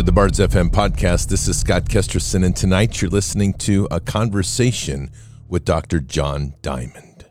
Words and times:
To 0.00 0.06
the 0.06 0.12
Bards 0.12 0.38
FM 0.38 0.70
podcast. 0.70 1.28
This 1.28 1.46
is 1.46 1.60
Scott 1.60 1.84
Kesterson, 1.84 2.42
and 2.42 2.56
tonight 2.56 3.02
you're 3.02 3.10
listening 3.10 3.52
to 3.58 3.86
a 3.90 4.00
conversation 4.00 5.10
with 5.46 5.66
Dr. 5.66 6.00
John 6.00 6.54
Diamond. 6.62 7.26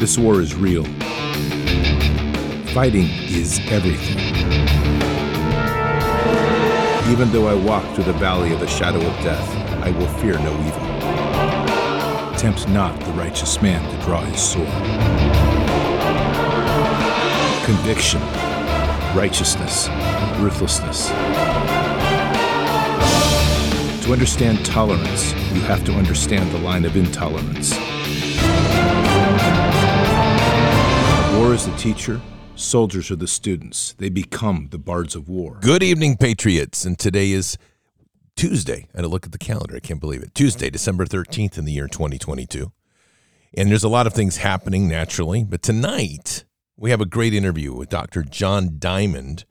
This 0.00 0.16
war 0.16 0.40
is 0.40 0.54
real. 0.54 0.84
Fighting 2.72 3.10
is 3.28 3.60
everything. 3.68 4.18
Even 7.12 7.30
though 7.30 7.46
I 7.46 7.54
walk 7.62 7.84
through 7.94 8.04
the 8.04 8.14
valley 8.14 8.54
of 8.54 8.60
the 8.60 8.68
shadow 8.68 9.06
of 9.06 9.22
death, 9.22 9.54
I 9.84 9.90
will 9.90 10.08
fear 10.14 10.38
no 10.38 10.52
evil. 10.66 12.38
Tempt 12.38 12.70
not 12.70 12.98
the 13.00 13.12
righteous 13.12 13.60
man 13.60 13.86
to 13.90 14.06
draw 14.06 14.22
his 14.22 14.40
sword. 14.40 15.39
Conviction, 17.70 18.20
righteousness, 19.14 19.88
ruthlessness. 20.40 21.06
To 24.04 24.12
understand 24.12 24.66
tolerance, 24.66 25.32
you 25.54 25.60
have 25.60 25.84
to 25.84 25.92
understand 25.92 26.50
the 26.50 26.58
line 26.58 26.84
of 26.84 26.96
intolerance. 26.96 27.78
War 31.38 31.54
is 31.54 31.64
the 31.64 31.74
teacher, 31.78 32.20
soldiers 32.56 33.08
are 33.12 33.16
the 33.16 33.28
students. 33.28 33.92
They 33.92 34.08
become 34.08 34.66
the 34.72 34.78
bards 34.78 35.14
of 35.14 35.28
war. 35.28 35.58
Good 35.60 35.84
evening, 35.84 36.16
Patriots. 36.16 36.84
And 36.84 36.98
today 36.98 37.30
is 37.30 37.56
Tuesday. 38.34 38.88
I 38.96 39.02
to 39.02 39.06
look 39.06 39.26
at 39.26 39.30
the 39.30 39.38
calendar. 39.38 39.76
I 39.76 39.80
can't 39.80 40.00
believe 40.00 40.24
it. 40.24 40.34
Tuesday, 40.34 40.70
December 40.70 41.06
13th 41.06 41.56
in 41.56 41.66
the 41.66 41.72
year 41.72 41.86
2022. 41.86 42.72
And 43.56 43.70
there's 43.70 43.84
a 43.84 43.88
lot 43.88 44.08
of 44.08 44.12
things 44.12 44.38
happening 44.38 44.88
naturally. 44.88 45.44
But 45.44 45.62
tonight, 45.62 46.44
we 46.80 46.90
have 46.90 47.00
a 47.00 47.06
great 47.06 47.34
interview 47.34 47.74
with 47.74 47.90
Dr. 47.90 48.22
John 48.22 48.76
Diamond, 48.78 49.44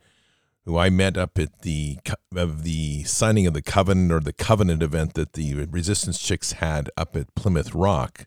who 0.65 0.79
I 0.79 0.89
met 0.89 1.15
up 1.15 1.37
at 1.37 1.61
the 1.61 1.99
of 2.35 2.63
the 2.63 3.03
signing 3.03 3.45
of 3.45 3.53
the 3.53 3.61
covenant 3.61 4.11
or 4.11 4.19
the 4.19 4.33
covenant 4.33 4.81
event 4.81 5.13
that 5.13 5.33
the 5.33 5.53
Resistance 5.65 6.17
Chicks 6.19 6.53
had 6.53 6.89
up 6.97 7.15
at 7.15 7.35
Plymouth 7.35 7.75
Rock 7.75 8.25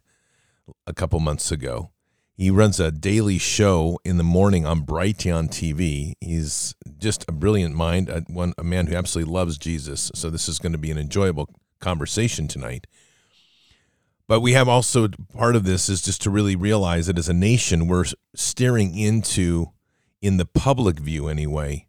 a 0.86 0.94
couple 0.94 1.18
months 1.18 1.50
ago. 1.50 1.90
He 2.36 2.48
runs 2.48 2.78
a 2.78 2.92
daily 2.92 3.38
show 3.38 3.98
in 4.04 4.18
the 4.18 4.24
morning 4.24 4.64
on 4.64 4.86
Brighteon 4.86 5.48
TV. 5.48 6.14
He's 6.20 6.74
just 6.98 7.24
a 7.28 7.32
brilliant 7.32 7.74
mind, 7.74 8.08
a, 8.08 8.20
one, 8.28 8.54
a 8.56 8.64
man 8.64 8.86
who 8.86 8.94
absolutely 8.94 9.32
loves 9.32 9.58
Jesus. 9.58 10.12
So 10.14 10.30
this 10.30 10.48
is 10.48 10.60
going 10.60 10.72
to 10.72 10.78
be 10.78 10.92
an 10.92 10.98
enjoyable 10.98 11.48
conversation 11.80 12.46
tonight. 12.46 12.86
But 14.28 14.40
we 14.40 14.52
have 14.52 14.68
also 14.68 15.08
part 15.34 15.56
of 15.56 15.64
this 15.64 15.88
is 15.88 16.00
just 16.00 16.22
to 16.22 16.30
really 16.30 16.56
realize 16.56 17.06
that 17.06 17.18
as 17.18 17.28
a 17.28 17.34
nation, 17.34 17.86
we're 17.86 18.06
steering 18.34 18.96
into, 18.96 19.72
in 20.20 20.36
the 20.36 20.46
public 20.46 20.98
view 20.98 21.28
anyway, 21.28 21.86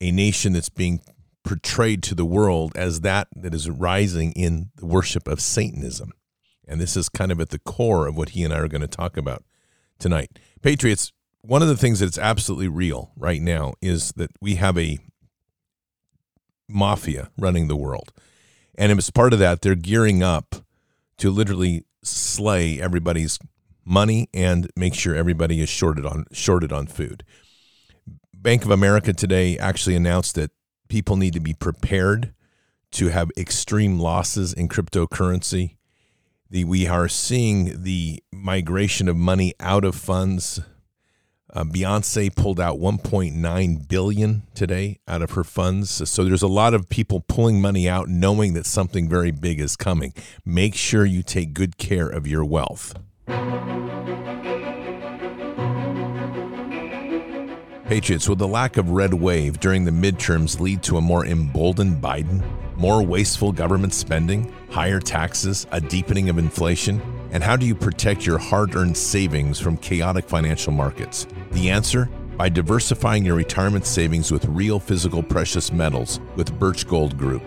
a 0.00 0.10
nation 0.10 0.52
that's 0.52 0.68
being 0.68 1.00
portrayed 1.44 2.02
to 2.02 2.14
the 2.14 2.24
world 2.24 2.72
as 2.76 3.00
that 3.00 3.28
that 3.34 3.54
is 3.54 3.70
rising 3.70 4.32
in 4.32 4.70
the 4.76 4.86
worship 4.86 5.26
of 5.26 5.40
Satanism. 5.40 6.12
And 6.66 6.80
this 6.80 6.96
is 6.96 7.08
kind 7.08 7.32
of 7.32 7.40
at 7.40 7.50
the 7.50 7.58
core 7.58 8.06
of 8.06 8.16
what 8.16 8.30
he 8.30 8.44
and 8.44 8.52
I 8.52 8.58
are 8.58 8.68
going 8.68 8.80
to 8.82 8.86
talk 8.86 9.16
about 9.16 9.42
tonight. 9.98 10.38
Patriots, 10.62 11.12
one 11.40 11.62
of 11.62 11.68
the 11.68 11.76
things 11.76 12.00
that's 12.00 12.18
absolutely 12.18 12.68
real 12.68 13.12
right 13.16 13.40
now 13.40 13.74
is 13.80 14.12
that 14.12 14.30
we 14.40 14.56
have 14.56 14.76
a 14.76 14.98
mafia 16.68 17.30
running 17.38 17.68
the 17.68 17.76
world. 17.76 18.12
And 18.76 18.92
as 18.96 19.10
part 19.10 19.32
of 19.32 19.38
that, 19.38 19.62
they're 19.62 19.74
gearing 19.74 20.22
up 20.22 20.56
to 21.20 21.30
literally 21.30 21.84
slay 22.02 22.80
everybody's 22.80 23.38
money 23.84 24.28
and 24.34 24.68
make 24.76 24.94
sure 24.94 25.14
everybody 25.14 25.60
is 25.60 25.68
shorted 25.68 26.04
on 26.04 26.24
shorted 26.32 26.72
on 26.72 26.86
food. 26.86 27.24
Bank 28.34 28.64
of 28.64 28.70
America 28.70 29.12
today 29.12 29.58
actually 29.58 29.96
announced 29.96 30.34
that 30.34 30.50
people 30.88 31.16
need 31.16 31.32
to 31.34 31.40
be 31.40 31.54
prepared 31.54 32.34
to 32.92 33.08
have 33.08 33.30
extreme 33.36 33.98
losses 33.98 34.52
in 34.52 34.68
cryptocurrency 34.68 35.76
the 36.50 36.64
we 36.64 36.86
are 36.86 37.08
seeing 37.08 37.84
the 37.84 38.22
migration 38.32 39.08
of 39.08 39.16
money 39.16 39.54
out 39.60 39.84
of 39.84 39.94
funds. 39.94 40.60
Uh, 41.52 41.64
Beyonce 41.64 42.34
pulled 42.34 42.60
out 42.60 42.78
1.9 42.78 43.88
billion 43.88 44.42
today 44.54 45.00
out 45.08 45.22
of 45.22 45.32
her 45.32 45.44
funds. 45.44 46.08
So 46.08 46.24
there's 46.24 46.42
a 46.42 46.48
lot 46.48 46.74
of 46.74 46.88
people 46.88 47.20
pulling 47.20 47.60
money 47.60 47.88
out, 47.88 48.08
knowing 48.08 48.54
that 48.54 48.66
something 48.66 49.08
very 49.08 49.30
big 49.30 49.60
is 49.60 49.76
coming. 49.76 50.14
Make 50.44 50.74
sure 50.74 51.04
you 51.04 51.22
take 51.22 51.52
good 51.52 51.76
care 51.76 52.08
of 52.08 52.26
your 52.26 52.44
wealth. 52.44 52.94
Patriots, 57.86 58.28
will 58.28 58.36
the 58.36 58.46
lack 58.46 58.76
of 58.76 58.90
red 58.90 59.12
wave 59.12 59.58
during 59.58 59.84
the 59.84 59.90
midterms 59.90 60.60
lead 60.60 60.80
to 60.84 60.98
a 60.98 61.00
more 61.00 61.26
emboldened 61.26 62.00
Biden? 62.00 62.40
More 62.76 63.02
wasteful 63.02 63.50
government 63.50 63.92
spending, 63.92 64.54
higher 64.70 65.00
taxes, 65.00 65.66
a 65.72 65.80
deepening 65.80 66.28
of 66.28 66.38
inflation? 66.38 67.02
And 67.32 67.42
how 67.42 67.56
do 67.56 67.66
you 67.66 67.74
protect 67.74 68.24
your 68.24 68.38
hard 68.38 68.76
earned 68.76 68.96
savings 68.96 69.58
from 69.58 69.76
chaotic 69.76 70.28
financial 70.28 70.72
markets? 70.72 71.26
The 71.52 71.70
answer? 71.70 72.08
By 72.36 72.48
diversifying 72.48 73.24
your 73.24 73.34
retirement 73.34 73.84
savings 73.84 74.30
with 74.30 74.44
real 74.46 74.78
physical 74.78 75.22
precious 75.22 75.72
metals 75.72 76.20
with 76.36 76.56
Birch 76.58 76.86
Gold 76.86 77.18
Group. 77.18 77.42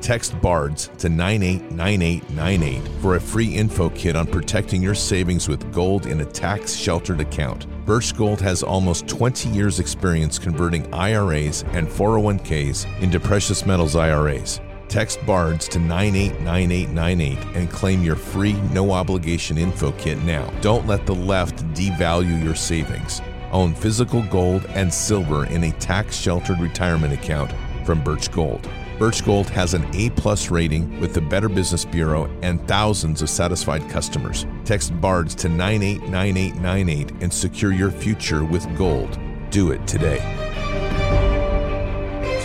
Text 0.00 0.40
BARDS 0.40 0.90
to 0.98 1.08
989898 1.08 3.00
for 3.00 3.16
a 3.16 3.20
free 3.20 3.54
info 3.54 3.90
kit 3.90 4.16
on 4.16 4.26
protecting 4.26 4.82
your 4.82 4.94
savings 4.94 5.48
with 5.48 5.72
gold 5.72 6.06
in 6.06 6.20
a 6.20 6.24
tax 6.24 6.74
sheltered 6.74 7.20
account. 7.20 7.66
Birch 7.84 8.16
Gold 8.16 8.40
has 8.40 8.62
almost 8.62 9.06
20 9.06 9.48
years' 9.50 9.80
experience 9.80 10.38
converting 10.38 10.92
IRAs 10.94 11.64
and 11.72 11.86
401ks 11.86 12.86
into 13.00 13.20
precious 13.20 13.66
metals 13.66 13.96
IRAs. 13.96 14.60
Text 14.88 15.24
BARDS 15.24 15.68
to 15.68 15.78
989898 15.78 17.56
and 17.56 17.70
claim 17.70 18.02
your 18.02 18.16
free, 18.16 18.54
no 18.72 18.92
obligation 18.92 19.56
info 19.56 19.92
kit 19.92 20.18
now. 20.22 20.50
Don't 20.60 20.86
let 20.86 21.06
the 21.06 21.14
left 21.14 21.64
devalue 21.74 22.42
your 22.42 22.54
savings. 22.54 23.20
Own 23.52 23.74
physical 23.74 24.22
gold 24.22 24.64
and 24.70 24.92
silver 24.92 25.46
in 25.46 25.64
a 25.64 25.72
tax 25.72 26.16
sheltered 26.16 26.58
retirement 26.58 27.12
account 27.12 27.52
from 27.84 28.02
Birch 28.02 28.32
Gold. 28.32 28.68
Birch 28.98 29.24
Gold 29.24 29.50
has 29.50 29.74
an 29.74 29.86
A 29.94 30.10
plus 30.10 30.50
rating 30.50 31.00
with 31.00 31.12
the 31.12 31.20
Better 31.20 31.48
Business 31.48 31.84
Bureau 31.84 32.30
and 32.42 32.66
thousands 32.68 33.20
of 33.20 33.28
satisfied 33.28 33.88
customers. 33.90 34.46
Text 34.64 34.98
BARDS 35.00 35.34
to 35.36 35.48
989898 35.48 37.22
and 37.22 37.32
secure 37.32 37.72
your 37.72 37.90
future 37.90 38.44
with 38.44 38.64
gold. 38.78 39.18
Do 39.50 39.72
it 39.72 39.86
today. 39.86 40.18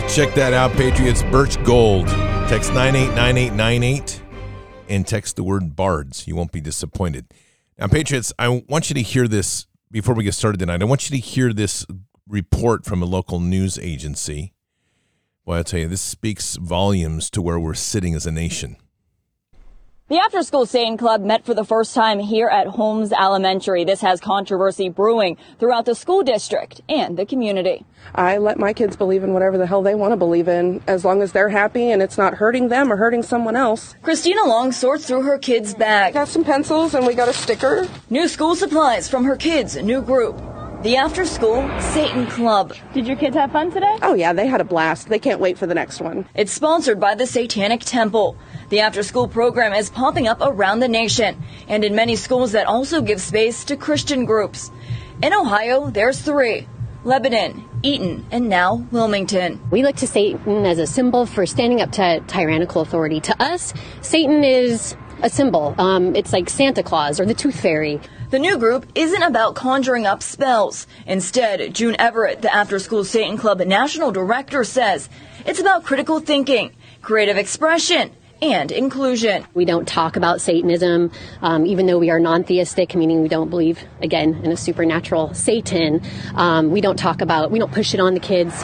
Check 0.08 0.34
that 0.34 0.52
out, 0.52 0.72
Patriots. 0.72 1.22
Birch 1.24 1.62
Gold. 1.64 2.08
Text 2.48 2.72
989898 2.72 4.22
and 4.88 5.06
text 5.06 5.36
the 5.36 5.44
word 5.44 5.76
BARDS. 5.76 6.26
You 6.26 6.34
won't 6.34 6.50
be 6.50 6.60
disappointed. 6.60 7.26
Now, 7.78 7.86
Patriots, 7.86 8.32
I 8.38 8.48
want 8.68 8.90
you 8.90 8.94
to 8.94 9.02
hear 9.02 9.28
this 9.28 9.67
before 9.90 10.14
we 10.14 10.24
get 10.24 10.34
started 10.34 10.58
tonight. 10.58 10.82
I 10.82 10.86
want 10.86 11.08
you 11.08 11.16
to 11.20 11.26
hear 11.26 11.52
this 11.52 11.86
report 12.28 12.84
from 12.84 13.02
a 13.02 13.06
local 13.06 13.40
news 13.40 13.78
agency 13.78 14.52
well, 15.48 15.56
I'll 15.56 15.64
tell 15.64 15.80
you, 15.80 15.88
this 15.88 16.02
speaks 16.02 16.56
volumes 16.56 17.30
to 17.30 17.40
where 17.40 17.58
we're 17.58 17.72
sitting 17.72 18.14
as 18.14 18.26
a 18.26 18.30
nation. 18.30 18.76
The 20.08 20.18
After 20.18 20.42
School 20.42 20.64
Satan 20.64 20.96
Club 20.96 21.20
met 21.20 21.44
for 21.44 21.52
the 21.52 21.66
first 21.66 21.94
time 21.94 22.18
here 22.18 22.48
at 22.48 22.66
Holmes 22.66 23.12
Elementary. 23.12 23.84
This 23.84 24.00
has 24.00 24.22
controversy 24.22 24.88
brewing 24.88 25.36
throughout 25.58 25.84
the 25.84 25.94
school 25.94 26.22
district 26.22 26.80
and 26.88 27.18
the 27.18 27.26
community. 27.26 27.84
I 28.14 28.38
let 28.38 28.58
my 28.58 28.72
kids 28.72 28.96
believe 28.96 29.22
in 29.22 29.34
whatever 29.34 29.58
the 29.58 29.66
hell 29.66 29.82
they 29.82 29.94
want 29.94 30.12
to 30.12 30.16
believe 30.16 30.48
in, 30.48 30.80
as 30.86 31.04
long 31.04 31.20
as 31.20 31.32
they're 31.32 31.50
happy 31.50 31.90
and 31.90 32.00
it's 32.00 32.16
not 32.16 32.32
hurting 32.32 32.68
them 32.68 32.90
or 32.90 32.96
hurting 32.96 33.22
someone 33.22 33.54
else. 33.54 33.96
Christina 34.02 34.46
Long 34.46 34.72
sorts 34.72 35.06
through 35.06 35.24
her 35.24 35.36
kids' 35.36 35.74
bag. 35.74 36.14
Got 36.14 36.28
some 36.28 36.42
pencils 36.42 36.94
and 36.94 37.06
we 37.06 37.12
got 37.12 37.28
a 37.28 37.34
sticker. 37.34 37.86
New 38.08 38.28
school 38.28 38.56
supplies 38.56 39.10
from 39.10 39.24
her 39.24 39.36
kids' 39.36 39.76
new 39.76 40.00
group. 40.00 40.40
The 40.80 40.96
After 40.96 41.24
School 41.24 41.68
Satan 41.80 42.28
Club. 42.28 42.72
Did 42.94 43.08
your 43.08 43.16
kids 43.16 43.34
have 43.34 43.50
fun 43.50 43.72
today? 43.72 43.98
Oh, 44.00 44.14
yeah, 44.14 44.32
they 44.32 44.46
had 44.46 44.60
a 44.60 44.64
blast. 44.64 45.08
They 45.08 45.18
can't 45.18 45.40
wait 45.40 45.58
for 45.58 45.66
the 45.66 45.74
next 45.74 46.00
one. 46.00 46.24
It's 46.36 46.52
sponsored 46.52 47.00
by 47.00 47.16
the 47.16 47.26
Satanic 47.26 47.80
Temple. 47.80 48.36
The 48.68 48.78
after 48.78 49.02
school 49.02 49.26
program 49.26 49.72
is 49.72 49.90
popping 49.90 50.28
up 50.28 50.38
around 50.40 50.78
the 50.78 50.86
nation 50.86 51.42
and 51.66 51.82
in 51.82 51.96
many 51.96 52.14
schools 52.14 52.52
that 52.52 52.68
also 52.68 53.00
give 53.00 53.20
space 53.20 53.64
to 53.64 53.76
Christian 53.76 54.24
groups. 54.24 54.70
In 55.20 55.34
Ohio, 55.34 55.90
there's 55.90 56.20
three 56.20 56.68
Lebanon, 57.02 57.68
Eaton, 57.82 58.24
and 58.30 58.48
now 58.48 58.86
Wilmington. 58.92 59.60
We 59.72 59.82
look 59.82 59.96
to 59.96 60.06
Satan 60.06 60.64
as 60.64 60.78
a 60.78 60.86
symbol 60.86 61.26
for 61.26 61.44
standing 61.44 61.80
up 61.80 61.90
to 61.92 62.20
tyrannical 62.28 62.82
authority. 62.82 63.18
To 63.18 63.42
us, 63.42 63.74
Satan 64.00 64.44
is 64.44 64.96
a 65.22 65.30
symbol. 65.30 65.74
Um, 65.78 66.14
it's 66.14 66.32
like 66.32 66.48
Santa 66.48 66.82
Claus 66.82 67.20
or 67.20 67.26
the 67.26 67.34
Tooth 67.34 67.60
Fairy. 67.60 68.00
The 68.30 68.38
new 68.38 68.58
group 68.58 68.86
isn't 68.94 69.22
about 69.22 69.54
conjuring 69.54 70.06
up 70.06 70.22
spells. 70.22 70.86
Instead, 71.06 71.74
June 71.74 71.96
Everett, 71.98 72.42
the 72.42 72.54
After 72.54 72.78
School 72.78 73.04
Satan 73.04 73.38
Club 73.38 73.60
national 73.60 74.12
director, 74.12 74.64
says 74.64 75.08
it's 75.46 75.60
about 75.60 75.84
critical 75.84 76.20
thinking, 76.20 76.72
creative 77.00 77.38
expression, 77.38 78.10
and 78.40 78.70
inclusion. 78.70 79.46
We 79.54 79.64
don't 79.64 79.88
talk 79.88 80.16
about 80.16 80.40
Satanism, 80.40 81.10
um, 81.42 81.66
even 81.66 81.86
though 81.86 81.98
we 81.98 82.10
are 82.10 82.20
non 82.20 82.44
theistic, 82.44 82.94
meaning 82.94 83.22
we 83.22 83.28
don't 83.28 83.50
believe, 83.50 83.82
again, 84.02 84.40
in 84.44 84.52
a 84.52 84.56
supernatural 84.56 85.34
Satan. 85.34 86.02
Um, 86.34 86.70
we 86.70 86.80
don't 86.80 86.98
talk 86.98 87.20
about, 87.20 87.50
we 87.50 87.58
don't 87.58 87.72
push 87.72 87.94
it 87.94 88.00
on 88.00 88.14
the 88.14 88.20
kids. 88.20 88.54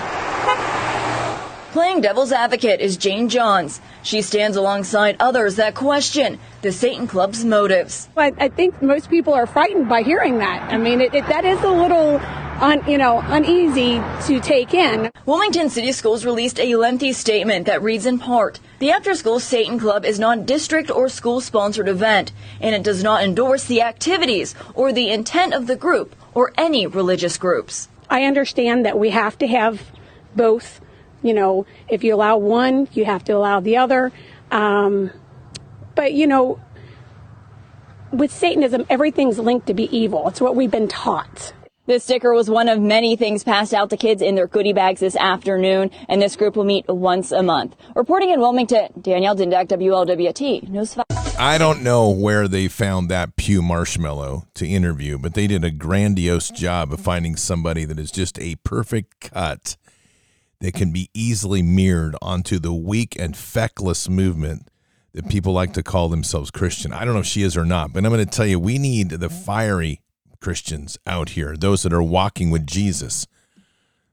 Playing 1.75 2.03
devil's 2.03 2.31
advocate 2.31 2.81
is 2.81 2.97
Jane 2.97 3.29
Johns. 3.29 3.81
She 4.05 4.23
stands 4.23 4.56
alongside 4.56 5.17
others 5.19 5.56
that 5.56 5.75
question 5.75 6.38
the 6.62 6.71
Satan 6.71 7.09
Club's 7.09 7.44
motives. 7.44 8.09
I, 8.17 8.32
I 8.38 8.47
think 8.47 8.81
most 8.81 9.11
people 9.11 9.35
are 9.35 9.44
frightened 9.44 9.88
by 9.88 10.03
hearing 10.03 10.38
that. 10.38 10.73
I 10.73 10.79
mean, 10.79 11.00
it, 11.00 11.12
it, 11.12 11.26
that 11.26 11.44
is 11.44 11.61
a 11.65 11.69
little 11.69 12.21
un, 12.62 12.81
you 12.88 12.97
know, 12.97 13.21
uneasy 13.25 14.00
to 14.29 14.38
take 14.38 14.73
in. 14.73 15.11
Wilmington 15.26 15.69
City 15.69 15.91
Schools 15.91 16.25
released 16.25 16.61
a 16.61 16.76
lengthy 16.76 17.12
statement 17.12 17.67
that 17.67 17.82
reads 17.82 18.06
in 18.06 18.21
part, 18.21 18.61
the 18.79 18.93
After 18.93 19.12
School 19.12 19.41
Satan 19.41 19.76
Club 19.76 20.05
is 20.05 20.21
not 20.21 20.47
district 20.47 20.93
or 20.93 21.09
school 21.09 21.41
sponsored 21.41 21.88
event, 21.88 22.31
and 22.61 22.73
it 22.73 22.85
does 22.85 23.03
not 23.03 23.25
endorse 23.25 23.65
the 23.65 23.82
activities 23.82 24.55
or 24.76 24.93
the 24.93 25.11
intent 25.11 25.53
of 25.53 25.67
the 25.67 25.75
group 25.75 26.15
or 26.35 26.53
any 26.56 26.87
religious 26.87 27.37
groups. 27.37 27.88
I 28.09 28.26
understand 28.26 28.87
that 28.87 28.97
we 28.97 29.11
have 29.11 29.37
to 29.38 29.49
have 29.49 29.82
both 30.37 30.81
you 31.25 31.32
know, 31.32 31.67
if 31.88 32.05
you 32.05 32.15
allow 32.15 32.37
one, 32.37 32.87
you 32.93 33.06
have 33.06 33.25
to 33.25 33.32
allow 33.32 33.59
the 33.59 33.79
other. 33.79 34.12
Um, 34.50 35.11
but, 35.94 36.12
you 36.12 36.26
know, 36.26 36.61
with 38.12 38.31
Satanism, 38.31 38.85
everything's 38.91 39.38
linked 39.38 39.67
to 39.67 39.75
be 39.75 39.85
evil. 39.97 40.29
It's 40.29 40.41
what 40.41 40.55
we've 40.55 40.71
been 40.71 40.87
taught. 40.87 41.55
This 41.87 42.05
sticker 42.05 42.32
was 42.32 42.49
one 42.49 42.69
of 42.69 42.81
many 42.81 43.17
things 43.17 43.43
passed 43.43 43.75
out 43.75 43.91
to 43.91 43.97
kids 43.97 44.23
in 44.23 44.35
their 44.37 44.47
goodie 44.47 44.73
bags 44.73 45.00
this 45.00 45.17
afternoon, 45.17 45.91
and 46.09 46.21
this 46.21 46.37
group 46.37 46.56
will 46.56 46.65
meet 46.65 46.87
once 46.88 47.32
a 47.32 47.43
month. 47.43 47.75
Reporting 47.94 48.31
in 48.31 48.41
Wilmington, 48.41 48.88
Danielle 49.00 49.37
Dindak, 49.37 49.69
WLWT, 49.69 50.69
News 50.69 50.94
5. 50.94 51.05
I 51.38 51.59
don't 51.59 51.82
know 51.82 52.09
where 52.11 52.49
they 52.49 52.69
found 52.69 53.11
that 53.11 53.37
Pew 53.37 53.61
Marshmallow 53.61 54.47
to 54.55 54.67
interview, 54.67 55.19
but 55.19 55.35
they 55.35 55.47
did 55.47 55.65
a 55.65 55.71
grandiose 55.71 56.49
job 56.50 56.93
of 56.93 57.00
finding 57.00 57.37
somebody 57.37 57.85
that 57.85 57.99
is 57.99 58.11
just 58.11 58.38
a 58.41 58.56
perfect 58.56 59.21
cut 59.32 59.76
that 60.64 60.75
can 60.75 60.93
be 60.93 61.11
easily 61.12 61.62
mirrored 61.62 62.16
onto 62.22 62.58
the 62.58 62.72
weak 62.72 63.16
and 63.19 63.37
feckless 63.37 64.08
movement 64.08 64.69
that 65.12 65.28
people 65.28 65.52
like 65.52 65.72
to 65.75 65.82
call 65.82 66.08
themselves 66.08 66.50
Christian. 66.50 66.93
I 66.93 67.05
don't 67.05 67.14
know 67.14 67.20
if 67.20 67.26
she 67.26 67.43
is 67.43 67.56
or 67.56 67.64
not, 67.64 67.93
but 67.93 68.05
I'm 68.05 68.12
going 68.12 68.25
to 68.25 68.31
tell 68.31 68.46
you, 68.46 68.58
we 68.58 68.78
need 68.78 69.11
the 69.11 69.28
fiery 69.28 70.00
Christians 70.40 70.99
out 71.06 71.31
here, 71.31 71.56
those 71.56 71.82
that 71.82 71.93
are 71.93 72.02
walking 72.02 72.50
with 72.50 72.66
Jesus. 72.66 73.26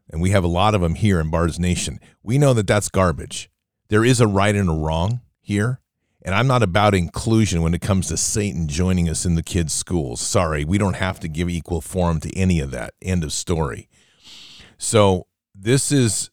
And 0.10 0.22
we 0.22 0.32
have 0.32 0.44
a 0.44 0.48
lot 0.48 0.76
of 0.76 0.82
them 0.82 0.96
here 0.96 1.20
in 1.20 1.30
Bards 1.30 1.60
Nation. 1.60 2.00
We 2.22 2.38
know 2.38 2.54
that 2.54 2.68
that's 2.68 2.90
garbage. 2.90 3.50
There 3.90 4.06
is 4.06 4.20
a 4.20 4.28
right 4.28 4.56
and 4.56 4.70
a 4.70 4.74
wrong 4.74 5.22
here. 5.40 5.80
And 6.24 6.36
I'm 6.36 6.48
not 6.48 6.64
about 6.64 6.94
inclusion 6.94 7.62
when 7.62 7.74
it 7.74 7.82
comes 7.82 8.08
to 8.08 8.18
Satan 8.18 8.68
joining 8.68 9.10
us 9.10 9.26
in 9.26 9.36
the 9.36 9.44
kids' 9.44 9.74
schools. 9.74 10.22
Sorry, 10.22 10.64
we 10.64 10.78
don't 10.78 10.98
have 10.98 11.20
to 11.22 11.28
give 11.28 11.50
equal 11.50 11.82
form 11.82 12.20
to 12.20 12.38
any 12.38 12.60
of 12.60 12.72
that. 12.72 12.94
End 13.02 13.24
of 13.24 13.34
story. 13.34 13.90
So, 14.78 15.28
this 15.56 15.92
is 15.92 16.31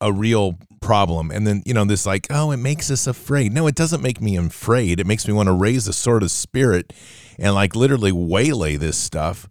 a 0.00 0.12
real 0.12 0.58
problem. 0.80 1.30
And 1.30 1.46
then, 1.46 1.62
you 1.66 1.74
know, 1.74 1.84
this 1.84 2.06
like, 2.06 2.26
oh, 2.30 2.50
it 2.50 2.58
makes 2.58 2.90
us 2.90 3.06
afraid. 3.06 3.52
No, 3.52 3.66
it 3.66 3.74
doesn't 3.74 4.02
make 4.02 4.20
me 4.20 4.36
afraid. 4.36 5.00
It 5.00 5.06
makes 5.06 5.26
me 5.26 5.32
want 5.32 5.48
to 5.48 5.52
raise 5.52 5.88
a 5.88 5.92
sort 5.92 6.22
of 6.22 6.30
spirit 6.30 6.92
and 7.38 7.54
like 7.54 7.74
literally 7.74 8.12
waylay 8.12 8.76
this 8.76 8.96
stuff 8.96 9.48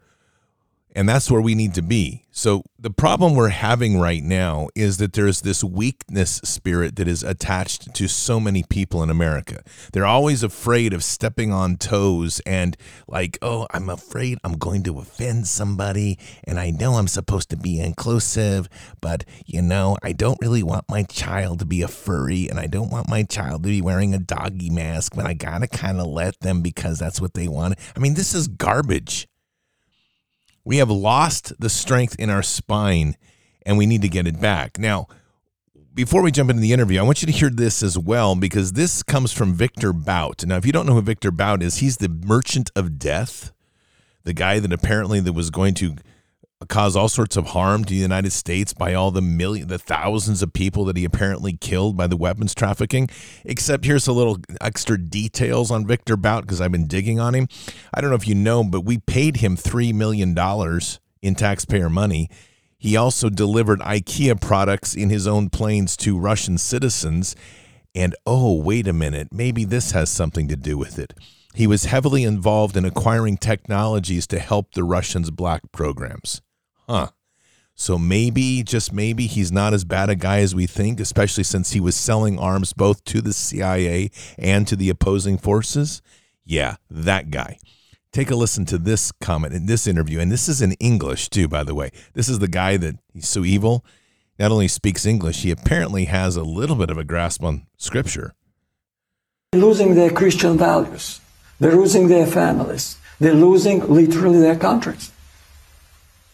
and 0.95 1.07
that's 1.09 1.29
where 1.29 1.41
we 1.41 1.55
need 1.55 1.73
to 1.73 1.81
be. 1.81 2.23
So, 2.31 2.63
the 2.79 2.89
problem 2.89 3.35
we're 3.35 3.49
having 3.49 3.99
right 3.99 4.23
now 4.23 4.69
is 4.75 4.97
that 4.97 5.13
there's 5.13 5.41
this 5.41 5.63
weakness 5.63 6.41
spirit 6.43 6.95
that 6.97 7.07
is 7.07 7.23
attached 7.23 7.93
to 7.95 8.07
so 8.07 8.39
many 8.39 8.63
people 8.63 9.01
in 9.03 9.09
America. 9.09 9.61
They're 9.93 10.05
always 10.05 10.43
afraid 10.43 10.93
of 10.93 11.03
stepping 11.03 11.51
on 11.51 11.77
toes 11.77 12.41
and, 12.45 12.75
like, 13.07 13.37
oh, 13.41 13.67
I'm 13.71 13.89
afraid 13.89 14.37
I'm 14.43 14.57
going 14.57 14.83
to 14.83 14.99
offend 14.99 15.47
somebody. 15.47 16.19
And 16.43 16.59
I 16.59 16.71
know 16.71 16.93
I'm 16.93 17.07
supposed 17.07 17.49
to 17.51 17.57
be 17.57 17.79
inclusive, 17.79 18.67
but, 19.01 19.23
you 19.45 19.61
know, 19.61 19.97
I 20.03 20.11
don't 20.11 20.39
really 20.41 20.63
want 20.63 20.89
my 20.89 21.03
child 21.03 21.59
to 21.59 21.65
be 21.65 21.81
a 21.81 21.87
furry 21.87 22.47
and 22.49 22.59
I 22.59 22.67
don't 22.67 22.91
want 22.91 23.09
my 23.09 23.23
child 23.23 23.63
to 23.63 23.69
be 23.69 23.81
wearing 23.81 24.13
a 24.13 24.19
doggy 24.19 24.69
mask, 24.69 25.13
but 25.15 25.25
I 25.25 25.33
got 25.33 25.59
to 25.59 25.67
kind 25.67 25.99
of 25.99 26.07
let 26.07 26.39
them 26.41 26.61
because 26.61 26.99
that's 26.99 27.21
what 27.21 27.33
they 27.33 27.47
want. 27.47 27.79
I 27.95 27.99
mean, 27.99 28.13
this 28.13 28.33
is 28.33 28.47
garbage. 28.47 29.27
We 30.65 30.77
have 30.77 30.89
lost 30.89 31.53
the 31.59 31.69
strength 31.69 32.15
in 32.19 32.29
our 32.29 32.43
spine 32.43 33.15
and 33.65 33.77
we 33.77 33.85
need 33.85 34.01
to 34.01 34.09
get 34.09 34.27
it 34.27 34.41
back. 34.41 34.77
Now, 34.79 35.07
before 35.93 36.21
we 36.21 36.31
jump 36.31 36.49
into 36.49 36.61
the 36.61 36.73
interview, 36.73 36.99
I 36.99 37.03
want 37.03 37.21
you 37.21 37.27
to 37.27 37.31
hear 37.31 37.49
this 37.49 37.81
as 37.81 37.97
well 37.97 38.35
because 38.35 38.73
this 38.73 39.01
comes 39.01 39.31
from 39.31 39.53
Victor 39.53 39.93
Bout. 39.93 40.43
Now, 40.45 40.57
if 40.57 40.65
you 40.65 40.73
don't 40.73 40.85
know 40.85 40.93
who 40.93 41.01
Victor 41.01 41.31
Bout 41.31 41.63
is, 41.63 41.77
he's 41.77 41.97
the 41.97 42.09
merchant 42.09 42.71
of 42.75 42.99
death, 42.99 43.53
the 44.23 44.33
guy 44.33 44.59
that 44.59 44.73
apparently 44.73 45.19
that 45.21 45.33
was 45.33 45.49
going 45.49 45.73
to 45.75 45.95
cause 46.65 46.95
all 46.95 47.09
sorts 47.09 47.37
of 47.37 47.47
harm 47.47 47.83
to 47.85 47.93
the 47.93 47.99
United 47.99 48.31
States 48.31 48.73
by 48.73 48.93
all 48.93 49.11
the 49.11 49.21
million, 49.21 49.67
the 49.67 49.77
thousands 49.79 50.41
of 50.41 50.53
people 50.53 50.85
that 50.85 50.97
he 50.97 51.05
apparently 51.05 51.57
killed 51.57 51.97
by 51.97 52.07
the 52.07 52.17
weapons 52.17 52.53
trafficking. 52.53 53.09
Except 53.43 53.85
here's 53.85 54.07
a 54.07 54.13
little 54.13 54.37
extra 54.61 54.97
details 54.97 55.71
on 55.71 55.85
Victor 55.85 56.17
Bout 56.17 56.43
because 56.43 56.61
I've 56.61 56.71
been 56.71 56.87
digging 56.87 57.19
on 57.19 57.33
him. 57.33 57.47
I 57.93 58.01
don't 58.01 58.09
know 58.09 58.15
if 58.15 58.27
you 58.27 58.35
know, 58.35 58.63
but 58.63 58.81
we 58.81 58.97
paid 58.97 59.37
him 59.37 59.55
three 59.55 59.93
million 59.93 60.33
dollars 60.33 60.99
in 61.21 61.35
taxpayer 61.35 61.89
money. 61.89 62.29
He 62.77 62.95
also 62.95 63.29
delivered 63.29 63.79
IKEA 63.79 64.39
products 64.39 64.93
in 64.93 65.09
his 65.09 65.25
own 65.25 65.49
planes 65.49 65.97
to 65.97 66.19
Russian 66.19 66.57
citizens. 66.57 67.35
And 67.95 68.15
oh, 68.25 68.53
wait 68.61 68.87
a 68.87 68.93
minute, 68.93 69.29
maybe 69.31 69.65
this 69.65 69.91
has 69.91 70.09
something 70.09 70.47
to 70.49 70.55
do 70.55 70.77
with 70.77 70.99
it. 70.99 71.13
He 71.55 71.65
was 71.67 71.85
heavily 71.85 72.25
involved 72.25 72.75
in 72.75 72.83
acquiring 72.83 73.37
technologies 73.37 74.27
to 74.27 74.39
help 74.39 74.73
the 74.73 74.83
Russians' 74.83 75.31
black 75.31 75.71
programs 75.71 76.41
huh. 76.87 77.07
So 77.77 77.97
maybe, 77.97 78.63
just 78.63 78.93
maybe, 78.93 79.27
he's 79.27 79.51
not 79.51 79.73
as 79.73 79.83
bad 79.83 80.09
a 80.09 80.15
guy 80.15 80.39
as 80.39 80.55
we 80.55 80.65
think, 80.65 81.01
especially 81.01 81.43
since 81.43 81.71
he 81.71 81.81
was 81.81 81.95
selling 81.95 82.39
arms 82.39 82.71
both 82.71 83.03
to 83.05 83.21
the 83.21 83.33
CIA 83.33 84.11
and 84.37 84.65
to 84.67 84.77
the 84.77 84.89
opposing 84.89 85.37
forces. 85.37 86.01
Yeah, 86.45 86.77
that 86.89 87.31
guy. 87.31 87.59
Take 88.13 88.31
a 88.31 88.35
listen 88.35 88.65
to 88.67 88.77
this 88.77 89.11
comment 89.11 89.53
in 89.53 89.65
this 89.65 89.87
interview. 89.87 90.21
And 90.21 90.31
this 90.31 90.47
is 90.47 90.61
in 90.61 90.71
English, 90.73 91.27
too, 91.27 91.49
by 91.49 91.63
the 91.63 91.75
way. 91.75 91.91
This 92.13 92.29
is 92.29 92.39
the 92.39 92.47
guy 92.47 92.77
that 92.77 92.95
he's 93.13 93.27
so 93.27 93.43
evil. 93.43 93.83
Not 94.39 94.51
only 94.51 94.69
speaks 94.69 95.05
English, 95.05 95.41
he 95.41 95.51
apparently 95.51 96.05
has 96.05 96.37
a 96.37 96.43
little 96.43 96.77
bit 96.77 96.89
of 96.89 96.97
a 96.97 97.03
grasp 97.03 97.43
on 97.43 97.67
scripture. 97.77 98.33
Losing 99.53 99.95
their 99.95 100.11
Christian 100.11 100.57
values, 100.57 101.19
they're 101.59 101.75
losing 101.75 102.07
their 102.07 102.25
families, 102.25 102.97
they're 103.19 103.33
losing 103.33 103.79
literally 103.87 104.39
their 104.39 104.57
countries. 104.57 105.11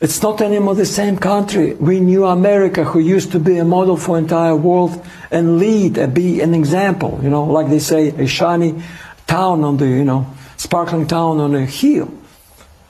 It's 0.01 0.23
not 0.23 0.41
anymore 0.41 0.73
the 0.73 0.85
same 0.87 1.15
country. 1.15 1.75
We 1.75 1.99
knew 1.99 2.25
America, 2.25 2.83
who 2.83 2.97
used 2.97 3.31
to 3.33 3.39
be 3.39 3.59
a 3.59 3.63
model 3.63 3.97
for 3.97 4.17
entire 4.17 4.55
world 4.55 4.99
and 5.29 5.59
lead 5.59 5.99
and 5.99 6.11
be 6.11 6.41
an 6.41 6.55
example. 6.55 7.19
You 7.21 7.29
know, 7.29 7.43
like 7.43 7.69
they 7.69 7.77
say, 7.77 8.07
a 8.07 8.25
shiny 8.25 8.81
town 9.27 9.63
on 9.63 9.77
the, 9.77 9.85
you 9.85 10.03
know, 10.03 10.25
sparkling 10.57 11.05
town 11.05 11.39
on 11.39 11.53
a 11.53 11.67
hill. 11.67 12.11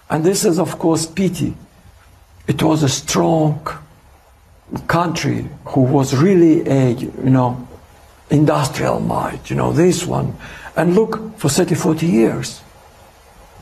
And 0.10 0.24
this 0.24 0.46
is, 0.46 0.58
of 0.58 0.80
course, 0.80 1.06
pity. 1.06 1.54
It 2.48 2.64
was 2.64 2.82
a 2.82 2.90
strong 2.90 3.68
country 4.88 5.50
who 5.66 5.82
was 5.82 6.16
really 6.16 6.66
a, 6.66 6.92
you 6.92 7.30
know, 7.30 7.68
industrial 8.30 9.02
might. 9.02 9.50
You 9.50 9.58
know, 9.58 9.74
this 9.74 10.06
one. 10.06 10.38
And 10.78 10.96
look, 10.96 11.38
for 11.38 11.50
30, 11.50 11.76
40 11.76 12.06
years 12.06 12.62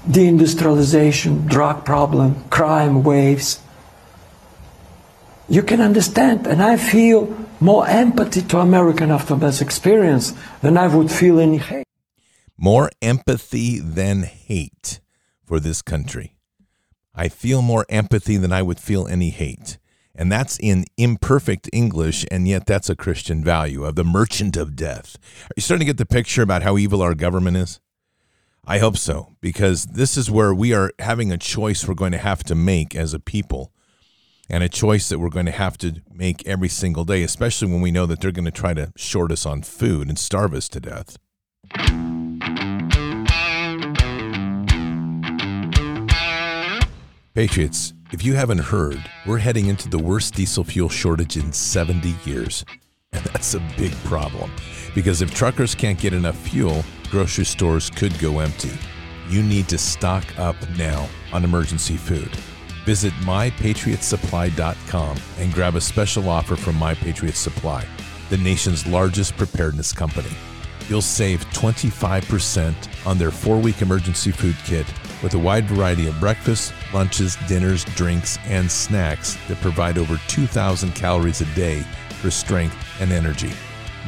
deindustrialization, 0.08 1.48
drug 1.48 1.86
problem, 1.86 2.44
crime 2.50 3.03
waves. 3.03 3.62
You 5.48 5.63
can 5.63 5.82
understand, 5.82 6.46
and 6.48 6.62
I 6.62 6.77
feel 6.77 7.36
more 7.60 7.88
empathy 7.88 8.41
to 8.44 8.60
American 8.60 9.12
after 9.12 9.36
this 9.36 9.62
experience 9.62 10.34
than 10.62 10.77
I 10.77 10.88
would 10.88 11.12
feel 11.12 11.39
any 11.39 11.58
hate. 11.58 11.86
More 12.58 12.89
empathy 13.01 13.79
than 13.79 14.24
hate 14.24 15.00
for 15.46 15.60
this 15.60 15.82
country. 15.82 16.36
I 17.15 17.27
feel 17.27 17.62
more 17.62 17.86
empathy 17.89 18.38
than 18.38 18.53
I 18.53 18.62
would 18.62 18.79
feel 18.79 19.08
any 19.08 19.29
hate. 19.29 19.77
And 20.15 20.32
that's 20.32 20.60
in 20.60 20.86
imperfect 20.98 21.70
English, 21.72 22.25
and 22.29 22.48
yet 22.48 22.65
that's 22.65 22.89
a 22.89 22.96
Christian 22.96 23.44
value 23.44 23.86
of 23.86 23.96
the 23.96 24.03
merchant 24.03 24.58
of 24.58 24.75
death. 24.75 25.18
Are 25.46 25.53
you 25.56 25.62
starting 25.62 25.86
to 25.88 25.94
get 25.94 25.98
the 25.98 26.06
picture 26.06 26.41
about 26.41 26.62
how 26.62 26.77
evil 26.77 27.01
our 27.01 27.15
government 27.15 27.58
is? 27.58 27.79
I 28.71 28.77
hope 28.77 28.97
so, 28.97 29.35
because 29.41 29.85
this 29.85 30.15
is 30.15 30.29
where 30.29 30.53
we 30.53 30.73
are 30.73 30.91
having 30.99 31.31
a 31.31 31.39
choice 31.39 31.88
we're 31.88 31.95
going 31.95 32.11
to 32.11 32.19
have 32.19 32.43
to 32.43 32.53
make 32.53 32.95
as 32.95 33.15
a 33.15 33.19
people, 33.19 33.73
and 34.47 34.63
a 34.63 34.69
choice 34.69 35.09
that 35.09 35.17
we're 35.17 35.29
going 35.29 35.47
to 35.47 35.51
have 35.51 35.75
to 35.79 36.03
make 36.13 36.45
every 36.45 36.69
single 36.69 37.03
day, 37.03 37.23
especially 37.23 37.71
when 37.71 37.81
we 37.81 37.89
know 37.89 38.05
that 38.05 38.21
they're 38.21 38.31
going 38.31 38.45
to 38.45 38.51
try 38.51 38.75
to 38.75 38.93
short 38.95 39.31
us 39.31 39.43
on 39.43 39.63
food 39.63 40.07
and 40.07 40.19
starve 40.19 40.53
us 40.53 40.69
to 40.69 40.79
death. 40.79 41.17
Patriots, 47.33 47.93
if 48.11 48.23
you 48.23 48.35
haven't 48.35 48.59
heard, 48.59 49.03
we're 49.25 49.39
heading 49.39 49.65
into 49.65 49.89
the 49.89 49.97
worst 49.97 50.35
diesel 50.35 50.63
fuel 50.63 50.89
shortage 50.89 51.38
in 51.38 51.51
70 51.51 52.13
years. 52.23 52.63
And 53.11 53.25
That's 53.25 53.55
a 53.55 53.59
big 53.75 53.91
problem 54.03 54.51
because 54.93 55.23
if 55.23 55.33
truckers 55.33 55.73
can't 55.73 55.97
get 55.97 56.13
enough 56.13 56.38
fuel, 56.38 56.85
grocery 57.09 57.45
stores 57.45 57.89
could 57.89 58.17
go 58.19 58.39
empty. 58.39 58.71
You 59.27 59.43
need 59.43 59.67
to 59.69 59.77
stock 59.77 60.25
up 60.39 60.55
now 60.77 61.07
on 61.31 61.43
emergency 61.43 61.97
food. 61.97 62.35
Visit 62.85 63.13
mypatriotsupply.com 63.21 65.17
and 65.37 65.53
grab 65.53 65.75
a 65.75 65.81
special 65.81 66.29
offer 66.29 66.55
from 66.55 66.75
My 66.75 66.93
Patriot 66.93 67.35
Supply, 67.35 67.85
the 68.29 68.37
nation's 68.37 68.87
largest 68.87 69.37
preparedness 69.37 69.93
company. 69.93 70.31
You'll 70.87 71.01
save 71.03 71.45
25% 71.51 73.05
on 73.05 73.17
their 73.19 73.31
four 73.31 73.59
week 73.59 73.81
emergency 73.81 74.31
food 74.31 74.55
kit 74.65 74.91
with 75.21 75.35
a 75.35 75.39
wide 75.39 75.65
variety 75.65 76.07
of 76.07 76.19
breakfasts, 76.19 76.73
lunches, 76.93 77.37
dinners, 77.47 77.85
drinks, 77.85 78.39
and 78.45 78.71
snacks 78.71 79.37
that 79.47 79.61
provide 79.61 79.97
over 79.97 80.19
2,000 80.27 80.95
calories 80.95 81.41
a 81.41 81.55
day 81.55 81.81
for 82.21 82.31
strength 82.31 82.75
and 82.99 83.11
energy. 83.11 83.53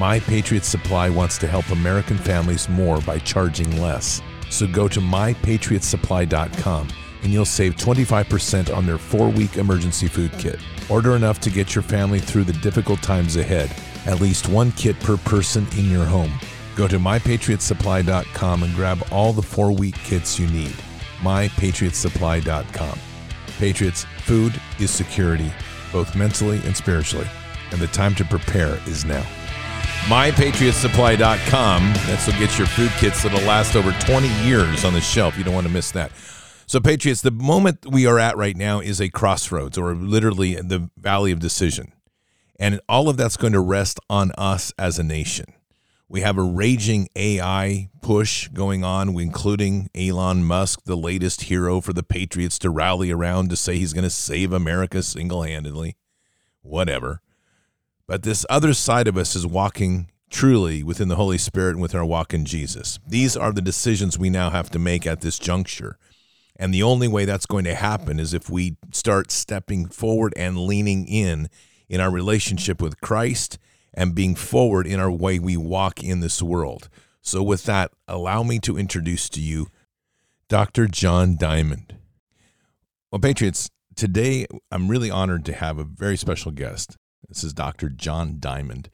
My 0.01 0.20
Patriot 0.20 0.65
Supply 0.65 1.12
wants 1.12 1.38
to 1.38 1.48
help 1.48 1.70
American 1.70 2.17
families 2.17 2.67
more 2.67 3.00
by 3.01 3.20
charging 3.20 3.79
less. 3.79 4.20
So 4.50 4.65
go 4.65 4.88
to 4.88 5.00
mypatriotsupply.com 5.00 6.88
and 7.22 7.31
you'll 7.31 7.46
save 7.46 7.75
25% 7.75 8.75
on 8.75 8.88
their 8.88 8.98
four 8.98 9.29
week 9.29 9.58
emergency 9.58 10.08
food 10.08 10.31
kit. 10.39 10.60
Order 10.89 11.15
enough 11.15 11.39
to 11.41 11.51
get 11.51 11.75
your 11.75 11.84
family 11.84 12.17
through 12.17 12.46
the 12.46 12.53
difficult 12.53 13.03
times 13.03 13.36
ahead. 13.36 13.72
At 14.08 14.20
least 14.20 14.50
one 14.50 14.72
kit 14.72 15.00
per 15.01 15.17
person 15.17 15.67
in 15.77 15.91
your 15.91 16.05
home. 16.05 16.34
Go 16.75 16.88
to 16.88 16.98
mypatriotsupply.com 16.98 18.63
and 18.63 18.74
grab 18.74 19.03
all 19.12 19.34
the 19.34 19.43
four 19.43 19.72
week 19.72 19.98
kits 19.98 20.39
you 20.39 20.48
need. 20.48 20.74
Mypatriotsupply.com. 21.20 22.98
Patriots, 23.60 24.08
food 24.22 24.60
is 24.79 24.89
security, 24.89 25.53
both 25.91 26.15
mentally 26.15 26.60
and 26.65 26.75
spiritually, 26.75 27.27
and 27.70 27.79
the 27.79 27.86
time 27.86 28.15
to 28.15 28.25
prepare 28.25 28.79
is 28.88 29.05
now. 29.05 29.24
MyPatriotSupply.com. 30.08 31.93
That's 32.08 32.27
what 32.27 32.39
gets 32.39 32.58
your 32.58 32.67
food 32.67 32.91
kits 32.98 33.24
that'll 33.24 33.39
last 33.41 33.75
over 33.75 33.91
20 33.91 34.27
years 34.43 34.84
on 34.84 34.93
the 34.93 35.01
shelf. 35.01 35.38
You 35.38 35.43
don't 35.43 35.53
want 35.53 35.67
to 35.67 35.74
miss 35.74 35.91
that. 35.91 36.12
So, 36.65 36.79
Patriots, 36.79 37.22
the 37.22 37.31
moment 37.31 37.86
we 37.86 38.05
are 38.08 38.17
at 38.17 38.36
right 38.36 38.55
now 38.55 38.79
is 38.79 39.00
a 39.00 39.10
crossroads 39.10 39.77
or 39.77 39.93
literally 39.93 40.55
the 40.55 40.89
valley 40.98 41.31
of 41.31 41.39
decision. 41.39 41.93
And 42.60 42.81
all 42.88 43.10
of 43.10 43.17
that's 43.17 43.38
going 43.38 43.53
to 43.53 43.60
rest 43.60 44.00
on 44.10 44.31
us 44.38 44.74
as 44.77 44.98
a 44.98 45.03
nation. 45.03 45.53
We 46.10 46.22
have 46.22 46.38
a 46.38 46.43
raging 46.43 47.08
AI 47.15 47.89
push 48.01 48.48
going 48.50 48.84
on, 48.84 49.20
including 49.20 49.89
Elon 49.96 50.43
Musk, 50.43 50.81
the 50.84 50.98
latest 50.98 51.43
hero 51.43 51.79
for 51.79 51.93
the 51.93 52.03
Patriots 52.03 52.60
to 52.60 52.70
rally 52.70 53.12
around 53.12 53.50
to 53.50 53.55
say 53.55 53.77
he's 53.77 53.93
going 53.93 54.03
to 54.03 54.10
save 54.10 54.51
America 54.51 55.03
single 55.03 55.43
handedly. 55.43 55.96
Whatever. 56.63 57.22
But 58.12 58.24
this 58.24 58.46
other 58.50 58.74
side 58.74 59.08
of 59.08 59.15
us 59.15 59.38
is 59.38 59.48
walking 59.48 60.12
truly 60.30 60.84
within 60.84 61.08
the 61.08 61.15
Holy 61.15 61.38
Spirit 61.38 61.75
and 61.75 61.82
with 61.82 61.96
our 61.96 62.03
walk 62.03 62.34
in 62.34 62.44
Jesus. 62.44 63.00
These 63.08 63.38
are 63.38 63.53
the 63.53 63.62
decisions 63.62 64.20
we 64.20 64.30
now 64.30 64.50
have 64.50 64.70
to 64.72 64.80
make 64.80 65.08
at 65.08 65.22
this 65.22 65.39
juncture. 65.39 65.98
And 66.58 66.74
the 66.74 66.84
only 66.84 67.08
way 67.08 67.24
that's 67.24 67.46
going 67.46 67.63
to 67.63 67.74
happen 67.74 68.20
is 68.20 68.34
if 68.34 68.50
we 68.50 68.75
start 68.91 69.32
stepping 69.32 69.86
forward 69.86 70.34
and 70.36 70.58
leaning 70.58 71.08
in 71.08 71.48
in 71.88 72.01
our 72.01 72.12
relationship 72.12 72.82
with 72.82 73.00
Christ 73.00 73.58
and 73.94 74.13
being 74.13 74.36
forward 74.36 74.88
in 74.88 75.00
our 75.00 75.10
way 75.10 75.39
we 75.39 75.56
walk 75.56 76.03
in 76.03 76.20
this 76.20 76.41
world. 76.41 76.89
So, 77.22 77.41
with 77.41 77.63
that, 77.63 77.94
allow 78.10 78.44
me 78.44 78.60
to 78.60 78.77
introduce 78.77 79.30
to 79.30 79.39
you 79.39 79.68
Dr. 80.50 80.88
John 80.88 81.38
Diamond. 81.38 81.96
Well, 83.10 83.22
Patriots, 83.22 83.70
today 83.96 84.48
I'm 84.70 84.89
really 84.89 85.10
honored 85.10 85.46
to 85.46 85.53
have 85.53 85.77
a 85.77 85.86
very 85.86 86.18
special 86.18 86.51
guest. 86.51 86.98
This 87.28 87.44
is 87.44 87.54
Dr. 87.54 87.90
John 87.90 88.38
Diamond. 88.40 88.90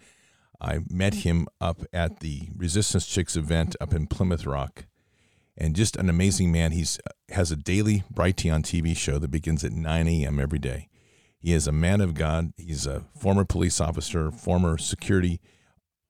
I 0.59 0.79
met 0.89 1.15
him 1.15 1.47
up 1.61 1.83
at 1.93 2.19
the 2.19 2.49
Resistance 2.55 3.07
Chicks 3.07 3.35
event 3.35 3.75
up 3.79 3.93
in 3.93 4.07
Plymouth 4.07 4.45
Rock, 4.45 4.85
and 5.55 5.75
just 5.75 5.95
an 5.95 6.09
amazing 6.09 6.51
man. 6.51 6.71
He's 6.71 6.99
has 7.29 7.51
a 7.51 7.55
daily 7.55 8.03
Brighteon 8.13 8.61
TV 8.63 8.95
show 8.95 9.19
that 9.19 9.31
begins 9.31 9.63
at 9.63 9.71
9 9.71 10.07
a.m. 10.07 10.39
every 10.39 10.59
day. 10.59 10.89
He 11.39 11.53
is 11.53 11.67
a 11.67 11.71
man 11.71 12.01
of 12.01 12.13
God. 12.13 12.53
He's 12.57 12.87
a 12.87 13.03
former 13.17 13.45
police 13.45 13.79
officer, 13.79 14.31
former 14.31 14.77
security 14.77 15.39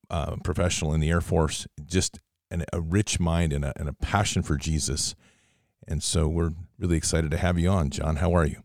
uh, 0.10 0.38
professional 0.44 0.94
in 0.94 1.02
the 1.02 1.10
Air 1.10 1.22
Force. 1.22 1.68
Just 1.86 2.20
an, 2.50 2.64
a 2.72 2.80
rich 2.80 3.20
mind 3.20 3.52
and 3.52 3.66
a, 3.66 3.74
and 3.78 3.90
a 3.90 3.94
passion 3.94 4.42
for 4.42 4.56
Jesus. 4.56 5.16
And 5.88 6.02
so 6.02 6.28
we're 6.28 6.52
really 6.80 6.98
excited 6.98 7.32
to 7.32 7.38
have 7.38 7.60
you 7.60 7.70
on, 7.70 7.90
John. 7.90 8.18
How 8.18 8.34
are 8.34 8.46
you? 8.46 8.64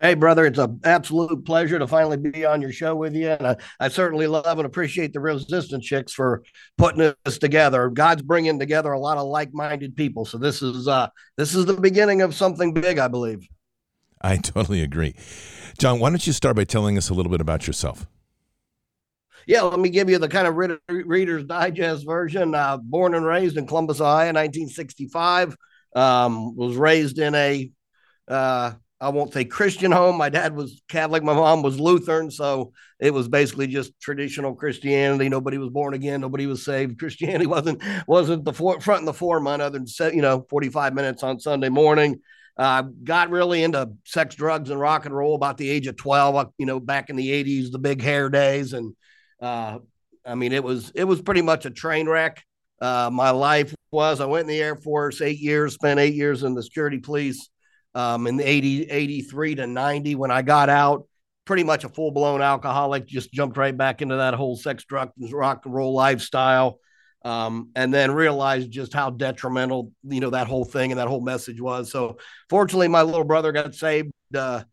Hey, 0.00 0.14
brother, 0.14 0.44
it's 0.44 0.58
an 0.58 0.80
absolute 0.84 1.44
pleasure 1.46 1.78
to 1.78 1.86
finally 1.86 2.16
be 2.16 2.44
on 2.44 2.60
your 2.60 2.72
show 2.72 2.96
with 2.96 3.14
you. 3.14 3.30
And 3.30 3.46
I, 3.46 3.56
I 3.78 3.88
certainly 3.88 4.26
love 4.26 4.58
and 4.58 4.66
appreciate 4.66 5.12
the 5.12 5.20
Resistance 5.20 5.86
Chicks 5.86 6.12
for 6.12 6.42
putting 6.76 7.14
this 7.24 7.38
together. 7.38 7.88
God's 7.88 8.22
bringing 8.22 8.58
together 8.58 8.92
a 8.92 8.98
lot 8.98 9.18
of 9.18 9.26
like-minded 9.28 9.96
people. 9.96 10.24
So 10.24 10.36
this 10.36 10.62
is 10.62 10.88
uh, 10.88 11.08
this 11.36 11.54
is 11.54 11.66
the 11.66 11.74
beginning 11.74 12.22
of 12.22 12.34
something 12.34 12.74
big, 12.74 12.98
I 12.98 13.08
believe. 13.08 13.46
I 14.20 14.36
totally 14.36 14.82
agree. 14.82 15.14
John, 15.78 16.00
why 16.00 16.10
don't 16.10 16.26
you 16.26 16.32
start 16.32 16.56
by 16.56 16.64
telling 16.64 16.98
us 16.98 17.08
a 17.08 17.14
little 17.14 17.30
bit 17.30 17.40
about 17.40 17.66
yourself? 17.66 18.06
Yeah, 19.46 19.62
let 19.62 19.78
me 19.78 19.90
give 19.90 20.08
you 20.10 20.18
the 20.18 20.28
kind 20.28 20.46
of 20.46 20.56
Reader's 20.88 21.44
Digest 21.44 22.06
version. 22.06 22.54
Uh, 22.54 22.78
born 22.78 23.14
and 23.14 23.24
raised 23.24 23.56
in 23.56 23.66
Columbus, 23.66 24.00
Ohio, 24.00 24.32
1965. 24.32 25.56
Um, 25.94 26.56
was 26.56 26.76
raised 26.76 27.18
in 27.18 27.34
a 27.34 27.70
uh, 28.26 28.72
I 29.04 29.08
won't 29.10 29.34
say 29.34 29.44
Christian 29.44 29.92
home. 29.92 30.16
My 30.16 30.30
dad 30.30 30.56
was 30.56 30.80
Catholic. 30.88 31.22
My 31.22 31.34
mom 31.34 31.60
was 31.62 31.78
Lutheran. 31.78 32.30
So 32.30 32.72
it 32.98 33.12
was 33.12 33.28
basically 33.28 33.66
just 33.66 33.92
traditional 34.00 34.54
Christianity. 34.54 35.28
Nobody 35.28 35.58
was 35.58 35.68
born 35.68 35.92
again. 35.92 36.22
Nobody 36.22 36.46
was 36.46 36.64
saved. 36.64 36.98
Christianity 36.98 37.46
wasn't 37.46 37.82
wasn't 38.08 38.46
the 38.46 38.52
for, 38.54 38.80
front 38.80 39.00
and 39.00 39.08
the 39.08 39.12
forefront 39.12 39.60
other 39.60 39.78
than, 39.78 40.14
you 40.16 40.22
know, 40.22 40.46
45 40.48 40.94
minutes 40.94 41.22
on 41.22 41.38
Sunday 41.38 41.68
morning. 41.68 42.20
Uh, 42.56 42.82
got 43.02 43.28
really 43.30 43.62
into 43.62 43.90
sex, 44.06 44.36
drugs, 44.36 44.70
and 44.70 44.80
rock 44.80 45.04
and 45.04 45.14
roll 45.14 45.34
about 45.34 45.58
the 45.58 45.68
age 45.68 45.86
of 45.86 45.96
12, 45.96 46.36
uh, 46.36 46.44
you 46.56 46.66
know, 46.66 46.80
back 46.80 47.10
in 47.10 47.16
the 47.16 47.44
80s, 47.44 47.72
the 47.72 47.78
big 47.78 48.00
hair 48.00 48.30
days. 48.30 48.72
And 48.72 48.94
uh, 49.42 49.80
I 50.24 50.34
mean, 50.34 50.52
it 50.52 50.64
was 50.64 50.92
it 50.94 51.04
was 51.04 51.20
pretty 51.20 51.42
much 51.42 51.66
a 51.66 51.70
train 51.70 52.08
wreck. 52.08 52.42
Uh, 52.80 53.10
my 53.12 53.30
life 53.30 53.74
was 53.90 54.20
I 54.22 54.24
went 54.24 54.42
in 54.42 54.48
the 54.48 54.62
Air 54.62 54.76
Force 54.76 55.20
eight 55.20 55.40
years, 55.40 55.74
spent 55.74 56.00
eight 56.00 56.14
years 56.14 56.42
in 56.42 56.54
the 56.54 56.62
security 56.62 56.98
police 56.98 57.50
um, 57.94 58.26
in 58.26 58.36
the 58.36 58.48
80, 58.48 58.84
83 58.84 59.54
to 59.56 59.66
90 59.66 60.14
when 60.14 60.30
I 60.30 60.42
got 60.42 60.68
out. 60.68 61.06
Pretty 61.44 61.64
much 61.64 61.84
a 61.84 61.90
full 61.90 62.10
blown 62.10 62.40
alcoholic, 62.40 63.06
just 63.06 63.30
jumped 63.30 63.58
right 63.58 63.76
back 63.76 64.00
into 64.00 64.16
that 64.16 64.32
whole 64.32 64.56
sex, 64.56 64.84
drugs, 64.84 65.12
rock 65.30 65.66
and 65.66 65.74
roll 65.74 65.92
lifestyle. 65.92 66.78
Um, 67.22 67.70
and 67.74 67.92
then 67.92 68.10
realized 68.10 68.70
just 68.70 68.92
how 68.92 69.08
detrimental, 69.08 69.92
you 70.02 70.20
know, 70.20 70.30
that 70.30 70.46
whole 70.46 70.64
thing 70.66 70.92
and 70.92 71.00
that 71.00 71.08
whole 71.08 71.22
message 71.22 71.58
was. 71.58 71.90
So, 71.90 72.18
fortunately, 72.50 72.88
my 72.88 73.00
little 73.00 73.24
brother 73.24 73.50
got 73.50 73.74
saved 73.74 74.12
uh, 74.36 74.64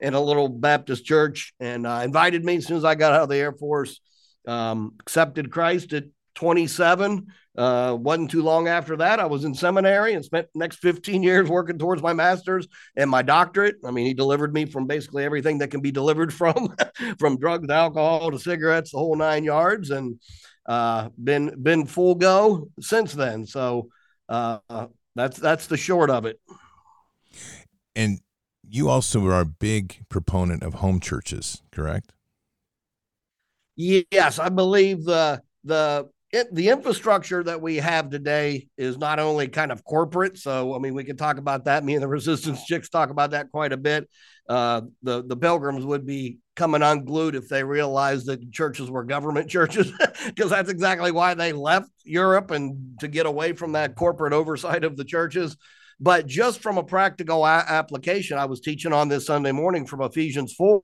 in 0.00 0.14
a 0.14 0.20
little 0.20 0.48
Baptist 0.48 1.04
church 1.04 1.54
and 1.60 1.86
uh, 1.86 2.00
invited 2.04 2.44
me 2.44 2.56
as 2.56 2.66
soon 2.66 2.76
as 2.76 2.84
I 2.84 2.96
got 2.96 3.12
out 3.12 3.22
of 3.22 3.28
the 3.28 3.36
Air 3.36 3.52
Force. 3.52 4.00
Um, 4.46 4.94
accepted 5.00 5.50
Christ 5.50 5.92
at 5.92 6.04
27. 6.36 7.26
Uh, 7.56 7.96
wasn't 7.98 8.30
too 8.30 8.42
long 8.42 8.68
after 8.68 8.96
that, 8.96 9.18
I 9.18 9.26
was 9.26 9.44
in 9.44 9.54
seminary 9.54 10.12
and 10.12 10.24
spent 10.24 10.46
the 10.52 10.58
next 10.58 10.76
15 10.76 11.22
years 11.22 11.48
working 11.48 11.78
towards 11.78 12.02
my 12.02 12.12
master's 12.12 12.68
and 12.96 13.08
my 13.08 13.22
doctorate. 13.22 13.76
I 13.84 13.90
mean, 13.90 14.06
he 14.06 14.14
delivered 14.14 14.52
me 14.52 14.66
from 14.66 14.86
basically 14.86 15.24
everything 15.24 15.58
that 15.58 15.70
can 15.70 15.80
be 15.80 15.90
delivered 15.90 16.34
from, 16.34 16.76
from 17.18 17.38
drugs, 17.38 17.70
alcohol 17.70 18.30
to 18.30 18.38
cigarettes, 18.38 18.92
the 18.92 18.98
whole 18.98 19.16
nine 19.16 19.44
yards, 19.44 19.90
and 19.90 20.20
uh, 20.66 21.08
been 21.22 21.62
been 21.62 21.86
full 21.86 22.14
go 22.14 22.68
since 22.80 23.12
then. 23.12 23.46
So 23.46 23.88
uh, 24.28 24.58
that's 25.14 25.38
that's 25.38 25.66
the 25.66 25.76
short 25.76 26.10
of 26.10 26.26
it. 26.26 26.38
And 27.94 28.20
you 28.68 28.88
also 28.88 29.24
are 29.26 29.40
a 29.40 29.46
big 29.46 30.04
proponent 30.08 30.62
of 30.62 30.74
home 30.74 31.00
churches, 31.00 31.62
correct? 31.70 32.12
Yes, 33.76 34.38
I 34.38 34.48
believe 34.48 35.04
the 35.04 35.42
the 35.64 36.08
it, 36.36 36.54
the 36.54 36.68
infrastructure 36.68 37.42
that 37.42 37.62
we 37.62 37.76
have 37.76 38.10
today 38.10 38.68
is 38.76 38.98
not 38.98 39.18
only 39.18 39.48
kind 39.48 39.72
of 39.72 39.82
corporate. 39.84 40.36
So, 40.36 40.74
I 40.74 40.78
mean, 40.78 40.94
we 40.94 41.04
can 41.04 41.16
talk 41.16 41.38
about 41.38 41.64
that. 41.64 41.82
Me 41.82 41.94
and 41.94 42.02
the 42.02 42.08
resistance 42.08 42.64
chicks 42.66 42.90
talk 42.90 43.08
about 43.10 43.30
that 43.30 43.50
quite 43.50 43.72
a 43.72 43.76
bit. 43.76 44.08
Uh, 44.48 44.82
the 45.02 45.24
the 45.24 45.36
pilgrims 45.36 45.84
would 45.84 46.06
be 46.06 46.38
coming 46.54 46.82
unglued 46.82 47.34
if 47.34 47.48
they 47.48 47.64
realized 47.64 48.26
that 48.26 48.52
churches 48.52 48.90
were 48.90 49.02
government 49.02 49.48
churches, 49.56 49.90
because 50.26 50.50
that's 50.50 50.70
exactly 50.70 51.10
why 51.10 51.34
they 51.34 51.52
left 51.52 51.90
Europe 52.04 52.50
and 52.50 53.00
to 53.00 53.08
get 53.08 53.26
away 53.26 53.52
from 53.54 53.72
that 53.72 53.96
corporate 53.96 54.32
oversight 54.32 54.84
of 54.84 54.96
the 54.96 55.04
churches. 55.04 55.56
But 55.98 56.26
just 56.26 56.60
from 56.60 56.76
a 56.76 56.84
practical 56.84 57.44
a- 57.46 57.64
application, 57.66 58.36
I 58.36 58.44
was 58.44 58.60
teaching 58.60 58.92
on 58.92 59.08
this 59.08 59.26
Sunday 59.26 59.52
morning 59.52 59.86
from 59.86 60.02
Ephesians 60.02 60.52
4 60.52 60.82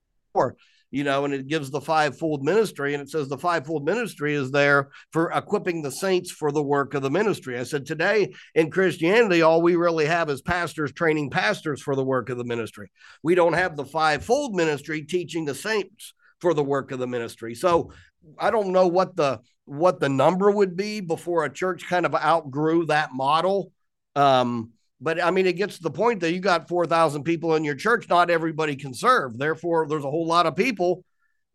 you 0.92 1.04
know, 1.04 1.24
and 1.24 1.32
it 1.32 1.48
gives 1.48 1.70
the 1.70 1.80
fivefold 1.80 2.44
ministry. 2.44 2.92
And 2.94 3.02
it 3.02 3.10
says 3.10 3.28
the 3.28 3.38
fivefold 3.38 3.84
ministry 3.84 4.34
is 4.34 4.50
there 4.50 4.90
for 5.10 5.32
equipping 5.32 5.82
the 5.82 5.90
saints 5.90 6.30
for 6.30 6.52
the 6.52 6.62
work 6.62 6.92
of 6.94 7.02
the 7.02 7.10
ministry. 7.10 7.58
I 7.58 7.64
said, 7.64 7.86
today 7.86 8.32
in 8.54 8.70
Christianity, 8.70 9.40
all 9.40 9.62
we 9.62 9.74
really 9.74 10.04
have 10.04 10.28
is 10.28 10.42
pastors 10.42 10.92
training 10.92 11.30
pastors 11.30 11.80
for 11.80 11.96
the 11.96 12.04
work 12.04 12.28
of 12.28 12.36
the 12.36 12.44
ministry. 12.44 12.92
We 13.22 13.34
don't 13.34 13.54
have 13.54 13.74
the 13.74 13.86
fivefold 13.86 14.54
ministry 14.54 15.02
teaching 15.02 15.46
the 15.46 15.54
saints 15.54 16.12
for 16.40 16.52
the 16.52 16.62
work 16.62 16.92
of 16.92 16.98
the 16.98 17.06
ministry. 17.06 17.54
So 17.54 17.90
I 18.38 18.50
don't 18.50 18.72
know 18.72 18.86
what 18.86 19.16
the 19.16 19.40
what 19.64 19.98
the 19.98 20.08
number 20.10 20.50
would 20.50 20.76
be 20.76 21.00
before 21.00 21.44
a 21.44 21.52
church 21.52 21.86
kind 21.88 22.04
of 22.04 22.14
outgrew 22.14 22.86
that 22.86 23.14
model. 23.14 23.72
Um, 24.14 24.72
but 25.02 25.22
I 25.22 25.30
mean, 25.30 25.46
it 25.46 25.56
gets 25.56 25.76
to 25.76 25.82
the 25.82 25.90
point 25.90 26.20
that 26.20 26.32
you 26.32 26.40
got 26.40 26.68
4,000 26.68 27.24
people 27.24 27.54
in 27.56 27.64
your 27.64 27.74
church. 27.74 28.08
Not 28.08 28.30
everybody 28.30 28.76
can 28.76 28.94
serve. 28.94 29.36
Therefore, 29.36 29.86
there's 29.88 30.04
a 30.04 30.10
whole 30.10 30.26
lot 30.26 30.46
of 30.46 30.56
people, 30.56 31.04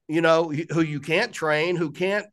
you 0.07 0.21
know, 0.21 0.51
who 0.71 0.81
you 0.81 0.99
can't 0.99 1.33
train, 1.33 1.75
who 1.75 1.91
can't 1.91 2.25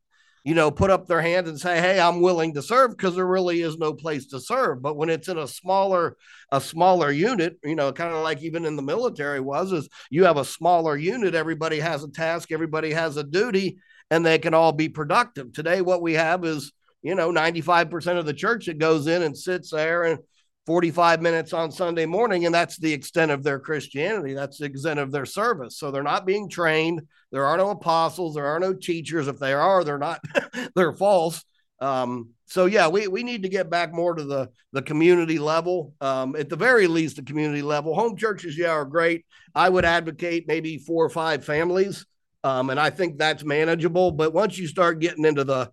you 0.45 0.55
know, 0.55 0.71
put 0.71 0.91
up 0.91 1.07
their 1.07 1.23
hand 1.23 1.49
and 1.49 1.59
say, 1.59 1.81
"Hey, 1.81 1.99
I'm 1.99 2.21
willing 2.21 2.53
to 2.55 2.63
serve," 2.63 2.91
because 2.91 3.17
there 3.17 3.27
really 3.27 3.63
is 3.63 3.79
no 3.79 3.95
place 3.95 4.27
to 4.27 4.41
serve. 4.41 4.83
But 4.83 4.97
when 4.97 5.09
it's 5.09 5.29
in 5.29 5.39
a 5.39 5.49
smaller, 5.49 6.19
a 6.53 6.61
smaller 6.61 7.11
unit, 7.11 7.59
you 7.65 7.75
know, 7.75 7.93
kind 7.93 8.13
of 8.13 8.23
like 8.23 8.43
even 8.43 8.67
in 8.67 8.77
the 8.77 8.83
military 8.83 9.41
was, 9.41 9.73
is 9.73 9.89
you 10.11 10.25
have 10.25 10.37
a 10.37 10.45
smaller 10.45 10.97
unit. 10.99 11.35
Everybody 11.35 11.81
has 11.81 12.05
a 12.05 12.11
task, 12.11 12.53
everybody 12.53 12.93
has 12.93 13.17
a 13.17 13.25
duty, 13.25 13.79
and 14.11 14.25
they 14.25 14.39
can 14.39 14.53
all 14.53 14.73
be 14.73 14.91
productive. 14.91 15.55
Today, 15.55 15.81
what 15.81 16.03
we 16.03 16.13
have 16.13 16.45
is, 16.45 16.73
you 17.03 17.15
know, 17.15 17.31
95% 17.33 18.19
of 18.19 18.27
the 18.27 18.35
church 18.35 18.67
that 18.67 18.79
goes 18.79 19.07
in 19.07 19.23
and 19.23 19.37
sits 19.37 19.71
there 19.71 20.03
and 20.03 20.19
45 20.67 21.21
minutes 21.21 21.53
on 21.53 21.71
Sunday 21.71 22.07
morning, 22.07 22.47
and 22.47 22.55
that's 22.55 22.79
the 22.79 22.93
extent 22.93 23.31
of 23.31 23.43
their 23.43 23.59
Christianity. 23.59 24.33
That's 24.33 24.59
the 24.59 24.65
extent 24.65 24.99
of 24.99 25.13
their 25.13 25.27
service. 25.27 25.79
So 25.79 25.91
they're 25.91 26.03
not 26.03 26.25
being 26.25 26.49
trained. 26.49 27.03
There 27.33 27.45
are 27.45 27.57
no 27.57 27.71
apostles. 27.71 28.35
There 28.35 28.47
are 28.47 28.61
no 28.61 28.73
teachers. 28.73 29.29
If 29.29 29.39
they 29.39 29.53
are, 29.53 29.85
they're 29.85 29.99
not. 29.99 30.21
they're 30.75 30.95
false. 30.95 31.45
Um, 31.81 32.31
so 32.47 32.67
yeah, 32.67 32.89
we, 32.89 33.09
we 33.09 33.23
need 33.23 33.43
to 33.43 33.49
get 33.49 33.69
back 33.69 33.93
more 33.93 34.15
to 34.15 34.25
the 34.25 34.49
the 34.73 34.81
community 34.81 35.39
level. 35.39 35.95
Um, 36.01 36.35
at 36.37 36.49
the 36.49 36.57
very 36.57 36.87
least, 36.87 37.17
the 37.17 37.23
community 37.23 37.63
level. 37.63 37.95
Home 37.95 38.17
churches, 38.17 38.57
yeah, 38.57 38.71
are 38.71 38.87
great. 38.87 39.27
I 39.55 39.69
would 39.69 39.85
advocate 39.85 40.49
maybe 40.49 40.79
four 40.79 41.05
or 41.05 41.11
five 41.11 41.45
families, 41.45 42.07
um, 42.43 42.71
and 42.71 42.81
I 42.81 42.91
think 42.91 43.19
that's 43.19 43.45
manageable. 43.45 44.13
But 44.13 44.33
once 44.33 44.57
you 44.57 44.67
start 44.67 45.01
getting 45.01 45.27
into 45.27 45.45
the 45.45 45.71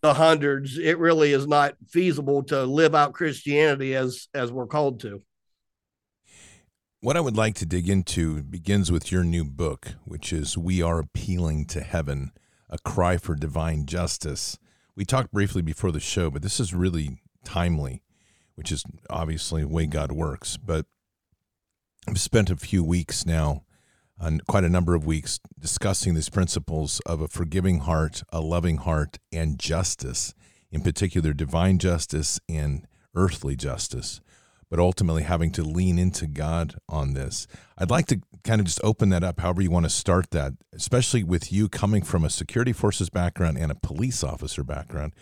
the 0.00 0.14
hundreds, 0.14 0.78
it 0.78 0.98
really 0.98 1.32
is 1.32 1.46
not 1.46 1.74
feasible 1.88 2.42
to 2.44 2.64
live 2.64 2.94
out 2.94 3.12
Christianity 3.12 3.94
as 3.94 4.28
as 4.34 4.52
we're 4.52 4.66
called 4.66 5.00
to. 5.00 5.22
What 7.00 7.16
I 7.16 7.20
would 7.20 7.36
like 7.36 7.54
to 7.56 7.66
dig 7.66 7.88
into 7.88 8.42
begins 8.42 8.92
with 8.92 9.10
your 9.10 9.24
new 9.24 9.44
book, 9.44 9.92
which 10.04 10.34
is 10.34 10.58
We 10.58 10.82
Are 10.82 10.98
Appealing 10.98 11.64
to 11.68 11.80
Heaven, 11.80 12.32
a 12.68 12.78
cry 12.78 13.16
for 13.16 13.34
divine 13.34 13.86
justice. 13.86 14.58
We 14.94 15.06
talked 15.06 15.32
briefly 15.32 15.62
before 15.62 15.92
the 15.92 16.00
show, 16.00 16.30
but 16.30 16.42
this 16.42 16.60
is 16.60 16.74
really 16.74 17.22
timely, 17.42 18.02
which 18.54 18.70
is 18.70 18.84
obviously 19.08 19.62
the 19.62 19.68
way 19.68 19.86
God 19.86 20.12
works. 20.12 20.58
But 20.58 20.84
I've 22.06 22.20
spent 22.20 22.50
a 22.50 22.56
few 22.56 22.84
weeks 22.84 23.24
now 23.24 23.64
quite 24.46 24.64
a 24.64 24.68
number 24.68 24.94
of 24.94 25.06
weeks 25.06 25.40
discussing 25.58 26.14
these 26.14 26.28
principles 26.28 27.00
of 27.06 27.20
a 27.20 27.28
forgiving 27.28 27.80
heart, 27.80 28.22
a 28.30 28.40
loving 28.40 28.78
heart, 28.78 29.18
and 29.32 29.58
justice, 29.58 30.34
in 30.70 30.82
particular, 30.82 31.32
divine 31.32 31.78
justice 31.78 32.38
and 32.48 32.86
earthly 33.14 33.56
justice, 33.56 34.20
but 34.68 34.78
ultimately 34.78 35.22
having 35.22 35.50
to 35.50 35.62
lean 35.62 35.98
into 35.98 36.26
God 36.26 36.76
on 36.88 37.14
this. 37.14 37.46
I'd 37.78 37.90
like 37.90 38.06
to 38.06 38.20
kind 38.44 38.60
of 38.60 38.66
just 38.66 38.80
open 38.84 39.08
that 39.10 39.24
up, 39.24 39.40
however, 39.40 39.62
you 39.62 39.70
want 39.70 39.86
to 39.86 39.90
start 39.90 40.30
that, 40.30 40.52
especially 40.72 41.24
with 41.24 41.52
you 41.52 41.68
coming 41.68 42.02
from 42.02 42.24
a 42.24 42.30
security 42.30 42.72
forces 42.72 43.10
background 43.10 43.58
and 43.58 43.72
a 43.72 43.74
police 43.74 44.22
officer 44.22 44.62
background. 44.62 45.14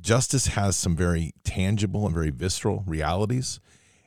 Justice 0.00 0.48
has 0.48 0.76
some 0.76 0.94
very 0.94 1.32
tangible 1.44 2.04
and 2.04 2.14
very 2.14 2.30
visceral 2.30 2.84
realities, 2.86 3.58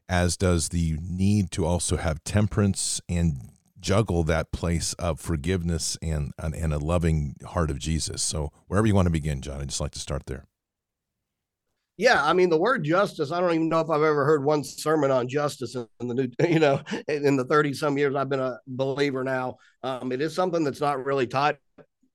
as 0.08 0.38
does 0.38 0.70
the 0.70 0.98
need 1.02 1.52
to 1.52 1.66
also 1.66 1.98
have 1.98 2.24
temperance 2.24 3.02
and 3.10 3.50
juggle 3.82 4.24
that 4.24 4.52
place 4.52 4.94
of 4.94 5.20
forgiveness 5.20 5.98
and, 6.02 6.32
and, 6.38 6.54
and 6.56 6.74
a 6.74 6.78
loving 6.78 7.36
heart 7.46 7.70
of 7.70 7.80
Jesus. 7.80 8.22
So 8.22 8.52
wherever 8.68 8.88
you 8.88 8.96
want 8.96 9.08
to 9.08 9.12
begin, 9.12 9.42
John, 9.42 9.60
I'd 9.60 9.70
just 9.70 9.82
like 9.82 9.92
to 9.92 10.00
start 10.00 10.28
there. 10.28 10.46
Yeah, 11.98 12.24
I 12.24 12.34
mean 12.34 12.50
the 12.50 12.58
word 12.58 12.84
justice. 12.84 13.32
I 13.32 13.40
don't 13.40 13.54
even 13.54 13.70
know 13.70 13.82
if 13.82 13.90
I've 13.90 14.02
ever 14.02 14.26
heard 14.26 14.44
one 14.44 14.64
sermon 14.64 15.12
on 15.12 15.28
justice 15.28 15.76
in 15.76 16.08
the 16.08 16.14
new, 16.16 16.28
you 16.50 16.60
know, 16.60 16.82
in 17.08 17.36
the 17.36 17.46
thirty 17.46 17.74
some 17.74 17.98
years 17.98 18.16
I've 18.16 18.30
been 18.30 18.40
a 18.40 18.58
believer 18.66 19.24
now. 19.24 19.58
Um, 19.84 20.12
it 20.12 20.22
is 20.22 20.34
something 20.34 20.64
that's 20.64 20.82
not 20.82 21.06
really 21.06 21.28
taught 21.28 21.58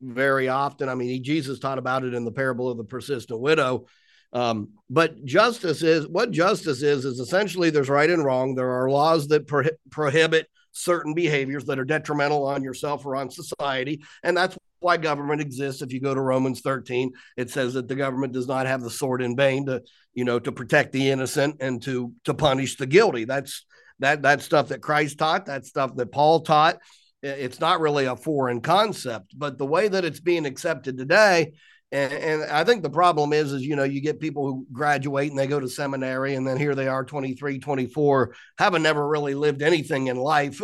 very 0.00 0.48
often. 0.48 0.88
I 0.88 0.94
mean, 0.94 1.22
Jesus 1.22 1.58
taught 1.58 1.78
about 1.78 2.04
it 2.04 2.14
in 2.14 2.24
the 2.24 2.32
parable 2.32 2.68
of 2.68 2.78
the 2.78 2.84
persistent 2.84 3.38
widow. 3.38 3.86
Um, 4.32 4.70
but 4.90 5.24
justice 5.24 5.82
is 5.82 6.08
what 6.08 6.30
justice 6.30 6.82
is 6.82 7.04
is 7.04 7.20
essentially 7.20 7.70
there's 7.70 7.88
right 7.88 8.10
and 8.10 8.24
wrong. 8.24 8.54
There 8.54 8.82
are 8.82 8.90
laws 8.90 9.28
that 9.28 9.46
pro- 9.46 9.70
prohibit 9.90 10.48
certain 10.76 11.14
behaviors 11.14 11.64
that 11.64 11.78
are 11.78 11.84
detrimental 11.84 12.46
on 12.46 12.62
yourself 12.62 13.06
or 13.06 13.16
on 13.16 13.30
society. 13.30 14.02
And 14.22 14.36
that's 14.36 14.56
why 14.80 14.96
government 14.96 15.40
exists. 15.40 15.82
If 15.82 15.92
you 15.92 16.00
go 16.00 16.14
to 16.14 16.20
Romans 16.20 16.60
13, 16.60 17.12
it 17.36 17.50
says 17.50 17.74
that 17.74 17.88
the 17.88 17.94
government 17.94 18.32
does 18.32 18.46
not 18.46 18.66
have 18.66 18.82
the 18.82 18.90
sword 18.90 19.22
in 19.22 19.36
vain 19.36 19.66
to, 19.66 19.82
you 20.14 20.24
know, 20.24 20.38
to 20.38 20.52
protect 20.52 20.92
the 20.92 21.10
innocent 21.10 21.56
and 21.60 21.82
to 21.82 22.12
to 22.24 22.34
punish 22.34 22.76
the 22.76 22.86
guilty. 22.86 23.24
That's 23.24 23.64
that 24.00 24.22
that 24.22 24.42
stuff 24.42 24.68
that 24.68 24.82
Christ 24.82 25.18
taught, 25.18 25.46
that 25.46 25.64
stuff 25.64 25.96
that 25.96 26.12
Paul 26.12 26.40
taught. 26.40 26.78
It's 27.26 27.60
not 27.60 27.80
really 27.80 28.06
a 28.06 28.16
foreign 28.16 28.60
concept, 28.60 29.34
but 29.36 29.58
the 29.58 29.66
way 29.66 29.88
that 29.88 30.04
it's 30.04 30.20
being 30.20 30.46
accepted 30.46 30.96
today 30.96 31.52
and, 31.92 32.12
and 32.12 32.50
I 32.50 32.64
think 32.64 32.82
the 32.82 32.90
problem 32.90 33.32
is, 33.32 33.52
is, 33.52 33.62
you 33.62 33.76
know, 33.76 33.84
you 33.84 34.00
get 34.00 34.18
people 34.18 34.44
who 34.44 34.66
graduate 34.72 35.30
and 35.30 35.38
they 35.38 35.46
go 35.46 35.60
to 35.60 35.68
seminary 35.68 36.34
and 36.34 36.46
then 36.46 36.56
here 36.56 36.74
they 36.74 36.88
are 36.88 37.04
23, 37.04 37.60
24, 37.60 38.34
haven't 38.58 38.82
never 38.82 39.06
really 39.06 39.34
lived 39.34 39.62
anything 39.62 40.08
in 40.08 40.16
life. 40.16 40.60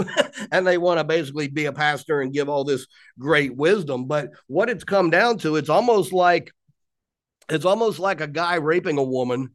and 0.53 0.67
they 0.67 0.79
want 0.79 0.99
to 0.99 1.05
basically 1.05 1.47
be 1.47 1.67
a 1.67 1.73
pastor 1.73 2.21
and 2.21 2.33
give 2.33 2.49
all 2.49 2.65
this 2.65 2.87
great 3.21 3.55
wisdom. 3.57 4.07
But 4.07 4.31
what 4.49 4.69
it's 4.69 4.85
come 4.85 5.11
down 5.11 5.39
to, 5.39 5.57
it's 5.57 5.69
almost 5.69 6.13
like, 6.13 6.53
it's 7.49 7.65
almost 7.65 8.01
like 8.01 8.21
a 8.21 8.27
guy 8.27 8.57
raping 8.57 8.99
a 8.99 9.03
woman 9.05 9.55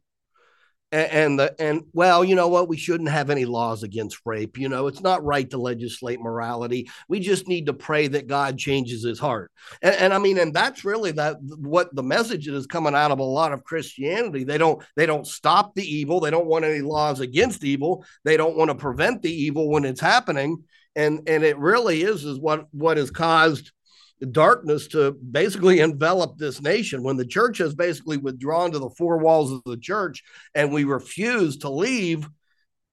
and 0.90 1.38
the 1.38 1.54
and 1.60 1.82
well 1.92 2.24
you 2.24 2.34
know 2.34 2.48
what? 2.48 2.68
We 2.68 2.76
shouldn't 2.76 3.10
have 3.10 3.28
any 3.30 3.44
laws 3.44 3.82
against 3.82 4.20
rape 4.24 4.58
you 4.58 4.68
know? 4.68 4.86
It's 4.86 5.02
not 5.02 5.24
right 5.24 5.48
to 5.50 5.58
legislate 5.58 6.20
morality. 6.20 6.90
We 7.08 7.20
just 7.20 7.46
need 7.46 7.66
to 7.66 7.74
pray 7.74 8.08
that 8.08 8.26
god 8.26 8.58
changes 8.58 9.02
his 9.02 9.18
heart. 9.18 9.50
And, 9.82 9.94
and 9.96 10.14
i 10.14 10.18
mean 10.18 10.38
and 10.38 10.54
that's 10.54 10.84
really 10.84 11.12
that 11.12 11.36
what 11.42 11.94
the 11.94 12.02
message 12.02 12.46
that 12.46 12.54
is 12.54 12.66
coming 12.66 12.94
out 12.94 13.10
of 13.10 13.18
a 13.18 13.22
lot 13.22 13.52
of 13.52 13.64
christianity. 13.64 14.44
They 14.44 14.58
don't 14.58 14.82
they 14.96 15.06
don't 15.06 15.26
stop 15.26 15.74
the 15.74 15.84
evil. 15.84 16.20
They 16.20 16.30
don't 16.30 16.46
want 16.46 16.64
any 16.64 16.80
laws 16.80 17.20
against 17.20 17.64
evil. 17.64 18.04
They 18.24 18.36
don't 18.36 18.56
want 18.56 18.70
to 18.70 18.74
prevent 18.74 19.22
the 19.22 19.32
evil 19.32 19.68
when 19.68 19.84
it's 19.84 20.00
happening. 20.00 20.64
And 20.96 21.28
and 21.28 21.44
it 21.44 21.58
really 21.58 22.02
is 22.02 22.24
is 22.24 22.38
what 22.38 22.66
what 22.72 22.96
has 22.96 23.10
caused 23.10 23.72
darkness 24.32 24.88
to 24.88 25.12
basically 25.12 25.80
envelop 25.80 26.38
this 26.38 26.60
nation. 26.60 27.02
When 27.02 27.16
the 27.16 27.26
church 27.26 27.58
has 27.58 27.74
basically 27.74 28.16
withdrawn 28.16 28.72
to 28.72 28.78
the 28.78 28.90
four 28.90 29.18
walls 29.18 29.52
of 29.52 29.62
the 29.64 29.76
church 29.76 30.22
and 30.54 30.72
we 30.72 30.84
refuse 30.84 31.58
to 31.58 31.70
leave 31.70 32.28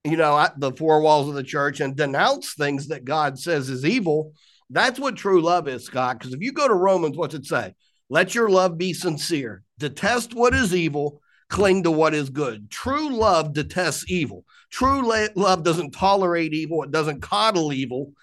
you 0.03 0.17
know 0.17 0.47
the 0.57 0.71
four 0.73 1.01
walls 1.01 1.27
of 1.27 1.33
the 1.33 1.41
church 1.41 1.79
and 1.79 1.95
denounce 1.95 2.53
things 2.53 2.89
that 2.89 3.05
god 3.05 3.39
says 3.39 3.71
is 3.71 3.83
evil 3.83 4.33
that's 4.69 4.99
what 4.99 5.15
true 5.15 5.41
love 5.41 5.67
is 5.67 5.85
scott. 5.85 6.19
Because 6.19 6.33
if 6.33 6.41
you 6.41 6.51
go 6.51 6.67
to 6.67 6.73
romans 6.73 7.17
what's 7.17 7.35
it 7.35 7.45
say? 7.45 7.75
Let 8.09 8.35
your 8.35 8.49
love 8.49 8.77
be 8.77 8.93
sincere. 8.93 9.63
Detest 9.79 10.33
what 10.33 10.53
is 10.53 10.75
evil. 10.75 11.21
Cling 11.49 11.83
to 11.83 11.91
what 11.91 12.13
is 12.13 12.29
good. 12.29 12.69
True 12.71 13.09
love 13.09 13.53
detests 13.53 14.05
evil. 14.07 14.45
True 14.71 15.07
love 15.35 15.63
doesn't 15.63 15.91
tolerate 15.91 16.53
evil. 16.53 16.83
It 16.83 16.91
doesn't 16.91 17.21
coddle 17.21 17.71
evil 17.71 18.13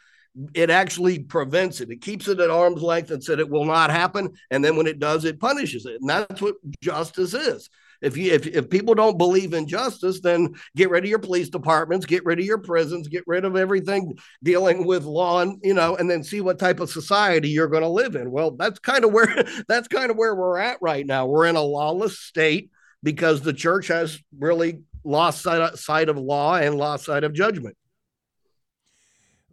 it 0.54 0.70
actually 0.70 1.18
prevents 1.18 1.80
it. 1.80 1.90
It 1.90 2.00
keeps 2.00 2.28
it 2.28 2.40
at 2.40 2.50
arm's 2.50 2.82
length 2.82 3.10
and 3.10 3.22
said 3.22 3.38
it 3.38 3.50
will 3.50 3.64
not 3.64 3.90
happen. 3.90 4.32
And 4.50 4.64
then 4.64 4.76
when 4.76 4.86
it 4.86 4.98
does, 4.98 5.24
it 5.24 5.40
punishes 5.40 5.84
it. 5.84 6.00
And 6.00 6.08
that's 6.08 6.40
what 6.40 6.54
justice 6.80 7.34
is. 7.34 7.68
If 8.00 8.16
you 8.16 8.32
if, 8.32 8.46
if 8.48 8.68
people 8.68 8.94
don't 8.94 9.16
believe 9.16 9.54
in 9.54 9.68
justice, 9.68 10.20
then 10.20 10.54
get 10.74 10.90
rid 10.90 11.04
of 11.04 11.10
your 11.10 11.20
police 11.20 11.48
departments, 11.48 12.04
get 12.04 12.24
rid 12.24 12.40
of 12.40 12.44
your 12.44 12.58
prisons, 12.58 13.06
get 13.06 13.22
rid 13.26 13.44
of 13.44 13.56
everything 13.56 14.18
dealing 14.42 14.86
with 14.86 15.04
law 15.04 15.40
and 15.40 15.60
you 15.62 15.72
know, 15.72 15.96
and 15.96 16.10
then 16.10 16.24
see 16.24 16.40
what 16.40 16.58
type 16.58 16.80
of 16.80 16.90
society 16.90 17.48
you're 17.48 17.68
going 17.68 17.84
to 17.84 17.88
live 17.88 18.16
in. 18.16 18.32
Well, 18.32 18.50
that's 18.52 18.80
kind 18.80 19.04
of 19.04 19.12
where 19.12 19.44
that's 19.68 19.86
kind 19.86 20.10
of 20.10 20.16
where 20.16 20.34
we're 20.34 20.58
at 20.58 20.78
right 20.80 21.06
now. 21.06 21.26
We're 21.26 21.46
in 21.46 21.56
a 21.56 21.62
lawless 21.62 22.18
state 22.18 22.70
because 23.04 23.40
the 23.40 23.52
church 23.52 23.86
has 23.88 24.18
really 24.36 24.80
lost 25.04 25.42
sight, 25.42 25.76
sight 25.78 26.08
of 26.08 26.18
law 26.18 26.56
and 26.56 26.74
lost 26.74 27.04
sight 27.04 27.22
of 27.22 27.32
judgment. 27.32 27.76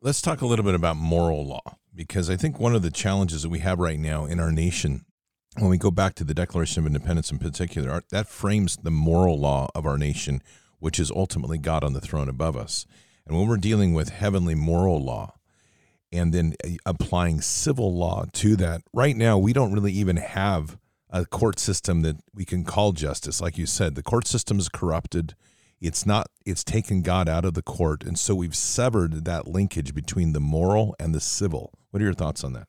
Let's 0.01 0.21
talk 0.21 0.39
a 0.39 0.45
little 0.45 0.63
bit 0.63 0.75
about 0.75 0.95
moral 0.95 1.45
law 1.45 1.77
because 1.93 2.29
I 2.29 2.37
think 2.37 2.57
one 2.57 2.73
of 2.73 2.83
the 2.83 2.89
challenges 2.89 3.43
that 3.43 3.49
we 3.49 3.59
have 3.59 3.79
right 3.79 3.99
now 3.99 4.23
in 4.23 4.39
our 4.39 4.49
nation, 4.49 5.03
when 5.57 5.69
we 5.69 5.77
go 5.77 5.91
back 5.91 6.15
to 6.15 6.23
the 6.23 6.33
Declaration 6.33 6.81
of 6.81 6.87
Independence 6.87 7.33
in 7.33 7.37
particular, 7.37 8.01
that 8.09 8.29
frames 8.29 8.77
the 8.77 8.91
moral 8.91 9.37
law 9.37 9.67
of 9.75 9.85
our 9.85 9.97
nation, 9.97 10.41
which 10.79 11.01
is 11.01 11.11
ultimately 11.11 11.57
God 11.57 11.83
on 11.83 11.91
the 11.91 11.99
throne 11.99 12.29
above 12.29 12.55
us. 12.55 12.85
And 13.27 13.37
when 13.37 13.45
we're 13.49 13.57
dealing 13.57 13.93
with 13.93 14.07
heavenly 14.07 14.55
moral 14.55 15.03
law 15.03 15.35
and 16.13 16.33
then 16.33 16.53
uh, 16.63 16.69
applying 16.85 17.41
civil 17.41 17.93
law 17.93 18.23
to 18.31 18.55
that, 18.55 18.83
right 18.93 19.17
now 19.17 19.37
we 19.37 19.51
don't 19.51 19.73
really 19.73 19.91
even 19.91 20.15
have 20.15 20.77
a 21.09 21.25
court 21.25 21.59
system 21.59 22.03
that 22.03 22.15
we 22.33 22.45
can 22.45 22.63
call 22.63 22.93
justice. 22.93 23.41
Like 23.41 23.57
you 23.57 23.65
said, 23.65 23.95
the 23.95 24.03
court 24.03 24.27
system 24.27 24.59
is 24.59 24.69
corrupted. 24.69 25.35
It's 25.81 26.05
not, 26.05 26.27
it's 26.45 26.63
taken 26.63 27.01
God 27.01 27.29
out 27.29 27.45
of 27.45 27.53
the 27.53 27.61
court. 27.61 28.03
And 28.03 28.19
so 28.19 28.35
we've 28.35 28.55
severed 28.55 29.25
that 29.25 29.47
linkage 29.47 29.93
between 29.93 30.33
the 30.33 30.39
moral 30.39 30.95
and 30.99 31.15
the 31.15 31.21
civil. 31.21 31.73
What 31.91 32.01
are 32.01 32.05
your 32.05 32.13
thoughts 32.13 32.43
on 32.43 32.53
that? 32.53 32.67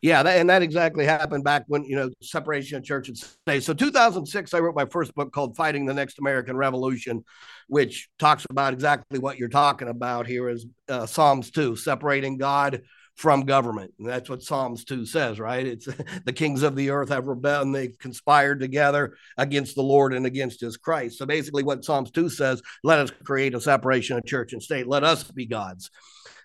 Yeah, 0.00 0.22
that, 0.22 0.38
and 0.38 0.48
that 0.50 0.62
exactly 0.62 1.04
happened 1.04 1.44
back 1.44 1.64
when 1.66 1.84
you 1.84 1.96
know 1.96 2.10
separation 2.22 2.78
of 2.78 2.84
church 2.84 3.08
and 3.08 3.18
state. 3.18 3.62
So 3.62 3.74
2006, 3.74 4.54
I 4.54 4.58
wrote 4.58 4.74
my 4.74 4.86
first 4.86 5.14
book 5.14 5.32
called 5.32 5.56
"Fighting 5.56 5.86
the 5.86 5.94
Next 5.94 6.18
American 6.18 6.56
Revolution," 6.56 7.24
which 7.68 8.08
talks 8.18 8.46
about 8.48 8.72
exactly 8.72 9.18
what 9.18 9.38
you're 9.38 9.48
talking 9.48 9.88
about 9.88 10.26
here. 10.26 10.48
Is 10.48 10.66
uh, 10.88 11.06
Psalms 11.06 11.50
2, 11.50 11.76
separating 11.76 12.38
God 12.38 12.82
from 13.16 13.42
government. 13.42 13.92
And 13.98 14.08
that's 14.08 14.28
what 14.28 14.42
Psalms 14.42 14.84
2 14.84 15.06
says, 15.06 15.38
right? 15.38 15.66
It's 15.66 15.86
the 16.24 16.32
kings 16.32 16.62
of 16.62 16.76
the 16.76 16.90
earth 16.90 17.10
have 17.10 17.26
rebelled 17.26 17.66
and 17.66 17.74
they 17.74 17.88
conspired 17.88 18.60
together 18.60 19.16
against 19.38 19.74
the 19.74 19.82
Lord 19.82 20.12
and 20.12 20.26
against 20.26 20.60
his 20.60 20.76
Christ. 20.76 21.18
So 21.18 21.26
basically, 21.26 21.62
what 21.62 21.84
Psalms 21.84 22.10
2 22.10 22.28
says, 22.28 22.62
let 22.82 22.98
us 22.98 23.10
create 23.24 23.54
a 23.54 23.60
separation 23.60 24.16
of 24.16 24.24
church 24.24 24.52
and 24.52 24.62
state. 24.62 24.86
Let 24.86 25.04
us 25.04 25.30
be 25.30 25.46
gods. 25.46 25.90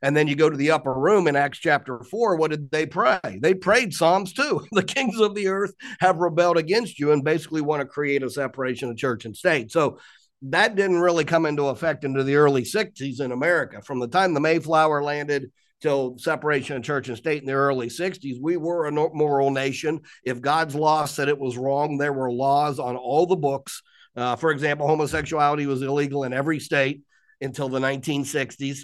And 0.02 0.16
then 0.16 0.28
you 0.28 0.36
go 0.36 0.50
to 0.50 0.56
the 0.56 0.72
upper 0.72 0.94
room 0.94 1.28
in 1.28 1.36
Acts 1.36 1.60
chapter 1.60 2.02
4. 2.04 2.38
What 2.38 2.52
did 2.52 2.72
they 2.72 2.86
pray? 2.86 3.20
They 3.42 3.54
prayed 3.54 3.94
Psalms 3.94 4.34
2. 4.34 4.68
The 4.72 4.84
kings 4.84 5.20
of 5.20 5.36
the 5.36 5.48
earth 5.48 5.74
have 6.00 6.18
rebelled 6.18 6.58
against 6.58 7.00
you 7.00 7.12
and 7.12 7.24
basically 7.24 7.62
want 7.62 7.82
to 7.82 7.86
create 7.86 8.24
a 8.24 8.30
separation 8.30 8.90
of 8.90 8.96
church 8.96 9.26
and 9.26 9.36
state. 9.36 9.72
So 9.72 10.00
that 10.44 10.76
didn't 10.76 11.02
really 11.02 11.26
come 11.26 11.46
into 11.46 11.68
effect 11.68 12.06
into 12.06 12.24
the 12.24 12.36
early 12.36 12.64
60s 12.64 13.20
in 13.20 13.34
America. 13.34 13.82
From 13.82 14.00
the 14.00 14.08
time 14.08 14.34
the 14.34 14.40
Mayflower 14.40 15.04
landed 15.04 15.52
till 15.82 16.18
separation 16.18 16.78
of 16.78 16.84
church 16.84 17.08
and 17.08 17.18
state 17.18 17.42
in 17.42 17.48
the 17.48 17.54
early 17.54 17.88
60s, 17.88 18.38
we 18.42 18.58
were 18.58 18.88
a 18.88 18.92
moral 18.92 19.52
nation. 19.52 20.02
If 20.24 20.42
God's 20.42 20.76
law 20.76 21.06
said 21.06 21.30
it 21.30 21.39
was 21.39 21.58
wrong, 21.58 21.98
there 21.98 22.13
were 22.13 22.32
laws 22.32 22.80
on 22.80 22.96
all 22.96 23.26
the 23.26 23.36
books. 23.36 23.82
Uh, 24.15 24.36
for 24.36 24.52
example, 24.52 24.88
homosexuality 24.88 25.65
was 25.65 25.82
illegal 25.82 26.24
in 26.24 26.34
every 26.34 26.60
state 26.60 27.02
until 27.42 27.70
the 27.70 27.80
1960s. 27.80 28.80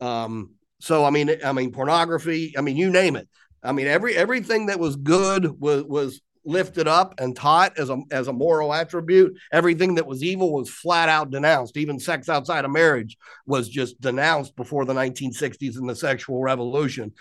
Um, 0.00 0.54
so 0.80 1.04
I 1.04 1.10
mean, 1.10 1.36
I 1.44 1.52
mean 1.52 1.72
pornography. 1.72 2.54
I 2.56 2.60
mean, 2.60 2.76
you 2.76 2.90
name 2.90 3.16
it. 3.16 3.28
I 3.62 3.72
mean, 3.72 3.86
every 3.86 4.16
everything 4.16 4.66
that 4.66 4.78
was 4.78 4.96
good 4.96 5.60
was 5.60 5.84
was 5.84 6.20
lifted 6.48 6.88
up 6.88 7.14
and 7.18 7.36
taught 7.36 7.78
as 7.78 7.90
a 7.90 8.00
as 8.10 8.26
a 8.26 8.32
moral 8.32 8.72
attribute. 8.72 9.36
Everything 9.52 9.94
that 9.96 10.06
was 10.06 10.24
evil 10.24 10.52
was 10.52 10.70
flat 10.70 11.08
out 11.08 11.30
denounced. 11.30 11.76
Even 11.76 12.00
sex 12.00 12.28
outside 12.28 12.64
of 12.64 12.70
marriage 12.70 13.16
was 13.46 13.68
just 13.68 14.00
denounced 14.00 14.56
before 14.56 14.84
the 14.84 14.94
1960s 14.94 15.76
and 15.76 15.88
the 15.88 15.94
sexual 15.94 16.40
revolution. 16.40 17.12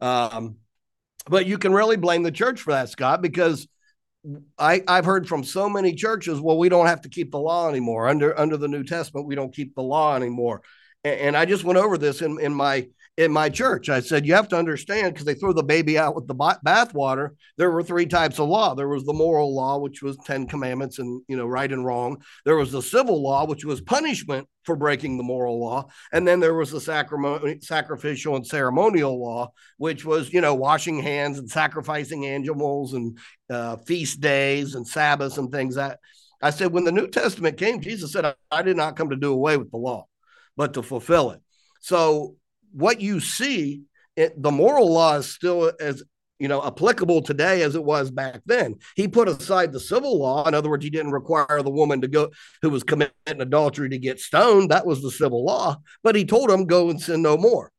Um, 0.00 0.56
but 1.26 1.46
you 1.46 1.56
can 1.58 1.72
really 1.72 1.96
blame 1.96 2.24
the 2.24 2.32
church 2.32 2.60
for 2.60 2.72
that, 2.72 2.88
Scott, 2.88 3.22
because 3.22 3.68
I, 4.58 4.82
I've 4.88 5.04
heard 5.04 5.28
from 5.28 5.44
so 5.44 5.68
many 5.68 5.94
churches, 5.94 6.40
well, 6.40 6.58
we 6.58 6.68
don't 6.68 6.86
have 6.86 7.02
to 7.02 7.08
keep 7.08 7.30
the 7.30 7.38
law 7.38 7.68
anymore. 7.68 8.08
Under 8.08 8.38
under 8.38 8.56
the 8.56 8.68
New 8.68 8.84
Testament, 8.84 9.26
we 9.26 9.36
don't 9.36 9.54
keep 9.54 9.74
the 9.74 9.82
law 9.82 10.16
anymore. 10.16 10.62
And, 11.04 11.20
and 11.20 11.36
I 11.36 11.44
just 11.44 11.64
went 11.64 11.78
over 11.78 11.96
this 11.96 12.20
in, 12.20 12.40
in 12.40 12.52
my 12.52 12.88
in 13.18 13.30
my 13.30 13.50
church. 13.50 13.90
I 13.90 14.00
said, 14.00 14.26
you 14.26 14.34
have 14.34 14.48
to 14.48 14.56
understand 14.56 15.12
because 15.12 15.26
they 15.26 15.34
throw 15.34 15.52
the 15.52 15.62
baby 15.62 15.98
out 15.98 16.14
with 16.14 16.26
the 16.26 16.34
bathwater. 16.34 17.30
There 17.58 17.70
were 17.70 17.82
three 17.82 18.06
types 18.06 18.38
of 18.38 18.48
law. 18.48 18.74
There 18.74 18.88
was 18.88 19.04
the 19.04 19.12
moral 19.12 19.54
law, 19.54 19.78
which 19.78 20.02
was 20.02 20.16
10 20.24 20.46
commandments 20.46 20.98
and, 20.98 21.22
you 21.28 21.36
know, 21.36 21.46
right 21.46 21.70
and 21.70 21.84
wrong. 21.84 22.22
There 22.46 22.56
was 22.56 22.72
the 22.72 22.80
civil 22.80 23.22
law, 23.22 23.44
which 23.44 23.66
was 23.66 23.82
punishment 23.82 24.48
for 24.64 24.76
breaking 24.76 25.18
the 25.18 25.24
moral 25.24 25.60
law. 25.60 25.88
And 26.12 26.26
then 26.26 26.40
there 26.40 26.54
was 26.54 26.70
the 26.70 26.80
sacrificial 27.60 28.36
and 28.36 28.46
ceremonial 28.46 29.20
law, 29.20 29.52
which 29.76 30.06
was, 30.06 30.32
you 30.32 30.40
know, 30.40 30.54
washing 30.54 31.02
hands 31.02 31.38
and 31.38 31.50
sacrificing 31.50 32.26
animals 32.26 32.94
and 32.94 33.18
uh, 33.50 33.76
feast 33.76 34.20
days 34.20 34.74
and 34.74 34.86
Sabbaths 34.86 35.36
and 35.36 35.52
things 35.52 35.74
that 35.74 35.98
I 36.42 36.50
said, 36.50 36.72
when 36.72 36.84
the 36.84 36.92
New 36.92 37.06
Testament 37.06 37.56
came, 37.56 37.80
Jesus 37.80 38.12
said, 38.12 38.34
I 38.50 38.62
did 38.62 38.76
not 38.76 38.96
come 38.96 39.10
to 39.10 39.16
do 39.16 39.32
away 39.32 39.56
with 39.56 39.70
the 39.70 39.76
law, 39.76 40.06
but 40.56 40.74
to 40.74 40.82
fulfill 40.82 41.30
it. 41.30 41.40
So 41.80 42.34
what 42.72 43.00
you 43.00 43.20
see, 43.20 43.82
it, 44.16 44.40
the 44.40 44.50
moral 44.50 44.92
law 44.92 45.16
is 45.16 45.26
still 45.26 45.72
as 45.80 46.02
you 46.38 46.48
know 46.48 46.64
applicable 46.64 47.22
today 47.22 47.62
as 47.62 47.74
it 47.74 47.84
was 47.84 48.10
back 48.10 48.40
then. 48.46 48.76
He 48.96 49.08
put 49.08 49.28
aside 49.28 49.72
the 49.72 49.80
civil 49.80 50.18
law. 50.18 50.46
In 50.46 50.54
other 50.54 50.68
words, 50.68 50.84
he 50.84 50.90
didn't 50.90 51.12
require 51.12 51.62
the 51.62 51.70
woman 51.70 52.00
to 52.00 52.08
go 52.08 52.30
who 52.62 52.70
was 52.70 52.82
committing 52.82 53.12
adultery 53.26 53.88
to 53.90 53.98
get 53.98 54.20
stoned. 54.20 54.70
That 54.70 54.86
was 54.86 55.02
the 55.02 55.10
civil 55.10 55.44
law. 55.44 55.76
But 56.02 56.16
he 56.16 56.24
told 56.24 56.50
him, 56.50 56.66
"Go 56.66 56.90
and 56.90 57.00
sin 57.00 57.22
no 57.22 57.36
more." 57.36 57.70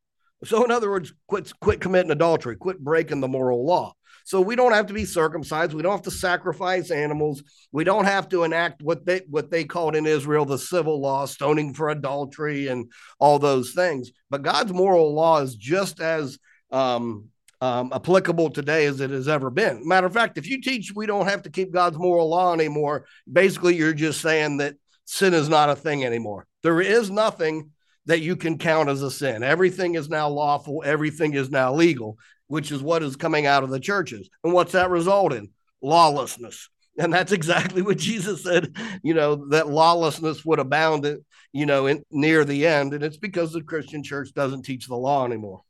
So, 0.44 0.64
in 0.64 0.70
other 0.70 0.90
words, 0.90 1.12
quit 1.28 1.52
quit 1.60 1.80
committing 1.80 2.10
adultery, 2.10 2.56
quit 2.56 2.78
breaking 2.78 3.20
the 3.20 3.28
moral 3.28 3.64
law. 3.64 3.94
So 4.24 4.40
we 4.40 4.56
don't 4.56 4.72
have 4.72 4.86
to 4.86 4.94
be 4.94 5.04
circumcised. 5.04 5.74
We 5.74 5.82
don't 5.82 5.92
have 5.92 6.02
to 6.02 6.10
sacrifice 6.10 6.90
animals. 6.90 7.42
We 7.72 7.84
don't 7.84 8.06
have 8.06 8.28
to 8.30 8.42
enact 8.42 8.82
what 8.82 9.04
they 9.04 9.20
what 9.28 9.50
they 9.50 9.64
called 9.64 9.94
in 9.94 10.06
Israel 10.06 10.46
the 10.46 10.58
civil 10.58 11.00
law, 11.00 11.26
stoning 11.26 11.74
for 11.74 11.90
adultery 11.90 12.68
and 12.68 12.90
all 13.18 13.38
those 13.38 13.72
things. 13.72 14.12
But 14.30 14.42
God's 14.42 14.72
moral 14.72 15.14
law 15.14 15.42
is 15.42 15.54
just 15.54 16.00
as 16.00 16.38
um, 16.72 17.26
um, 17.60 17.92
applicable 17.94 18.50
today 18.50 18.86
as 18.86 19.00
it 19.00 19.10
has 19.10 19.28
ever 19.28 19.50
been. 19.50 19.86
Matter 19.86 20.06
of 20.06 20.14
fact, 20.14 20.38
if 20.38 20.48
you 20.48 20.60
teach 20.60 20.92
we 20.94 21.06
don't 21.06 21.28
have 21.28 21.42
to 21.42 21.50
keep 21.50 21.70
God's 21.70 21.98
moral 21.98 22.30
law 22.30 22.54
anymore, 22.54 23.04
basically 23.30 23.76
you're 23.76 23.92
just 23.92 24.22
saying 24.22 24.56
that 24.56 24.76
sin 25.04 25.34
is 25.34 25.50
not 25.50 25.68
a 25.68 25.76
thing 25.76 26.02
anymore. 26.02 26.46
There 26.62 26.80
is 26.80 27.10
nothing 27.10 27.70
that 28.06 28.20
you 28.20 28.36
can 28.36 28.58
count 28.58 28.88
as 28.88 29.02
a 29.02 29.10
sin. 29.10 29.42
Everything 29.42 29.94
is 29.94 30.08
now 30.08 30.28
lawful, 30.28 30.82
everything 30.84 31.34
is 31.34 31.50
now 31.50 31.74
legal 31.74 32.18
which 32.48 32.70
is 32.70 32.82
what 32.82 33.02
is 33.02 33.16
coming 33.16 33.46
out 33.46 33.64
of 33.64 33.70
the 33.70 33.80
churches. 33.80 34.28
And 34.42 34.52
what's 34.52 34.72
that 34.72 34.90
result 34.90 35.32
in? 35.32 35.50
Lawlessness. 35.82 36.68
And 36.98 37.12
that's 37.12 37.32
exactly 37.32 37.82
what 37.82 37.98
Jesus 37.98 38.42
said, 38.44 38.74
you 39.02 39.14
know, 39.14 39.48
that 39.50 39.68
lawlessness 39.68 40.44
would 40.44 40.60
abound, 40.60 41.06
you 41.52 41.66
know, 41.66 41.86
in, 41.86 42.04
near 42.10 42.44
the 42.44 42.66
end. 42.66 42.94
And 42.94 43.02
it's 43.02 43.16
because 43.16 43.52
the 43.52 43.62
Christian 43.62 44.02
church 44.02 44.32
doesn't 44.32 44.62
teach 44.62 44.86
the 44.86 44.94
law 44.94 45.24
anymore. 45.24 45.62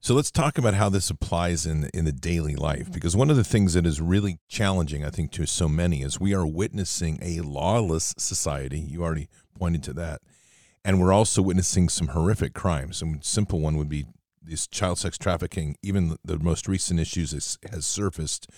So 0.00 0.14
let's 0.14 0.30
talk 0.30 0.56
about 0.56 0.74
how 0.74 0.88
this 0.88 1.10
applies 1.10 1.66
in 1.66 1.90
in 1.92 2.04
the 2.04 2.12
daily 2.12 2.54
life 2.54 2.92
because 2.92 3.16
one 3.16 3.28
of 3.28 3.36
the 3.36 3.42
things 3.42 3.74
that 3.74 3.84
is 3.84 4.00
really 4.00 4.38
challenging 4.46 5.04
I 5.04 5.10
think 5.10 5.32
to 5.32 5.46
so 5.46 5.68
many 5.68 6.02
is 6.02 6.20
we 6.20 6.32
are 6.32 6.46
witnessing 6.46 7.18
a 7.20 7.40
lawless 7.40 8.14
society. 8.16 8.78
You 8.78 9.02
already 9.02 9.28
pointed 9.58 9.82
to 9.84 9.92
that. 9.94 10.20
And 10.84 11.00
we're 11.00 11.12
also 11.12 11.42
witnessing 11.42 11.88
some 11.88 12.08
horrific 12.08 12.54
crimes. 12.54 13.02
And 13.02 13.24
simple 13.24 13.58
one 13.58 13.76
would 13.76 13.88
be 13.88 14.06
this 14.46 14.66
child 14.66 14.98
sex 14.98 15.18
trafficking, 15.18 15.76
even 15.82 16.16
the 16.24 16.38
most 16.38 16.68
recent 16.68 17.00
issues 17.00 17.32
is, 17.32 17.58
has 17.70 17.84
surfaced 17.84 18.48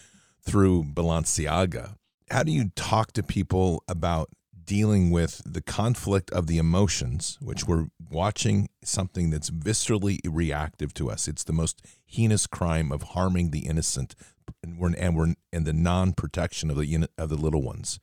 through 0.40 0.85
Balenciaga. 0.85 1.96
How 2.31 2.42
do 2.42 2.53
you 2.53 2.70
talk 2.77 3.12
to 3.12 3.22
people 3.22 3.83
about 3.88 4.29
dealing 4.64 5.11
with 5.11 5.40
the 5.46 5.62
conflict 5.62 6.31
of 6.31 6.46
the 6.46 6.59
emotions, 6.59 7.38
which 7.40 7.66
we're 7.66 7.87
watching 8.11 8.68
something 8.85 9.31
that's 9.31 9.51
viscerally 9.51 10.18
reactive 10.24 10.92
to 10.94 11.11
us? 11.11 11.27
It's 11.27 11.44
the 11.44 11.53
most 11.53 11.83
heinous 12.05 12.46
crime 12.46 12.92
of 12.92 13.03
harming 13.03 13.51
the 13.51 13.66
innocent, 13.66 14.14
and 14.62 14.79
we're 14.79 14.94
and 14.94 15.16
we're 15.16 15.35
in 15.53 15.64
the 15.64 15.72
non-protection 15.72 16.70
of 16.70 16.77
the 16.77 17.09
of 17.16 17.29
the 17.31 17.37
little 17.37 17.62
ones 17.62 17.98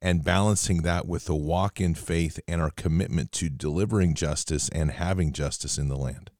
and 0.00 0.22
balancing 0.24 0.82
that 0.82 1.08
with 1.08 1.24
the 1.24 1.34
walk 1.34 1.80
in 1.80 1.92
faith 1.94 2.38
and 2.46 2.60
our 2.60 2.70
commitment 2.70 3.32
to 3.32 3.48
delivering 3.48 4.14
justice 4.14 4.68
and 4.68 4.92
having 4.92 5.32
justice 5.32 5.76
in 5.76 5.88
the 5.88 5.96
land 5.96 6.30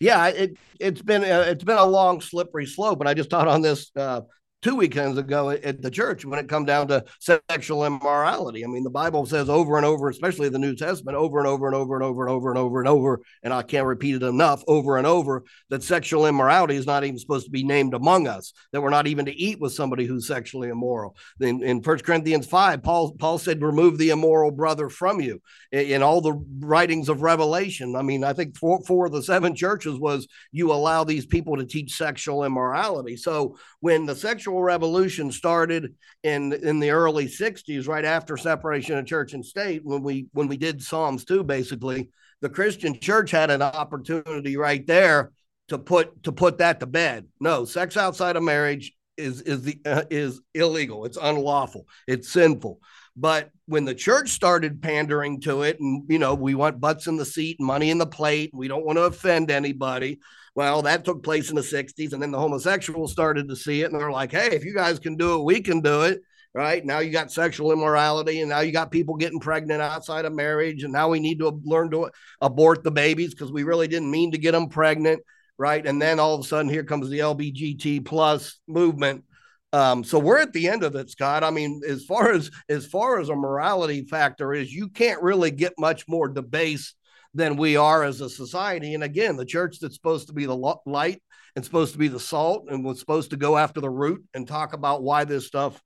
yeah, 0.00 0.26
it 0.28 0.56
it's 0.80 1.02
been 1.02 1.22
it's 1.24 1.64
been 1.64 1.78
a 1.78 1.84
long 1.84 2.20
slippery 2.20 2.66
slope, 2.66 3.00
and 3.00 3.08
I 3.08 3.14
just 3.14 3.30
thought 3.30 3.48
on 3.48 3.62
this 3.62 3.90
uh, 3.96 4.22
two 4.64 4.74
weekends 4.74 5.18
ago 5.18 5.50
at 5.50 5.82
the 5.82 5.90
church 5.90 6.24
when 6.24 6.38
it 6.38 6.48
come 6.48 6.64
down 6.64 6.88
to 6.88 7.04
sexual 7.20 7.84
immorality. 7.84 8.64
I 8.64 8.66
mean, 8.66 8.82
the 8.82 8.88
Bible 8.88 9.26
says 9.26 9.50
over 9.50 9.76
and 9.76 9.84
over, 9.84 10.08
especially 10.08 10.48
the 10.48 10.58
New 10.58 10.74
Testament, 10.74 11.18
over 11.18 11.38
and 11.38 11.46
over 11.46 11.66
and 11.66 11.76
over 11.76 11.94
and 11.94 12.02
over 12.02 12.22
and 12.22 12.30
over 12.30 12.48
and 12.48 12.58
over 12.58 12.78
and 12.80 12.88
over, 12.88 13.20
and 13.42 13.52
I 13.52 13.60
can't 13.60 13.86
repeat 13.86 14.14
it 14.14 14.22
enough, 14.22 14.64
over 14.66 14.96
and 14.96 15.06
over, 15.06 15.44
that 15.68 15.82
sexual 15.82 16.26
immorality 16.26 16.76
is 16.76 16.86
not 16.86 17.04
even 17.04 17.18
supposed 17.18 17.44
to 17.44 17.50
be 17.50 17.62
named 17.62 17.92
among 17.92 18.26
us, 18.26 18.54
that 18.72 18.80
we're 18.80 18.88
not 18.88 19.06
even 19.06 19.26
to 19.26 19.36
eat 19.36 19.60
with 19.60 19.74
somebody 19.74 20.06
who's 20.06 20.26
sexually 20.26 20.70
immoral. 20.70 21.14
In, 21.40 21.62
in 21.62 21.82
1 21.82 21.98
Corinthians 21.98 22.46
5, 22.46 22.82
Paul, 22.82 23.12
Paul 23.18 23.36
said, 23.36 23.60
remove 23.60 23.98
the 23.98 24.10
immoral 24.10 24.50
brother 24.50 24.88
from 24.88 25.20
you. 25.20 25.42
In, 25.72 25.86
in 25.86 26.02
all 26.02 26.22
the 26.22 26.42
writings 26.60 27.10
of 27.10 27.20
Revelation, 27.20 27.96
I 27.96 28.02
mean, 28.02 28.24
I 28.24 28.32
think 28.32 28.56
four, 28.56 28.82
four 28.84 29.04
of 29.04 29.12
the 29.12 29.22
seven 29.22 29.54
churches 29.54 29.98
was 29.98 30.26
you 30.52 30.72
allow 30.72 31.04
these 31.04 31.26
people 31.26 31.58
to 31.58 31.66
teach 31.66 31.96
sexual 31.96 32.44
immorality. 32.44 33.18
So 33.18 33.58
when 33.80 34.06
the 34.06 34.16
sexual 34.16 34.53
sexual 34.54 34.62
revolution 34.62 35.32
started 35.32 35.94
in 36.22 36.52
in 36.52 36.78
the 36.78 36.90
early 36.90 37.26
60s 37.26 37.88
right 37.88 38.04
after 38.04 38.36
separation 38.36 38.96
of 38.96 39.06
church 39.06 39.32
and 39.32 39.44
state 39.44 39.80
when 39.84 40.02
we 40.02 40.26
when 40.32 40.46
we 40.46 40.56
did 40.56 40.80
psalms 40.80 41.24
2 41.24 41.42
basically 41.42 42.08
the 42.40 42.48
christian 42.48 42.98
church 43.00 43.32
had 43.32 43.50
an 43.50 43.62
opportunity 43.62 44.56
right 44.56 44.86
there 44.86 45.32
to 45.68 45.78
put 45.78 46.22
to 46.24 46.32
put 46.32 46.58
that 46.58 46.80
to 46.80 46.86
bed. 46.86 47.26
No 47.40 47.64
sex 47.64 47.96
outside 47.96 48.36
of 48.36 48.42
marriage 48.42 48.92
is 49.16 49.40
is 49.42 49.62
the 49.62 49.80
uh, 49.86 50.04
is 50.10 50.40
illegal. 50.54 51.04
It's 51.04 51.18
unlawful. 51.20 51.86
It's 52.06 52.30
sinful. 52.30 52.80
But 53.16 53.50
when 53.66 53.84
the 53.84 53.94
church 53.94 54.30
started 54.30 54.82
pandering 54.82 55.40
to 55.42 55.62
it 55.62 55.80
and 55.80 56.04
you 56.08 56.18
know 56.18 56.34
we 56.34 56.54
want 56.54 56.80
butts 56.80 57.06
in 57.06 57.16
the 57.16 57.24
seat 57.24 57.56
and 57.58 57.66
money 57.66 57.90
in 57.90 57.98
the 57.98 58.06
plate 58.06 58.50
we 58.52 58.68
don't 58.68 58.84
want 58.84 58.98
to 58.98 59.04
offend 59.04 59.50
anybody 59.50 60.18
well, 60.54 60.82
that 60.82 61.04
took 61.04 61.22
place 61.22 61.50
in 61.50 61.56
the 61.56 61.62
60s. 61.62 62.12
And 62.12 62.22
then 62.22 62.30
the 62.30 62.38
homosexuals 62.38 63.12
started 63.12 63.48
to 63.48 63.56
see 63.56 63.82
it 63.82 63.90
and 63.90 64.00
they're 64.00 64.10
like, 64.10 64.30
hey, 64.30 64.50
if 64.52 64.64
you 64.64 64.74
guys 64.74 64.98
can 64.98 65.16
do 65.16 65.40
it, 65.40 65.44
we 65.44 65.60
can 65.60 65.80
do 65.80 66.02
it. 66.02 66.20
Right 66.56 66.84
now, 66.84 67.00
you 67.00 67.10
got 67.10 67.32
sexual 67.32 67.72
immorality, 67.72 68.40
and 68.40 68.48
now 68.48 68.60
you 68.60 68.70
got 68.70 68.92
people 68.92 69.16
getting 69.16 69.40
pregnant 69.40 69.82
outside 69.82 70.24
of 70.24 70.32
marriage. 70.32 70.84
And 70.84 70.92
now 70.92 71.08
we 71.08 71.18
need 71.18 71.40
to 71.40 71.60
learn 71.64 71.90
to 71.90 72.10
abort 72.40 72.84
the 72.84 72.92
babies 72.92 73.30
because 73.30 73.50
we 73.50 73.64
really 73.64 73.88
didn't 73.88 74.08
mean 74.08 74.30
to 74.30 74.38
get 74.38 74.52
them 74.52 74.68
pregnant. 74.68 75.20
right? 75.58 75.84
And 75.84 76.00
then 76.00 76.20
all 76.20 76.34
of 76.34 76.40
a 76.40 76.44
sudden, 76.44 76.70
here 76.70 76.84
comes 76.84 77.08
the 77.08 77.18
LBGT 77.18 78.04
plus 78.04 78.60
movement. 78.68 79.24
Um, 79.72 80.04
so 80.04 80.20
we're 80.20 80.38
at 80.38 80.52
the 80.52 80.68
end 80.68 80.84
of 80.84 80.94
it, 80.94 81.10
Scott. 81.10 81.42
I 81.42 81.50
mean, 81.50 81.80
as 81.88 82.04
far 82.04 82.30
as 82.30 82.50
as 82.68 82.86
far 82.86 83.20
as 83.20 83.28
a 83.28 83.34
morality 83.34 84.04
factor 84.04 84.52
is, 84.54 84.72
you 84.72 84.88
can't 84.88 85.22
really 85.22 85.50
get 85.50 85.72
much 85.76 86.06
more 86.06 86.28
debased 86.28 86.94
than 87.34 87.56
we 87.56 87.76
are 87.76 88.04
as 88.04 88.20
a 88.20 88.30
society. 88.30 88.94
And 88.94 89.02
again, 89.02 89.36
the 89.36 89.44
church 89.44 89.78
that's 89.80 89.94
supposed 89.94 90.28
to 90.28 90.32
be 90.32 90.46
the 90.46 90.78
light 90.86 91.20
and 91.56 91.64
supposed 91.64 91.92
to 91.92 91.98
be 91.98 92.08
the 92.08 92.20
salt 92.20 92.66
and 92.68 92.84
was 92.84 93.00
supposed 93.00 93.30
to 93.30 93.36
go 93.36 93.56
after 93.56 93.80
the 93.80 93.90
root 93.90 94.24
and 94.34 94.46
talk 94.46 94.72
about 94.72 95.02
why 95.02 95.24
this 95.24 95.46
stuff 95.46 95.80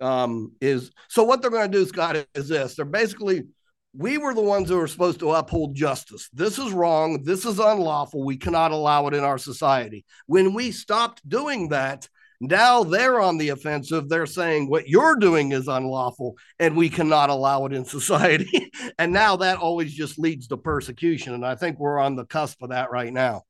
um, 0.00 0.52
is. 0.60 0.90
So 1.08 1.22
what 1.22 1.42
they're 1.42 1.50
going 1.50 1.70
to 1.70 1.78
do, 1.78 1.86
Scott, 1.86 2.24
is 2.34 2.48
this: 2.48 2.74
they're 2.74 2.84
basically 2.84 3.44
we 3.92 4.18
were 4.18 4.34
the 4.34 4.40
ones 4.40 4.68
who 4.68 4.76
were 4.76 4.86
supposed 4.86 5.18
to 5.20 5.32
uphold 5.32 5.74
justice. 5.74 6.28
This 6.32 6.58
is 6.58 6.72
wrong. 6.72 7.24
This 7.24 7.44
is 7.44 7.58
unlawful. 7.58 8.24
We 8.24 8.36
cannot 8.36 8.70
allow 8.70 9.08
it 9.08 9.14
in 9.14 9.24
our 9.24 9.38
society. 9.38 10.04
When 10.26 10.54
we 10.54 10.70
stopped 10.70 11.28
doing 11.28 11.70
that, 11.70 12.08
now 12.40 12.82
they're 12.82 13.20
on 13.20 13.36
the 13.36 13.50
offensive. 13.50 14.08
They're 14.08 14.26
saying 14.26 14.68
what 14.68 14.88
you're 14.88 15.16
doing 15.16 15.52
is 15.52 15.68
unlawful 15.68 16.36
and 16.58 16.74
we 16.74 16.88
cannot 16.88 17.28
allow 17.28 17.66
it 17.66 17.72
in 17.72 17.84
society. 17.84 18.72
and 18.98 19.12
now 19.12 19.36
that 19.36 19.58
always 19.58 19.92
just 19.92 20.18
leads 20.18 20.48
to 20.48 20.56
persecution. 20.56 21.34
And 21.34 21.44
I 21.44 21.54
think 21.54 21.78
we're 21.78 21.98
on 21.98 22.16
the 22.16 22.24
cusp 22.24 22.62
of 22.62 22.70
that 22.70 22.90
right 22.90 23.12
now. 23.12 23.42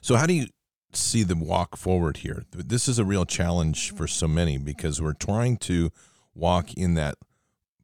So, 0.00 0.16
how 0.16 0.26
do 0.26 0.34
you 0.34 0.46
see 0.92 1.24
the 1.24 1.34
walk 1.34 1.76
forward 1.76 2.18
here? 2.18 2.44
This 2.52 2.86
is 2.86 2.98
a 2.98 3.04
real 3.04 3.24
challenge 3.24 3.92
for 3.92 4.06
so 4.06 4.28
many 4.28 4.56
because 4.58 5.02
we're 5.02 5.14
trying 5.14 5.56
to 5.58 5.90
walk 6.34 6.74
in 6.74 6.94
that 6.94 7.16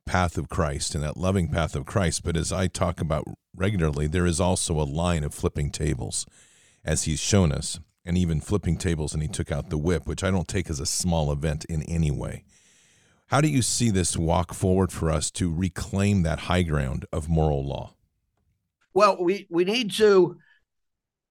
path 0.07 0.39
of 0.39 0.49
Christ 0.49 0.95
and 0.95 1.05
that 1.05 1.17
loving 1.17 1.49
path 1.49 1.75
of 1.75 1.85
Christ. 1.85 2.25
But 2.25 2.37
as 2.37 2.53
I 2.53 2.67
talk 2.67 3.01
about 3.01 3.25
regularly, 3.57 4.07
there 4.07 4.27
is 4.27 4.41
also 4.41 4.81
a 4.81 4.83
line 4.83 5.25
of 5.25 5.35
flipping 5.35 5.71
tables, 5.71 6.27
as 6.85 7.05
he's 7.05 7.21
shown 7.21 7.53
us, 7.53 7.79
and 8.09 8.19
even 8.19 8.41
flipping 8.41 8.79
tables, 8.79 9.13
and 9.13 9.23
he 9.23 9.29
took 9.29 9.53
out 9.53 9.69
the 9.71 9.79
whip, 9.79 10.07
which 10.07 10.25
I 10.25 10.31
don't 10.31 10.49
take 10.49 10.71
as 10.71 10.81
a 10.81 10.87
small 10.87 11.31
event 11.31 11.65
in 11.67 11.83
any 11.83 12.11
way. 12.11 12.43
How 13.27 13.43
do 13.43 13.49
you 13.49 13.61
see 13.61 13.91
this 13.91 14.17
walk 14.17 14.55
forward 14.55 14.91
for 14.91 15.11
us 15.11 15.31
to 15.33 15.55
reclaim 15.55 16.23
that 16.23 16.41
high 16.41 16.63
ground 16.63 17.05
of 17.13 17.29
moral 17.29 17.65
law? 17.65 17.95
Well, 18.95 19.23
we, 19.23 19.47
we 19.51 19.65
need 19.65 19.93
to 19.93 20.39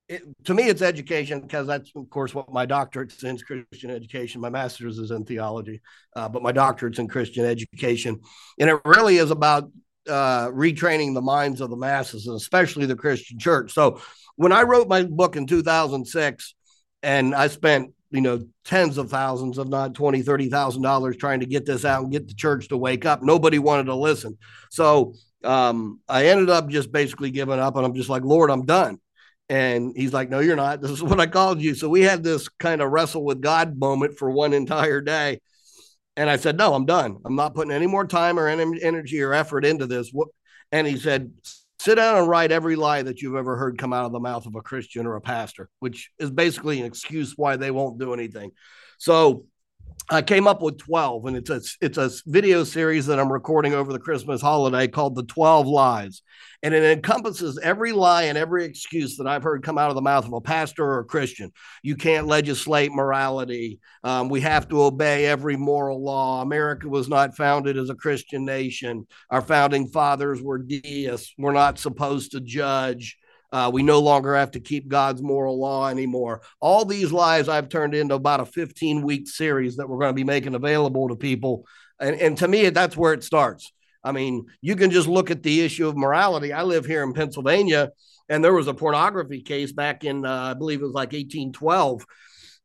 it, 0.10 0.24
to 0.46 0.54
me, 0.54 0.70
it's 0.70 0.82
education 0.82 1.42
because 1.42 1.68
that's, 1.68 1.92
of 1.96 2.10
course, 2.10 2.34
what 2.34 2.52
my 2.52 2.66
doctorate's 2.66 3.24
in 3.24 3.38
Christian 3.38 3.90
education. 3.90 4.40
My 4.40 4.50
master's 4.50 5.00
is 5.00 5.12
in 5.12 5.26
theology, 5.26 5.82
uh, 6.16 6.30
but 6.30 6.42
my 6.42 6.54
doctorate's 6.54 7.00
in 7.00 7.10
Christian 7.10 7.44
education. 7.44 8.22
And 8.58 8.70
it 8.70 8.80
really 8.86 9.18
is 9.18 9.32
about 9.32 9.70
uh, 10.08 10.48
retraining 10.48 11.14
the 11.14 11.22
minds 11.22 11.60
of 11.60 11.70
the 11.70 11.76
masses, 11.76 12.28
and 12.28 12.38
especially 12.38 12.86
the 12.86 12.96
Christian 12.96 13.38
church. 13.38 13.74
So 13.74 14.00
when 14.38 14.54
I 14.54 14.64
wrote 14.64 14.88
my 14.88 15.04
book 15.04 15.36
in 15.36 15.46
2006, 15.46 16.56
and 17.04 17.36
I 17.36 17.48
spent 17.48 17.94
you 18.12 18.22
know 18.22 18.48
tens 18.64 18.98
of 18.98 19.10
thousands 19.10 19.58
if 19.58 19.68
not 19.68 19.94
20 19.94 20.22
30 20.22 20.50
thousand 20.50 20.82
dollars 20.82 21.18
trying 21.18 21.42
to 21.42 21.46
get 21.46 21.66
this 21.66 21.84
out 21.84 22.04
and 22.04 22.12
get 22.12 22.26
the 22.26 22.34
church 22.34 22.70
to 22.70 22.78
wake 22.78 23.06
up 23.06 23.22
nobody 23.22 23.60
wanted 23.60 23.84
to 23.84 23.96
listen 23.96 24.38
so 24.72 25.14
um, 25.44 26.00
i 26.08 26.28
ended 26.28 26.50
up 26.50 26.70
just 26.70 26.90
basically 26.90 27.32
giving 27.32 27.60
up 27.60 27.76
and 27.76 27.86
i'm 27.86 27.94
just 27.94 28.08
like 28.08 28.24
lord 28.24 28.50
i'm 28.50 28.66
done 28.66 28.98
and 29.50 29.94
he's 29.96 30.14
like, 30.14 30.30
No, 30.30 30.40
you're 30.40 30.56
not. 30.56 30.82
This 30.82 30.92
is 30.92 31.04
what 31.04 31.20
I 31.20 31.28
called 31.28 31.62
you. 31.62 31.76
So 31.76 31.90
we 31.90 32.02
had 32.02 32.24
this 32.24 32.48
kind 32.50 32.82
of 32.82 32.92
wrestle 32.92 33.24
with 33.24 33.42
God 33.42 33.78
moment 33.78 34.18
for 34.18 34.30
one 34.30 34.54
entire 34.54 35.02
day. 35.02 35.42
And 36.16 36.30
I 36.30 36.38
said, 36.38 36.58
No, 36.58 36.74
I'm 36.74 36.86
done. 36.86 37.18
I'm 37.26 37.36
not 37.36 37.56
putting 37.56 37.72
any 37.72 37.88
more 37.88 38.06
time 38.06 38.40
or 38.40 38.48
any 38.48 38.82
energy 38.82 39.22
or 39.22 39.34
effort 39.34 39.66
into 39.66 39.88
this. 39.88 40.12
And 40.72 40.86
he 40.86 40.98
said, 40.98 41.32
Sit 41.88 41.96
down 41.96 42.18
and 42.18 42.28
write 42.28 42.52
every 42.52 42.76
lie 42.76 43.02
that 43.02 43.22
you've 43.22 43.38
ever 43.38 43.56
heard 43.56 43.78
come 43.78 43.94
out 43.94 44.04
of 44.04 44.12
the 44.12 44.20
mouth 44.20 44.46
of 44.46 44.56
a 44.56 44.62
Christian 44.62 45.08
or 45.08 45.16
a 45.16 45.22
pastor, 45.22 45.70
which 45.80 46.12
is 46.20 46.30
basically 46.30 46.82
an 46.82 46.86
excuse 46.86 47.36
why 47.38 47.56
they 47.56 47.72
won't 47.72 47.98
do 47.98 48.14
anything. 48.14 48.52
So 48.98 49.46
I 50.10 50.22
came 50.22 50.48
up 50.48 50.62
with 50.62 50.78
12 50.78 51.26
and 51.26 51.36
it's 51.36 51.50
a 51.50 51.62
it's 51.82 51.98
a 51.98 52.10
video 52.26 52.64
series 52.64 53.08
that 53.08 53.20
I'm 53.20 53.32
recording 53.32 53.74
over 53.74 53.92
the 53.92 54.00
Christmas 54.00 54.42
holiday 54.42 54.88
called 54.88 55.16
The 55.16 55.24
12 55.24 55.68
Lies. 55.68 56.22
And 56.64 56.74
it 56.74 56.84
encompasses 56.84 57.60
every 57.60 57.92
lie 57.92 58.24
and 58.24 58.38
every 58.38 58.66
excuse 58.66 59.18
that 59.18 59.28
I've 59.28 59.44
heard 59.44 59.64
come 59.64 59.78
out 59.78 59.90
of 59.90 59.96
the 59.96 60.02
mouth 60.02 60.26
of 60.26 60.34
a 60.34 60.42
pastor 60.42 60.84
or 60.84 61.00
a 61.00 61.06
Christian. 61.06 61.52
You 61.84 61.96
can't 61.96 62.26
legislate 62.26 62.92
morality. 62.92 63.80
Um, 64.04 64.30
we 64.30 64.42
have 64.42 64.68
to 64.70 64.82
obey 64.82 65.26
every 65.26 65.56
moral 65.56 66.04
law. 66.04 66.42
America 66.42 66.88
was 66.88 67.10
not 67.10 67.36
founded 67.36 67.78
as 67.78 67.90
a 67.90 67.96
Christian 67.96 68.44
nation. 68.44 69.06
Our 69.30 69.42
founding 69.42 69.88
fathers 69.88 70.42
were 70.42 70.58
deists. 70.58 71.34
We're 71.38 71.52
not 71.52 71.78
supposed 71.78 72.32
to 72.32 72.42
judge. 72.42 73.18
Uh, 73.58 73.72
we 73.72 73.82
no 73.82 74.00
longer 74.00 74.36
have 74.36 74.52
to 74.52 74.60
keep 74.60 74.88
God's 74.88 75.20
moral 75.20 75.60
law 75.60 75.90
anymore. 75.90 76.44
All 76.60 76.86
these 76.86 77.12
lies 77.12 77.50
I've 77.50 77.70
turned 77.70 77.96
into 77.96 78.14
about 78.14 78.40
a 78.40 78.46
15 78.46 79.02
week 79.02 79.28
series 79.28 79.78
that 79.78 79.90
we're 79.90 79.98
going 79.98 80.12
to 80.12 80.14
be 80.14 80.24
making 80.24 80.54
available 80.54 81.10
to 81.10 81.16
people. 81.16 81.66
And, 82.00 82.16
and 82.22 82.38
to 82.38 82.48
me, 82.48 82.70
that's 82.70 82.96
where 82.96 83.14
it 83.14 83.24
starts. 83.24 83.74
I 84.04 84.12
mean, 84.12 84.46
you 84.62 84.76
can 84.76 84.92
just 84.92 85.08
look 85.08 85.32
at 85.32 85.42
the 85.42 85.62
issue 85.62 85.88
of 85.88 85.98
morality. 85.98 86.54
I 86.54 86.62
live 86.62 86.86
here 86.86 87.02
in 87.02 87.14
Pennsylvania, 87.14 87.90
and 88.30 88.44
there 88.44 88.54
was 88.54 88.68
a 88.68 88.76
pornography 88.76 89.42
case 89.42 89.72
back 89.72 90.04
in, 90.04 90.24
uh, 90.24 90.52
I 90.52 90.54
believe 90.54 90.82
it 90.82 90.86
was 90.86 90.94
like 90.94 91.14
1812. 91.14 92.06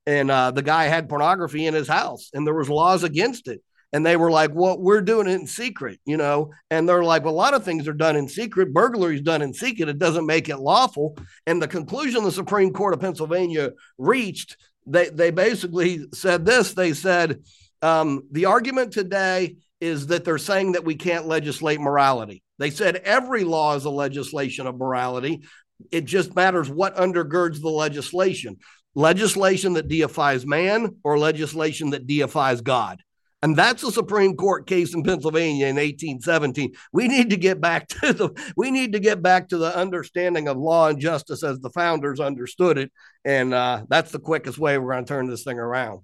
And 0.05 0.31
uh, 0.31 0.51
the 0.51 0.61
guy 0.61 0.85
had 0.85 1.09
pornography 1.09 1.65
in 1.65 1.73
his 1.73 1.89
house, 1.89 2.29
and 2.35 2.47
there 2.47 2.53
was 2.53 2.69
laws 2.69 3.03
against 3.03 3.49
it 3.49 3.63
and 3.93 4.05
they 4.05 4.17
were 4.17 4.31
like, 4.31 4.51
"Well, 4.55 4.79
we're 4.79 5.03
doing 5.03 5.27
it 5.27 5.41
in 5.41 5.47
secret," 5.47 6.01
you 6.05 6.17
know. 6.17 6.51
And 6.71 6.89
they're 6.89 7.05
like, 7.05 7.25
well, 7.25 7.35
"A 7.35 7.37
lot 7.37 7.55
of 7.55 7.65
things 7.65 7.87
are 7.89 7.93
done 7.93 8.17
in 8.17 8.29
secret. 8.29 8.73
Burglary 8.73 9.17
is 9.17 9.23
done 9.23 9.43
in 9.43 9.53
secret. 9.53 9.89
It 9.89 9.99
doesn't 9.99 10.27
make 10.27 10.49
it 10.49 10.59
lawful." 10.59 11.17
And 11.47 11.61
the 11.61 11.69
conclusion 11.69 12.25
the 12.25 12.33
Supreme 12.33 12.73
Court 12.73 12.95
of 12.95 13.01
Pennsylvania 13.01 13.73
reached, 13.99 14.57
they 14.87 15.09
they 15.09 15.31
basically 15.31 16.07
said 16.13 16.45
this. 16.47 16.75
They 16.75 16.93
said 16.93 17.43
um, 17.83 18.23
the 18.31 18.47
argument 18.47 18.93
today 18.93 19.57
is 19.81 20.07
that 20.07 20.25
they're 20.25 20.39
saying 20.39 20.73
that 20.73 20.85
we 20.85 20.95
can't 20.95 21.27
legislate 21.27 21.81
morality. 21.81 22.43
They 22.59 22.71
said 22.71 22.97
every 22.97 23.43
law 23.43 23.75
is 23.75 23.85
a 23.85 23.91
legislation 23.91 24.69
of 24.69 24.77
morality. 24.79 25.43
It 25.91 26.05
just 26.05 26.37
matters 26.37 26.71
what 26.71 26.97
undergirds 26.97 27.61
the 27.61 27.69
legislation 27.69 28.59
legislation 28.95 29.73
that 29.73 29.89
deifies 29.89 30.47
man 30.47 30.97
or 31.03 31.19
legislation 31.19 31.91
that 31.91 32.07
deifies 32.07 32.61
God. 32.61 33.03
And 33.43 33.57
that's 33.57 33.83
a 33.83 33.91
Supreme 33.91 34.37
Court 34.37 34.69
case 34.69 34.95
in 34.95 35.03
Pennsylvania 35.03 35.67
in 35.67 35.75
1817. 35.75 36.75
We 36.93 37.09
need 37.09 37.31
to 37.31 37.37
get 37.37 37.61
back 37.61 37.89
to 37.89 38.13
the 38.13 38.53
we 38.57 38.71
need 38.71 38.93
to 38.93 39.01
get 39.01 39.21
back 39.21 39.49
to 39.49 39.59
the 39.59 39.77
understanding 39.77 40.49
of 40.49 40.57
law 40.57 40.89
and 40.89 41.01
justice 41.01 41.43
as 41.43 41.59
the 41.59 41.71
founders 41.71 42.21
understood 42.21 42.79
it, 42.79 42.93
and 43.25 43.53
uh, 43.53 43.85
that's 43.89 44.13
the 44.13 44.21
quickest 44.21 44.59
way 44.59 44.79
we're 44.79 44.93
going 44.93 45.05
to 45.05 45.09
turn 45.09 45.27
this 45.27 45.43
thing 45.43 45.59
around. 45.59 46.03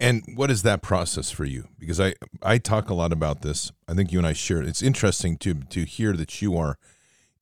And 0.00 0.22
what 0.36 0.50
is 0.50 0.62
that 0.62 0.82
process 0.82 1.30
for 1.30 1.44
you? 1.44 1.68
Because 1.78 2.00
I 2.00 2.14
I 2.42 2.58
talk 2.58 2.90
a 2.90 2.94
lot 2.94 3.12
about 3.12 3.42
this. 3.42 3.72
I 3.88 3.94
think 3.94 4.12
you 4.12 4.18
and 4.18 4.26
I 4.26 4.32
share. 4.32 4.62
It's 4.62 4.82
interesting 4.82 5.36
to 5.38 5.54
to 5.54 5.84
hear 5.84 6.14
that 6.14 6.42
you 6.42 6.56
are 6.56 6.78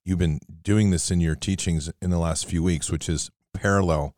you've 0.05 0.19
been 0.19 0.39
doing 0.63 0.91
this 0.91 1.11
in 1.11 1.19
your 1.19 1.35
teachings 1.35 1.91
in 2.01 2.11
the 2.11 2.19
last 2.19 2.45
few 2.45 2.63
weeks, 2.63 2.91
which 2.91 3.09
is 3.09 3.29
parallel 3.53 4.15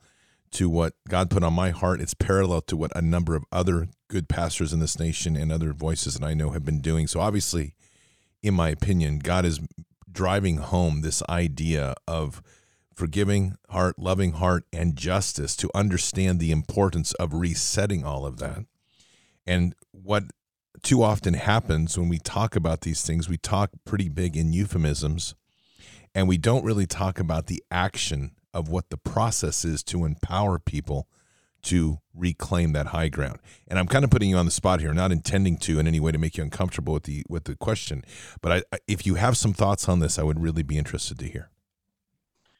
to 0.51 0.69
what 0.69 0.93
God 1.07 1.29
put 1.29 1.43
on 1.43 1.53
my 1.53 1.71
heart. 1.71 2.01
It's 2.01 2.13
parallel 2.13 2.61
to 2.61 2.77
what 2.77 2.91
a 2.95 3.01
number 3.01 3.35
of 3.35 3.43
other 3.51 3.87
good 4.09 4.27
pastors 4.27 4.73
in 4.73 4.79
this 4.79 4.99
nation 4.99 5.35
and 5.35 5.51
other 5.51 5.71
voices 5.71 6.15
that 6.15 6.25
I 6.25 6.33
know 6.33 6.49
have 6.49 6.65
been 6.65 6.81
doing. 6.81 7.07
So 7.07 7.19
obviously, 7.19 7.75
in 8.43 8.53
my 8.53 8.69
opinion, 8.69 9.19
God 9.19 9.45
is 9.45 9.59
driving 10.11 10.57
home 10.57 11.01
this 11.01 11.23
idea 11.29 11.95
of 12.07 12.41
forgiving 12.93 13.55
heart, 13.69 13.97
loving 13.97 14.33
heart, 14.33 14.65
and 14.73 14.97
justice 14.97 15.55
to 15.55 15.69
understand 15.73 16.39
the 16.39 16.51
importance 16.51 17.13
of 17.13 17.33
resetting 17.33 18.03
all 18.03 18.25
of 18.25 18.37
that. 18.37 18.65
And 19.47 19.73
what 19.91 20.25
too 20.83 21.01
often 21.01 21.33
happens 21.33 21.97
when 21.97 22.09
we 22.09 22.19
talk 22.19 22.55
about 22.55 22.81
these 22.81 23.03
things, 23.03 23.29
we 23.29 23.37
talk 23.37 23.71
pretty 23.85 24.09
big 24.09 24.35
in 24.35 24.51
euphemisms 24.51 25.35
and 26.13 26.27
we 26.27 26.37
don't 26.37 26.65
really 26.65 26.85
talk 26.85 27.19
about 27.19 27.47
the 27.47 27.63
action 27.71 28.31
of 28.53 28.67
what 28.67 28.89
the 28.89 28.97
process 28.97 29.63
is 29.63 29.83
to 29.83 30.05
empower 30.05 30.59
people 30.59 31.07
to 31.63 31.99
reclaim 32.13 32.73
that 32.73 32.87
high 32.87 33.09
ground. 33.09 33.39
And 33.67 33.79
I'm 33.79 33.87
kind 33.87 34.03
of 34.03 34.11
putting 34.11 34.29
you 34.29 34.37
on 34.37 34.45
the 34.45 34.51
spot 34.51 34.79
here, 34.79 34.93
not 34.93 35.11
intending 35.11 35.57
to 35.57 35.79
in 35.79 35.87
any 35.87 35.99
way 35.99 36.11
to 36.11 36.17
make 36.17 36.37
you 36.37 36.43
uncomfortable 36.43 36.93
with 36.93 37.03
the 37.03 37.23
with 37.29 37.45
the 37.45 37.55
question, 37.55 38.03
but 38.41 38.65
I, 38.71 38.77
if 38.87 39.05
you 39.05 39.15
have 39.15 39.37
some 39.37 39.53
thoughts 39.53 39.87
on 39.89 39.99
this, 39.99 40.19
I 40.19 40.23
would 40.23 40.41
really 40.41 40.63
be 40.63 40.77
interested 40.77 41.19
to 41.19 41.25
hear. 41.25 41.49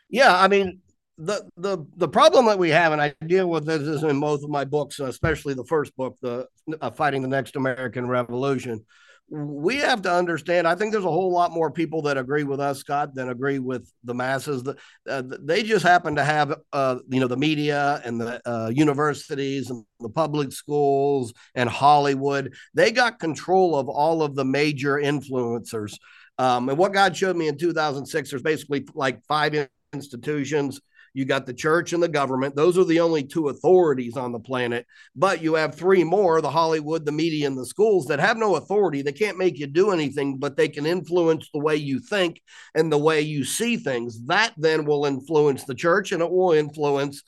Yeah, 0.09 0.35
I 0.35 0.47
mean, 0.47 0.81
the 1.17 1.49
the 1.57 1.85
the 1.97 2.07
problem 2.07 2.45
that 2.45 2.57
we 2.57 2.69
have, 2.69 2.93
and 2.93 3.01
I 3.01 3.13
deal 3.25 3.49
with 3.49 3.65
this 3.65 3.81
is 3.81 4.03
in 4.03 4.17
most 4.17 4.43
of 4.43 4.49
my 4.49 4.65
books, 4.65 4.99
especially 4.99 5.53
the 5.53 5.65
first 5.65 5.95
book, 5.95 6.17
the 6.21 6.47
uh, 6.81 6.91
Fighting 6.91 7.21
the 7.21 7.27
Next 7.27 7.55
American 7.55 8.07
Revolution, 8.07 8.85
we 9.29 9.77
have 9.77 10.01
to 10.03 10.11
understand. 10.11 10.67
I 10.67 10.75
think 10.75 10.91
there's 10.91 11.05
a 11.05 11.11
whole 11.11 11.31
lot 11.31 11.51
more 11.51 11.69
people 11.71 12.01
that 12.03 12.17
agree 12.17 12.43
with 12.43 12.59
us, 12.59 12.79
Scott, 12.79 13.13
than 13.13 13.29
agree 13.29 13.59
with 13.59 13.91
the 14.03 14.13
masses. 14.13 14.67
Uh, 15.07 15.23
they 15.41 15.63
just 15.63 15.85
happen 15.85 16.15
to 16.15 16.23
have, 16.23 16.55
uh, 16.73 16.97
you 17.07 17.19
know, 17.19 17.27
the 17.27 17.37
media 17.37 18.01
and 18.03 18.19
the 18.19 18.41
uh, 18.49 18.69
universities 18.69 19.69
and 19.69 19.85
the 19.99 20.09
public 20.09 20.51
schools 20.51 21.33
and 21.55 21.69
Hollywood. 21.69 22.53
They 22.73 22.91
got 22.91 23.19
control 23.19 23.75
of 23.75 23.87
all 23.87 24.23
of 24.23 24.35
the 24.35 24.45
major 24.45 24.95
influencers. 24.95 25.97
Um, 26.37 26.69
and 26.69 26.77
what 26.77 26.93
God 26.93 27.15
showed 27.15 27.35
me 27.35 27.47
in 27.47 27.57
2006, 27.57 28.29
there's 28.29 28.41
basically 28.41 28.87
like 28.95 29.23
five 29.25 29.67
institutions 29.93 30.79
you 31.13 31.25
got 31.25 31.45
the 31.45 31.53
church 31.53 31.93
and 31.93 32.01
the 32.01 32.07
government. 32.07 32.55
Those 32.55 32.77
are 32.77 32.83
the 32.83 32.99
only 32.99 33.23
two 33.23 33.49
authorities 33.49 34.17
on 34.17 34.31
the 34.31 34.39
planet. 34.39 34.85
But 35.15 35.41
you 35.41 35.55
have 35.55 35.75
three 35.75 36.03
more 36.03 36.41
the 36.41 36.51
Hollywood, 36.51 37.05
the 37.05 37.11
media, 37.11 37.47
and 37.47 37.57
the 37.57 37.65
schools 37.65 38.07
that 38.07 38.19
have 38.19 38.37
no 38.37 38.55
authority. 38.55 39.01
They 39.01 39.11
can't 39.11 39.37
make 39.37 39.57
you 39.57 39.67
do 39.67 39.91
anything, 39.91 40.37
but 40.37 40.57
they 40.57 40.69
can 40.69 40.85
influence 40.85 41.49
the 41.53 41.59
way 41.59 41.75
you 41.75 41.99
think 41.99 42.41
and 42.75 42.91
the 42.91 42.97
way 42.97 43.21
you 43.21 43.43
see 43.43 43.77
things. 43.77 44.25
That 44.27 44.53
then 44.57 44.85
will 44.85 45.05
influence 45.05 45.63
the 45.63 45.75
church 45.75 46.11
and 46.11 46.21
it 46.21 46.29
will 46.29 46.53
influence 46.53 47.23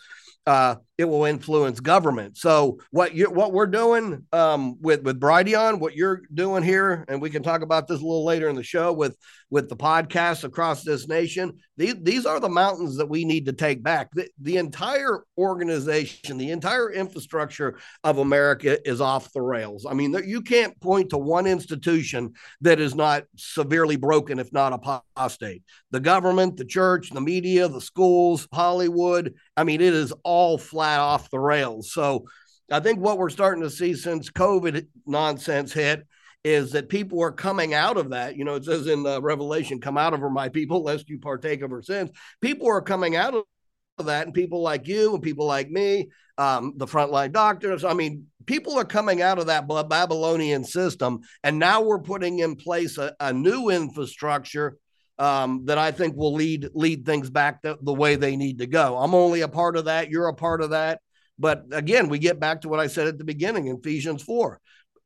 uh, 0.45 0.75
it 1.01 1.09
will 1.09 1.25
influence 1.25 1.79
government. 1.79 2.37
So 2.37 2.77
what 2.91 3.15
you 3.15 3.25
what 3.31 3.53
we're 3.53 3.65
doing 3.65 4.23
um, 4.31 4.79
with 4.79 5.01
with 5.01 5.19
Brighteon, 5.19 5.79
what 5.79 5.95
you're 5.95 6.21
doing 6.31 6.61
here, 6.61 7.05
and 7.07 7.19
we 7.19 7.31
can 7.31 7.41
talk 7.41 7.63
about 7.63 7.87
this 7.87 7.99
a 7.99 8.05
little 8.05 8.23
later 8.23 8.49
in 8.49 8.55
the 8.55 8.61
show 8.61 8.93
with 8.93 9.17
with 9.49 9.67
the 9.67 9.75
podcasts 9.75 10.43
across 10.43 10.83
this 10.83 11.07
nation. 11.07 11.57
These 11.75 11.95
these 12.03 12.25
are 12.27 12.39
the 12.39 12.49
mountains 12.49 12.97
that 12.97 13.09
we 13.09 13.25
need 13.25 13.47
to 13.47 13.53
take 13.53 13.81
back. 13.81 14.11
The, 14.13 14.29
the 14.39 14.57
entire 14.57 15.23
organization, 15.39 16.37
the 16.37 16.51
entire 16.51 16.91
infrastructure 16.91 17.79
of 18.03 18.19
America 18.19 18.77
is 18.87 19.01
off 19.01 19.33
the 19.33 19.41
rails. 19.41 19.87
I 19.89 19.95
mean, 19.95 20.15
you 20.23 20.41
can't 20.41 20.79
point 20.81 21.09
to 21.09 21.17
one 21.17 21.47
institution 21.47 22.33
that 22.61 22.79
is 22.79 22.93
not 22.93 23.23
severely 23.37 23.95
broken, 23.95 24.37
if 24.37 24.53
not 24.53 24.73
apostate. 24.73 25.63
The 25.89 25.99
government, 25.99 26.57
the 26.57 26.65
church, 26.65 27.09
the 27.09 27.21
media, 27.21 27.67
the 27.67 27.81
schools, 27.81 28.47
Hollywood. 28.53 29.33
I 29.57 29.63
mean, 29.63 29.81
it 29.81 29.93
is 29.93 30.13
all 30.23 30.59
flat 30.59 30.90
off 30.97 31.29
the 31.29 31.39
rails. 31.39 31.91
So 31.91 32.25
I 32.71 32.79
think 32.79 32.99
what 32.99 33.17
we're 33.17 33.29
starting 33.29 33.63
to 33.63 33.69
see 33.69 33.93
since 33.93 34.29
COVID 34.29 34.87
nonsense 35.05 35.73
hit 35.73 36.05
is 36.43 36.71
that 36.71 36.89
people 36.89 37.21
are 37.21 37.31
coming 37.31 37.73
out 37.73 37.97
of 37.97 38.11
that. 38.11 38.35
You 38.35 38.45
know, 38.45 38.55
it 38.55 38.65
says 38.65 38.87
in 38.87 39.05
uh, 39.05 39.21
Revelation, 39.21 39.79
come 39.79 39.97
out 39.97 40.13
of 40.13 40.21
her, 40.21 40.29
my 40.29 40.49
people, 40.49 40.83
lest 40.83 41.09
you 41.09 41.19
partake 41.19 41.61
of 41.61 41.69
her 41.71 41.81
sins. 41.81 42.09
People 42.41 42.67
are 42.67 42.81
coming 42.81 43.15
out 43.15 43.35
of 43.35 44.05
that, 44.05 44.25
and 44.25 44.33
people 44.33 44.61
like 44.61 44.87
you 44.87 45.13
and 45.13 45.21
people 45.21 45.45
like 45.45 45.69
me, 45.69 46.09
um, 46.37 46.73
the 46.77 46.87
frontline 46.87 47.31
doctors. 47.31 47.83
I 47.83 47.93
mean, 47.93 48.25
people 48.45 48.77
are 48.79 48.85
coming 48.85 49.21
out 49.21 49.37
of 49.37 49.47
that 49.47 49.67
Babylonian 49.67 50.63
system, 50.63 51.19
and 51.43 51.59
now 51.59 51.81
we're 51.81 51.99
putting 51.99 52.39
in 52.39 52.55
place 52.55 52.97
a, 52.97 53.15
a 53.19 53.31
new 53.31 53.69
infrastructure 53.69 54.77
um, 55.21 55.65
that 55.65 55.77
I 55.77 55.91
think 55.91 56.15
will 56.15 56.33
lead 56.33 56.69
lead 56.73 57.05
things 57.05 57.29
back 57.29 57.61
the, 57.61 57.77
the 57.79 57.93
way 57.93 58.15
they 58.15 58.35
need 58.35 58.57
to 58.57 58.65
go. 58.65 58.97
I'm 58.97 59.13
only 59.13 59.41
a 59.41 59.47
part 59.47 59.77
of 59.77 59.85
that. 59.85 60.09
You're 60.09 60.29
a 60.29 60.33
part 60.33 60.61
of 60.61 60.71
that. 60.71 60.99
But 61.37 61.65
again, 61.71 62.09
we 62.09 62.17
get 62.17 62.39
back 62.39 62.61
to 62.61 62.69
what 62.69 62.79
I 62.79 62.87
said 62.87 63.05
at 63.05 63.19
the 63.19 63.23
beginning, 63.23 63.67
in 63.67 63.77
Ephesians 63.77 64.23
4, 64.23 64.59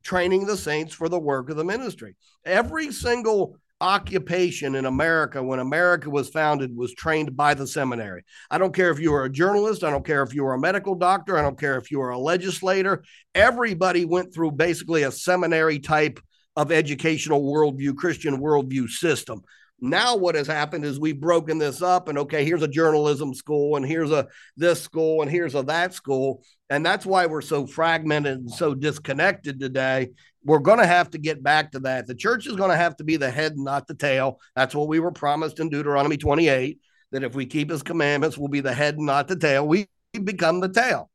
training 0.03 0.45
the 0.45 0.55
saints 0.55 0.93
for 0.93 1.09
the 1.09 1.19
work 1.19 1.49
of 1.49 1.57
the 1.57 1.65
ministry. 1.65 2.15
Every 2.45 2.93
single 2.93 3.57
occupation 3.81 4.75
in 4.75 4.85
America 4.85 5.43
when 5.43 5.59
America 5.59 6.09
was 6.09 6.29
founded 6.29 6.73
was 6.73 6.93
trained 6.93 7.35
by 7.35 7.53
the 7.53 7.67
seminary. 7.67 8.23
I 8.49 8.57
don't 8.57 8.73
care 8.73 8.91
if 8.91 8.99
you 9.01 9.11
were 9.11 9.25
a 9.25 9.29
journalist, 9.29 9.83
I 9.83 9.89
don't 9.89 10.05
care 10.05 10.23
if 10.23 10.33
you 10.33 10.45
were 10.45 10.53
a 10.53 10.59
medical 10.59 10.95
doctor, 10.95 11.37
I 11.37 11.41
don't 11.41 11.59
care 11.59 11.77
if 11.77 11.91
you 11.91 11.99
were 11.99 12.11
a 12.11 12.17
legislator. 12.17 13.03
Everybody 13.33 14.05
went 14.05 14.33
through 14.33 14.53
basically 14.53 15.03
a 15.03 15.11
seminary 15.11 15.79
type 15.79 16.21
of 16.55 16.71
educational 16.71 17.43
worldview, 17.43 17.97
Christian 17.97 18.39
worldview 18.39 18.87
system. 18.87 19.43
Now 19.81 20.15
what 20.15 20.35
has 20.35 20.47
happened 20.47 20.85
is 20.85 20.99
we've 20.99 21.19
broken 21.19 21.57
this 21.57 21.81
up 21.81 22.07
and 22.07 22.17
okay, 22.19 22.45
here's 22.45 22.63
a 22.63 22.67
journalism 22.67 23.33
school 23.33 23.75
and 23.75 23.85
here's 23.85 24.11
a 24.11 24.27
this 24.55 24.81
school 24.81 25.21
and 25.21 25.29
here's 25.29 25.55
a 25.55 25.63
that 25.63 25.93
school. 25.93 26.43
And 26.69 26.85
that's 26.85 27.05
why 27.05 27.25
we're 27.25 27.41
so 27.41 27.67
fragmented 27.67 28.37
and 28.37 28.51
so 28.51 28.73
disconnected 28.73 29.59
today. 29.59 30.09
We're 30.43 30.59
going 30.59 30.79
to 30.79 30.87
have 30.87 31.09
to 31.11 31.17
get 31.17 31.43
back 31.43 31.71
to 31.73 31.79
that. 31.81 32.07
The 32.07 32.15
church 32.15 32.47
is 32.47 32.55
going 32.55 32.71
to 32.71 32.77
have 32.77 32.95
to 32.97 33.03
be 33.03 33.17
the 33.17 33.29
head, 33.29 33.57
not 33.57 33.87
the 33.87 33.95
tail. 33.95 34.39
That's 34.55 34.73
what 34.73 34.87
we 34.87 34.99
were 34.99 35.11
promised 35.11 35.59
in 35.59 35.69
Deuteronomy 35.69 36.17
28 36.17 36.79
that 37.11 37.23
if 37.23 37.35
we 37.35 37.45
keep 37.45 37.69
his 37.69 37.83
commandments, 37.83 38.37
we'll 38.37 38.47
be 38.47 38.61
the 38.61 38.73
head, 38.73 38.99
not 38.99 39.27
the 39.27 39.35
tail. 39.35 39.67
We 39.67 39.87
become 40.23 40.59
the 40.59 40.69
tail 40.69 41.09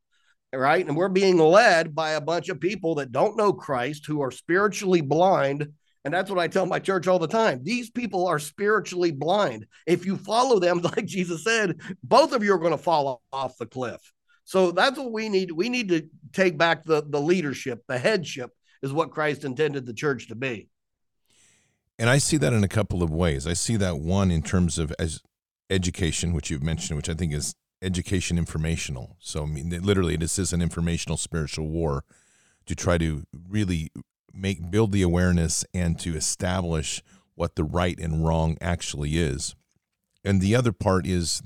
right? 0.53 0.87
And 0.87 0.97
we're 0.97 1.09
being 1.09 1.39
led 1.39 1.95
by 1.95 2.13
a 2.13 2.21
bunch 2.21 2.49
of 2.49 2.61
people 2.61 2.97
that 2.97 3.13
don't 3.13 3.37
know 3.37 3.53
Christ, 3.53 4.07
who 4.07 4.23
are 4.23 4.31
spiritually 4.31 5.01
blind, 5.01 5.69
and 6.05 6.15
that's 6.15 6.31
what 6.31 6.39
I 6.39 6.49
tell 6.49 6.67
my 6.67 6.79
church 6.79 7.07
all 7.07 7.19
the 7.19 7.29
time. 7.29 7.61
These 7.63 7.91
people 7.91 8.27
are 8.27 8.39
spiritually 8.39 9.11
blind. 9.11 9.67
If 9.87 10.07
you 10.07 10.17
follow 10.17 10.59
them, 10.59 10.81
like 10.97 11.07
Jesus 11.07 11.45
said, 11.45 11.81
both 12.03 12.33
of 12.33 12.43
you 12.43 12.55
are 12.55 12.59
going 12.59 12.73
to 12.73 12.79
fall 12.79 13.23
off 13.33 13.59
the 13.59 13.67
cliff. 13.67 14.01
So 14.45 14.73
that's 14.73 14.99
what 14.99 15.13
we 15.13 15.29
need. 15.29 15.53
We 15.53 15.69
need 15.69 15.89
to 15.91 16.09
take 16.33 16.59
back 16.59 16.85
the, 16.85 17.05
the 17.07 17.21
leadership, 17.21 17.83
the 17.87 17.99
headship 17.99 18.51
is 18.83 18.93
what 18.93 19.11
Christ 19.11 19.45
intended 19.45 19.87
the 19.87 19.93
church 19.93 20.29
to 20.29 20.35
be. 20.35 20.69
And 21.99 22.09
I 22.09 22.17
see 22.17 22.39
that 22.39 22.55
in 22.55 22.65
a 22.65 22.69
couple 22.69 23.03
of 23.03 23.11
ways. 23.11 23.47
I 23.47 23.53
see 23.53 23.77
that 23.77 23.99
one 23.99 24.31
in 24.31 24.43
terms 24.43 24.79
of 24.79 24.93
as 24.99 25.21
education, 25.69 26.33
which 26.33 26.51
you've 26.51 26.63
mentioned, 26.63 26.97
which 26.97 27.11
I 27.11 27.15
think 27.15 27.35
is 27.35 27.55
education 27.83 28.39
informational. 28.39 29.17
So 29.21 29.43
I 29.43 29.47
mean, 29.47 29.69
literally, 29.83 30.17
this 30.17 30.39
is 30.39 30.53
an 30.55 30.63
informational 30.63 31.19
spiritual 31.19 31.69
war 31.69 32.05
to 32.67 32.75
try 32.75 32.97
to 32.97 33.25
really 33.49 33.91
make 34.33 34.71
build 34.71 34.93
the 34.93 35.03
awareness 35.03 35.65
and 35.75 35.99
to 36.01 36.17
establish 36.17 37.03
what 37.35 37.57
the 37.57 37.65
right 37.65 37.99
and 37.99 38.27
wrong 38.27 38.57
actually 38.61 39.17
is. 39.19 39.55
And 40.25 40.41
the 40.41 40.55
other 40.55 40.73
part 40.73 41.07
is 41.07 41.43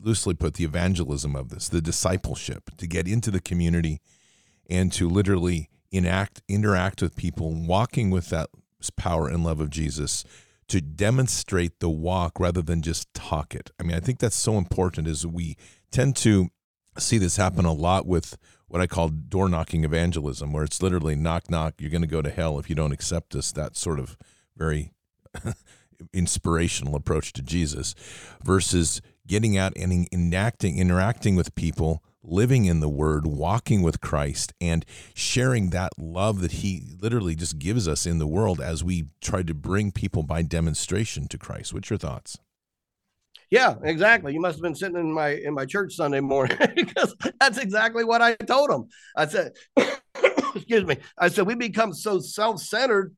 loosely 0.00 0.34
put 0.34 0.54
the 0.54 0.64
evangelism 0.64 1.34
of 1.34 1.48
this, 1.48 1.68
the 1.68 1.80
discipleship, 1.80 2.70
to 2.76 2.86
get 2.86 3.08
into 3.08 3.30
the 3.30 3.40
community 3.40 4.00
and 4.68 4.92
to 4.92 5.08
literally 5.08 5.70
enact 5.90 6.42
interact 6.48 7.00
with 7.00 7.16
people 7.16 7.52
walking 7.54 8.10
with 8.10 8.28
that 8.28 8.50
power 8.96 9.28
and 9.28 9.44
love 9.44 9.60
of 9.60 9.70
Jesus 9.70 10.24
to 10.68 10.80
demonstrate 10.80 11.80
the 11.80 11.88
walk 11.88 12.40
rather 12.40 12.62
than 12.62 12.82
just 12.82 13.12
talk 13.14 13.54
it. 13.54 13.70
I 13.78 13.82
mean, 13.82 13.96
I 13.96 14.00
think 14.00 14.18
that's 14.18 14.36
so 14.36 14.58
important 14.58 15.06
as 15.06 15.26
we 15.26 15.56
tend 15.90 16.16
to 16.16 16.48
see 16.98 17.18
this 17.18 17.36
happen 17.36 17.64
a 17.64 17.72
lot 17.72 18.06
with 18.06 18.36
what 18.68 18.80
I 18.80 18.86
call 18.86 19.08
door 19.08 19.48
knocking 19.48 19.84
evangelism, 19.84 20.52
where 20.52 20.64
it's 20.64 20.82
literally 20.82 21.14
knock, 21.14 21.50
knock, 21.50 21.74
you're 21.78 21.90
going 21.90 22.02
to 22.02 22.08
go 22.08 22.22
to 22.22 22.30
hell 22.30 22.58
if 22.58 22.68
you 22.68 22.74
don't 22.74 22.92
accept 22.92 23.34
us. 23.34 23.52
That 23.52 23.76
sort 23.76 23.98
of 23.98 24.16
very 24.56 24.92
inspirational 26.12 26.94
approach 26.94 27.32
to 27.34 27.42
Jesus 27.42 27.94
versus 28.42 29.00
getting 29.26 29.56
out 29.56 29.72
and 29.76 30.06
enacting, 30.12 30.78
interacting 30.78 31.36
with 31.36 31.54
people, 31.54 32.02
living 32.22 32.64
in 32.64 32.80
the 32.80 32.88
Word, 32.88 33.26
walking 33.26 33.82
with 33.82 34.00
Christ, 34.00 34.52
and 34.60 34.84
sharing 35.14 35.70
that 35.70 35.92
love 35.98 36.40
that 36.40 36.52
He 36.52 36.82
literally 37.00 37.34
just 37.34 37.58
gives 37.58 37.86
us 37.86 38.06
in 38.06 38.18
the 38.18 38.26
world 38.26 38.60
as 38.60 38.84
we 38.84 39.06
try 39.20 39.42
to 39.42 39.54
bring 39.54 39.92
people 39.92 40.22
by 40.22 40.42
demonstration 40.42 41.28
to 41.28 41.38
Christ. 41.38 41.72
What's 41.72 41.90
your 41.90 41.98
thoughts? 41.98 42.38
Yeah, 43.54 43.76
exactly. 43.84 44.32
You 44.32 44.40
must 44.40 44.56
have 44.56 44.62
been 44.62 44.74
sitting 44.74 44.98
in 44.98 45.12
my 45.12 45.28
in 45.28 45.54
my 45.54 45.64
church 45.64 45.94
Sunday 45.94 46.18
morning 46.18 46.58
because 46.74 47.14
that's 47.38 47.56
exactly 47.56 48.02
what 48.02 48.20
I 48.20 48.34
told 48.34 48.68
them. 48.68 48.88
I 49.16 49.28
said, 49.28 49.52
excuse 50.56 50.84
me. 50.84 50.96
I 51.16 51.28
said 51.28 51.46
we 51.46 51.54
become 51.54 51.92
so 51.94 52.18
self-centered 52.18 53.14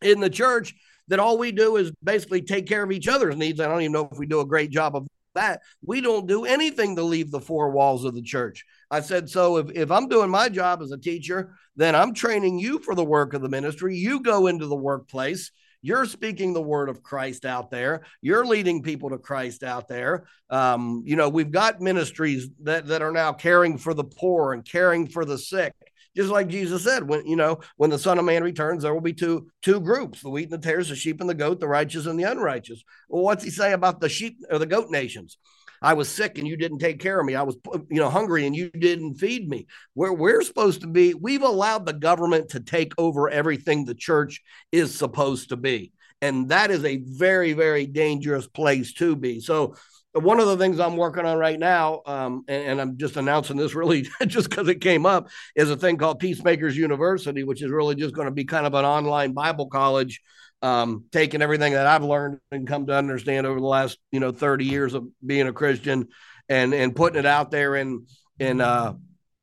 in 0.00 0.20
the 0.20 0.30
church 0.30 0.74
that 1.08 1.18
all 1.18 1.36
we 1.36 1.52
do 1.52 1.76
is 1.76 1.92
basically 2.02 2.40
take 2.40 2.66
care 2.66 2.82
of 2.82 2.92
each 2.92 3.08
other's 3.08 3.36
needs. 3.36 3.60
I 3.60 3.68
don't 3.68 3.82
even 3.82 3.92
know 3.92 4.08
if 4.10 4.16
we 4.18 4.24
do 4.24 4.40
a 4.40 4.46
great 4.46 4.70
job 4.70 4.96
of 4.96 5.06
that. 5.34 5.60
We 5.84 6.00
don't 6.00 6.26
do 6.26 6.46
anything 6.46 6.96
to 6.96 7.02
leave 7.02 7.30
the 7.30 7.38
four 7.38 7.70
walls 7.70 8.06
of 8.06 8.14
the 8.14 8.22
church. 8.22 8.64
I 8.90 9.02
said, 9.02 9.28
so 9.28 9.58
if, 9.58 9.70
if 9.74 9.90
I'm 9.90 10.08
doing 10.08 10.30
my 10.30 10.48
job 10.48 10.80
as 10.80 10.92
a 10.92 10.98
teacher, 10.98 11.56
then 11.76 11.94
I'm 11.94 12.14
training 12.14 12.58
you 12.58 12.78
for 12.78 12.94
the 12.94 13.04
work 13.04 13.34
of 13.34 13.42
the 13.42 13.50
ministry. 13.50 13.98
You 13.98 14.20
go 14.22 14.46
into 14.46 14.66
the 14.66 14.76
workplace 14.76 15.50
you're 15.84 16.06
speaking 16.06 16.54
the 16.54 16.62
word 16.62 16.88
of 16.88 17.02
Christ 17.02 17.44
out 17.44 17.70
there. 17.70 18.06
You're 18.22 18.46
leading 18.46 18.82
people 18.82 19.10
to 19.10 19.18
Christ 19.18 19.62
out 19.62 19.86
there. 19.86 20.24
Um, 20.48 21.02
you 21.04 21.14
know, 21.14 21.28
we've 21.28 21.50
got 21.50 21.82
ministries 21.82 22.48
that, 22.62 22.86
that 22.86 23.02
are 23.02 23.12
now 23.12 23.34
caring 23.34 23.76
for 23.76 23.92
the 23.92 24.02
poor 24.02 24.54
and 24.54 24.64
caring 24.64 25.06
for 25.06 25.26
the 25.26 25.36
sick. 25.36 25.74
Just 26.16 26.30
like 26.30 26.48
Jesus 26.48 26.84
said, 26.84 27.06
when 27.06 27.26
you 27.26 27.36
know, 27.36 27.60
when 27.76 27.90
the 27.90 27.98
Son 27.98 28.18
of 28.18 28.24
Man 28.24 28.42
returns, 28.42 28.82
there 28.82 28.94
will 28.94 29.02
be 29.02 29.12
two 29.12 29.48
two 29.60 29.78
groups: 29.78 30.22
the 30.22 30.30
wheat 30.30 30.50
and 30.50 30.52
the 30.52 30.66
tares, 30.66 30.88
the 30.88 30.96
sheep 30.96 31.20
and 31.20 31.28
the 31.28 31.34
goat, 31.34 31.60
the 31.60 31.68
righteous 31.68 32.06
and 32.06 32.18
the 32.18 32.30
unrighteous. 32.30 32.82
Well, 33.10 33.22
what's 33.22 33.44
he 33.44 33.50
say 33.50 33.72
about 33.72 34.00
the 34.00 34.08
sheep 34.08 34.38
or 34.48 34.58
the 34.58 34.64
goat 34.64 34.90
nations? 34.90 35.36
I 35.84 35.92
was 35.92 36.08
sick 36.08 36.38
and 36.38 36.48
you 36.48 36.56
didn't 36.56 36.78
take 36.78 36.98
care 36.98 37.20
of 37.20 37.26
me. 37.26 37.34
I 37.34 37.42
was, 37.42 37.56
you 37.90 38.00
know, 38.00 38.08
hungry 38.08 38.46
and 38.46 38.56
you 38.56 38.70
didn't 38.70 39.16
feed 39.16 39.46
me. 39.48 39.66
Where 39.92 40.14
we're 40.14 40.42
supposed 40.42 40.80
to 40.80 40.86
be, 40.86 41.12
we've 41.12 41.42
allowed 41.42 41.84
the 41.84 41.92
government 41.92 42.48
to 42.50 42.60
take 42.60 42.94
over 42.96 43.28
everything 43.28 43.84
the 43.84 43.94
church 43.94 44.42
is 44.72 44.94
supposed 44.94 45.50
to 45.50 45.56
be. 45.56 45.92
And 46.22 46.48
that 46.48 46.70
is 46.70 46.86
a 46.86 47.02
very, 47.04 47.52
very 47.52 47.86
dangerous 47.86 48.46
place 48.46 48.94
to 48.94 49.14
be. 49.14 49.40
So, 49.40 49.76
one 50.14 50.38
of 50.38 50.46
the 50.46 50.56
things 50.56 50.78
I'm 50.78 50.96
working 50.96 51.26
on 51.26 51.38
right 51.38 51.58
now, 51.58 52.00
um, 52.06 52.44
and, 52.46 52.64
and, 52.64 52.80
I'm 52.80 52.96
just 52.96 53.16
announcing 53.16 53.56
this 53.56 53.74
really 53.74 54.06
just 54.28 54.48
because 54.48 54.68
it 54.68 54.80
came 54.80 55.06
up, 55.06 55.28
is 55.56 55.70
a 55.70 55.76
thing 55.76 55.96
called 55.96 56.20
Peacemakers 56.20 56.76
University, 56.76 57.42
which 57.42 57.62
is 57.62 57.70
really 57.70 57.96
just 57.96 58.14
going 58.14 58.26
to 58.26 58.32
be 58.32 58.44
kind 58.44 58.64
of 58.64 58.74
an 58.74 58.84
online 58.84 59.32
Bible 59.32 59.66
college 59.66 60.20
um, 60.64 61.04
taking 61.12 61.42
everything 61.42 61.74
that 61.74 61.86
I've 61.86 62.02
learned 62.04 62.38
and 62.50 62.66
come 62.66 62.86
to 62.86 62.94
understand 62.94 63.46
over 63.46 63.60
the 63.60 63.66
last 63.66 63.98
you 64.10 64.20
know 64.20 64.32
30 64.32 64.64
years 64.64 64.94
of 64.94 65.06
being 65.24 65.46
a 65.46 65.52
Christian 65.52 66.08
and 66.48 66.72
and 66.72 66.96
putting 66.96 67.18
it 67.18 67.26
out 67.26 67.50
there 67.50 67.76
in 67.76 68.06
in 68.38 68.60
uh, 68.60 68.94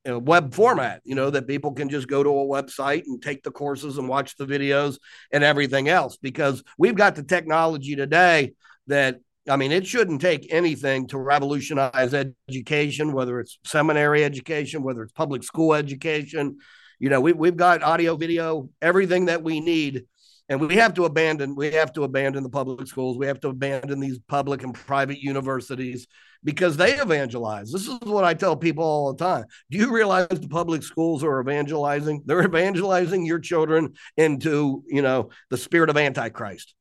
in 0.03 0.13
a 0.13 0.19
web 0.19 0.53
format, 0.53 1.01
you 1.03 1.13
know, 1.13 1.29
that 1.29 1.47
people 1.47 1.73
can 1.73 1.89
just 1.89 2.07
go 2.07 2.23
to 2.23 2.29
a 2.29 2.45
website 2.45 3.03
and 3.05 3.21
take 3.21 3.43
the 3.43 3.51
courses 3.51 3.97
and 3.97 4.09
watch 4.09 4.35
the 4.35 4.45
videos 4.45 4.97
and 5.31 5.43
everything 5.43 5.89
else 5.89 6.17
because 6.17 6.63
we've 6.77 6.95
got 6.95 7.15
the 7.15 7.23
technology 7.23 7.95
today 7.95 8.53
that 8.87 9.19
I 9.49 9.55
mean, 9.55 9.71
it 9.71 9.87
shouldn't 9.87 10.21
take 10.21 10.53
anything 10.53 11.07
to 11.07 11.17
revolutionize 11.17 12.13
education, 12.13 13.11
whether 13.11 13.39
it's 13.39 13.57
seminary 13.63 14.23
education, 14.23 14.83
whether 14.83 15.01
it's 15.01 15.13
public 15.13 15.43
school 15.43 15.73
education. 15.73 16.57
You 16.99 17.09
know, 17.09 17.21
we, 17.21 17.33
we've 17.33 17.57
got 17.57 17.81
audio, 17.81 18.15
video, 18.15 18.69
everything 18.81 19.25
that 19.25 19.41
we 19.41 19.59
need. 19.59 20.05
And 20.49 20.59
we 20.59 20.75
have 20.75 20.93
to 20.95 21.05
abandon, 21.05 21.55
we 21.55 21.71
have 21.71 21.93
to 21.93 22.03
abandon 22.03 22.43
the 22.43 22.49
public 22.49 22.87
schools. 22.87 23.17
We 23.17 23.27
have 23.27 23.39
to 23.41 23.49
abandon 23.49 23.99
these 23.99 24.19
public 24.27 24.63
and 24.63 24.73
private 24.73 25.19
universities 25.19 26.07
because 26.43 26.75
they 26.75 26.99
evangelize. 26.99 27.71
This 27.71 27.87
is 27.87 27.99
what 28.01 28.23
I 28.23 28.33
tell 28.33 28.57
people 28.57 28.83
all 28.83 29.13
the 29.13 29.23
time. 29.23 29.45
Do 29.69 29.77
you 29.77 29.93
realize 29.93 30.27
the 30.27 30.47
public 30.47 30.83
schools 30.83 31.23
are 31.23 31.39
evangelizing? 31.39 32.23
They're 32.25 32.43
evangelizing 32.43 33.25
your 33.25 33.39
children 33.39 33.93
into, 34.17 34.83
you 34.87 35.01
know, 35.01 35.29
the 35.49 35.57
spirit 35.57 35.89
of 35.89 35.97
Antichrist 35.97 36.73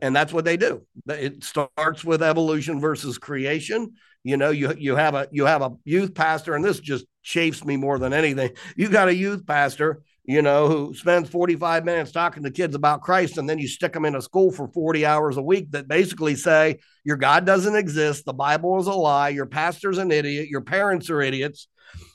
and 0.00 0.14
that's 0.14 0.32
what 0.32 0.44
they 0.44 0.56
do. 0.56 0.82
It 1.06 1.44
starts 1.44 2.04
with 2.04 2.22
evolution 2.22 2.80
versus 2.80 3.18
creation. 3.18 3.92
You 4.24 4.36
know, 4.36 4.50
you 4.50 4.74
you 4.76 4.96
have 4.96 5.14
a 5.14 5.28
you 5.30 5.46
have 5.46 5.62
a 5.62 5.72
youth 5.84 6.14
pastor, 6.14 6.54
and 6.54 6.64
this 6.64 6.80
just 6.80 7.04
chafes 7.22 7.64
me 7.64 7.76
more 7.76 7.98
than 7.98 8.12
anything. 8.12 8.50
You 8.76 8.88
got 8.88 9.08
a 9.08 9.14
youth 9.14 9.46
pastor, 9.46 10.02
you 10.26 10.42
know, 10.42 10.68
who 10.68 10.94
spends 10.94 11.30
45 11.30 11.84
minutes 11.84 12.10
talking 12.10 12.42
to 12.42 12.50
kids 12.50 12.74
about 12.74 13.02
Christ, 13.02 13.38
and 13.38 13.48
then 13.48 13.58
you 13.58 13.68
stick 13.68 13.92
them 13.92 14.04
in 14.04 14.16
a 14.16 14.22
school 14.22 14.50
for 14.50 14.68
40 14.68 15.06
hours 15.06 15.36
a 15.36 15.42
week 15.42 15.70
that 15.70 15.86
basically 15.86 16.34
say 16.34 16.80
your 17.04 17.16
God 17.16 17.46
doesn't 17.46 17.76
exist, 17.76 18.24
the 18.24 18.32
Bible 18.32 18.78
is 18.80 18.88
a 18.88 18.92
lie, 18.92 19.28
your 19.28 19.46
pastor's 19.46 19.98
an 19.98 20.10
idiot, 20.10 20.48
your 20.48 20.62
parents 20.62 21.10
are 21.10 21.22
idiots. 21.22 21.68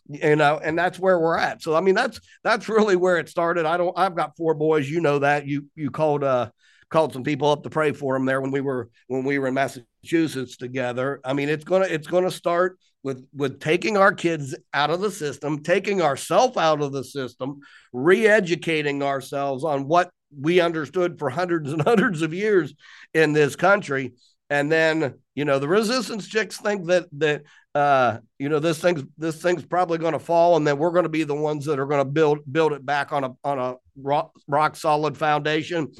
You 0.07 0.35
know 0.35 0.59
and 0.61 0.77
that's 0.77 0.99
where 0.99 1.17
we're 1.17 1.37
at. 1.37 1.61
So 1.61 1.73
i 1.73 1.79
mean 1.79 1.95
that's 1.95 2.19
that's 2.43 2.67
really 2.67 2.97
where 2.97 3.17
it 3.17 3.29
started. 3.29 3.65
I 3.65 3.77
don't 3.77 3.97
i've 3.97 4.15
got 4.15 4.35
four 4.35 4.53
boys. 4.53 4.89
You 4.89 4.99
know 4.99 5.19
that. 5.19 5.47
You 5.47 5.67
you 5.75 5.89
called 5.89 6.25
uh 6.25 6.49
called 6.89 7.13
some 7.13 7.23
people 7.23 7.49
up 7.49 7.63
to 7.63 7.69
pray 7.69 7.93
for 7.93 8.13
them 8.13 8.25
there 8.25 8.41
when 8.41 8.51
we 8.51 8.59
were 8.59 8.89
when 9.07 9.23
we 9.23 9.39
were 9.39 9.47
in 9.47 9.53
Massachusetts 9.53 10.57
together. 10.57 11.21
I 11.23 11.31
mean, 11.31 11.47
it's 11.47 11.63
gonna 11.63 11.85
it's 11.85 12.07
gonna 12.07 12.29
start 12.29 12.77
with 13.03 13.25
with 13.33 13.59
taking 13.59 13.97
our 13.97 14.13
kids 14.13 14.55
out 14.73 14.89
of 14.89 15.01
the 15.01 15.11
system, 15.11 15.63
taking 15.63 16.01
ourselves 16.01 16.57
out 16.57 16.81
of 16.81 16.91
the 16.91 17.03
system, 17.03 17.59
re-educating 17.93 19.01
ourselves 19.03 19.63
on 19.63 19.87
what 19.87 20.11
we 20.39 20.59
understood 20.59 21.19
for 21.19 21.29
hundreds 21.29 21.71
and 21.71 21.81
hundreds 21.85 22.21
of 22.21 22.33
years 22.33 22.73
in 23.13 23.33
this 23.33 23.55
country. 23.55 24.13
And 24.49 24.69
then, 24.71 25.15
you 25.33 25.45
know, 25.45 25.59
the 25.59 25.67
resistance 25.67 26.27
chicks 26.27 26.57
think 26.57 26.87
that 26.87 27.05
that 27.19 27.43
uh, 27.73 28.17
you 28.37 28.49
know, 28.49 28.59
this 28.59 28.79
thing's 28.79 29.03
this 29.17 29.41
thing's 29.41 29.63
probably 29.63 29.97
going 29.97 30.13
to 30.13 30.19
fall, 30.19 30.57
and 30.57 30.67
then 30.67 30.77
we're 30.77 30.91
going 30.91 31.03
to 31.03 31.09
be 31.09 31.23
the 31.23 31.33
ones 31.33 31.65
that 31.65 31.79
are 31.79 31.85
going 31.85 32.05
to 32.05 32.11
build 32.11 32.39
build 32.51 32.73
it 32.73 32.85
back 32.85 33.13
on 33.13 33.23
a 33.23 33.31
on 33.43 33.59
a 33.59 33.75
rock, 33.95 34.33
rock 34.47 34.75
solid 34.75 35.17
foundation. 35.17 35.91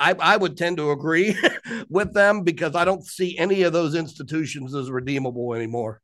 I, 0.00 0.14
I 0.18 0.36
would 0.38 0.56
tend 0.56 0.78
to 0.78 0.92
agree 0.92 1.36
with 1.90 2.14
them 2.14 2.42
because 2.42 2.74
I 2.74 2.84
don't 2.86 3.04
see 3.04 3.36
any 3.36 3.62
of 3.62 3.74
those 3.74 3.94
institutions 3.94 4.74
as 4.74 4.90
redeemable 4.90 5.52
anymore. 5.54 6.00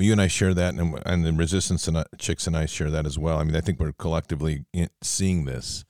Well, 0.00 0.06
you 0.06 0.12
and 0.12 0.22
I 0.22 0.28
share 0.28 0.54
that, 0.54 0.72
and, 0.72 0.98
and 1.04 1.26
the 1.26 1.32
resistance 1.34 1.86
and 1.86 2.02
chicks 2.16 2.46
and 2.46 2.56
I 2.56 2.64
share 2.64 2.88
that 2.90 3.04
as 3.04 3.18
well. 3.18 3.36
I 3.36 3.44
mean, 3.44 3.54
I 3.54 3.60
think 3.60 3.78
we're 3.78 3.92
collectively 3.92 4.64
seeing 5.02 5.44
this 5.44 5.84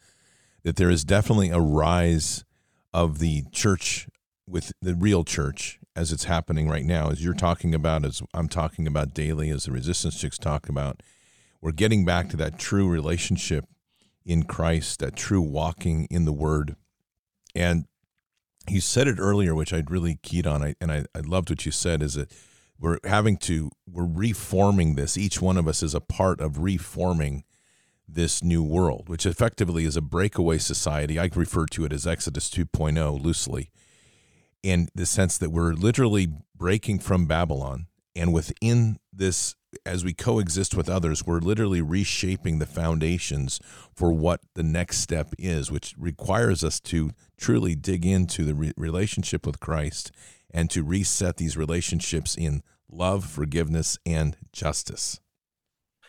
that 0.64 0.74
there 0.74 0.90
is 0.90 1.04
definitely 1.04 1.50
a 1.50 1.60
rise 1.60 2.44
of 2.92 3.20
the 3.20 3.44
church 3.52 4.08
with 4.48 4.72
the 4.82 4.96
real 4.96 5.22
church 5.22 5.78
as 5.94 6.10
it's 6.10 6.24
happening 6.24 6.68
right 6.68 6.84
now, 6.84 7.10
as 7.10 7.22
you're 7.22 7.34
talking 7.34 7.72
about, 7.72 8.04
as 8.04 8.20
I'm 8.34 8.48
talking 8.48 8.88
about 8.88 9.14
daily, 9.14 9.48
as 9.48 9.66
the 9.66 9.70
resistance 9.70 10.20
chicks 10.20 10.38
talk 10.38 10.68
about. 10.68 11.04
We're 11.60 11.70
getting 11.70 12.04
back 12.04 12.30
to 12.30 12.36
that 12.38 12.58
true 12.58 12.88
relationship 12.88 13.66
in 14.26 14.42
Christ, 14.42 14.98
that 14.98 15.14
true 15.14 15.40
walking 15.40 16.08
in 16.10 16.24
the 16.24 16.32
Word. 16.32 16.74
And 17.54 17.84
you 18.68 18.80
said 18.80 19.06
it 19.06 19.20
earlier, 19.20 19.54
which 19.54 19.72
I'd 19.72 19.88
really 19.88 20.18
keyed 20.20 20.48
on, 20.48 20.74
and 20.80 20.90
I, 20.90 21.04
I 21.14 21.20
loved 21.20 21.48
what 21.48 21.64
you 21.64 21.70
said, 21.70 22.02
is 22.02 22.14
that 22.14 22.32
we're 22.80 22.98
having 23.04 23.36
to, 23.36 23.70
we're 23.90 24.06
reforming 24.06 24.94
this. 24.94 25.18
Each 25.18 25.40
one 25.40 25.58
of 25.58 25.68
us 25.68 25.82
is 25.82 25.94
a 25.94 26.00
part 26.00 26.40
of 26.40 26.58
reforming 26.58 27.44
this 28.08 28.42
new 28.42 28.62
world, 28.62 29.08
which 29.08 29.26
effectively 29.26 29.84
is 29.84 29.96
a 29.96 30.00
breakaway 30.00 30.58
society. 30.58 31.18
I 31.18 31.28
refer 31.34 31.66
to 31.66 31.84
it 31.84 31.92
as 31.92 32.06
Exodus 32.06 32.48
2.0 32.48 33.22
loosely, 33.22 33.70
in 34.62 34.88
the 34.94 35.06
sense 35.06 35.38
that 35.38 35.50
we're 35.50 35.74
literally 35.74 36.28
breaking 36.56 37.00
from 37.00 37.26
Babylon. 37.26 37.86
And 38.16 38.32
within 38.32 38.98
this 39.12 39.54
as 39.86 40.04
we 40.04 40.12
coexist 40.12 40.74
with 40.74 40.88
others, 40.88 41.24
we're 41.24 41.38
literally 41.38 41.80
reshaping 41.80 42.58
the 42.58 42.66
foundations 42.66 43.60
for 43.94 44.12
what 44.12 44.40
the 44.54 44.64
next 44.64 44.98
step 44.98 45.32
is, 45.38 45.70
which 45.70 45.94
requires 45.96 46.64
us 46.64 46.80
to 46.80 47.10
truly 47.38 47.76
dig 47.76 48.04
into 48.04 48.44
the 48.44 48.54
re- 48.54 48.72
relationship 48.76 49.46
with 49.46 49.60
Christ 49.60 50.10
and 50.52 50.70
to 50.70 50.82
reset 50.82 51.36
these 51.36 51.56
relationships 51.56 52.36
in 52.36 52.62
love, 52.90 53.24
forgiveness, 53.24 53.98
and 54.04 54.36
justice. 54.52 55.20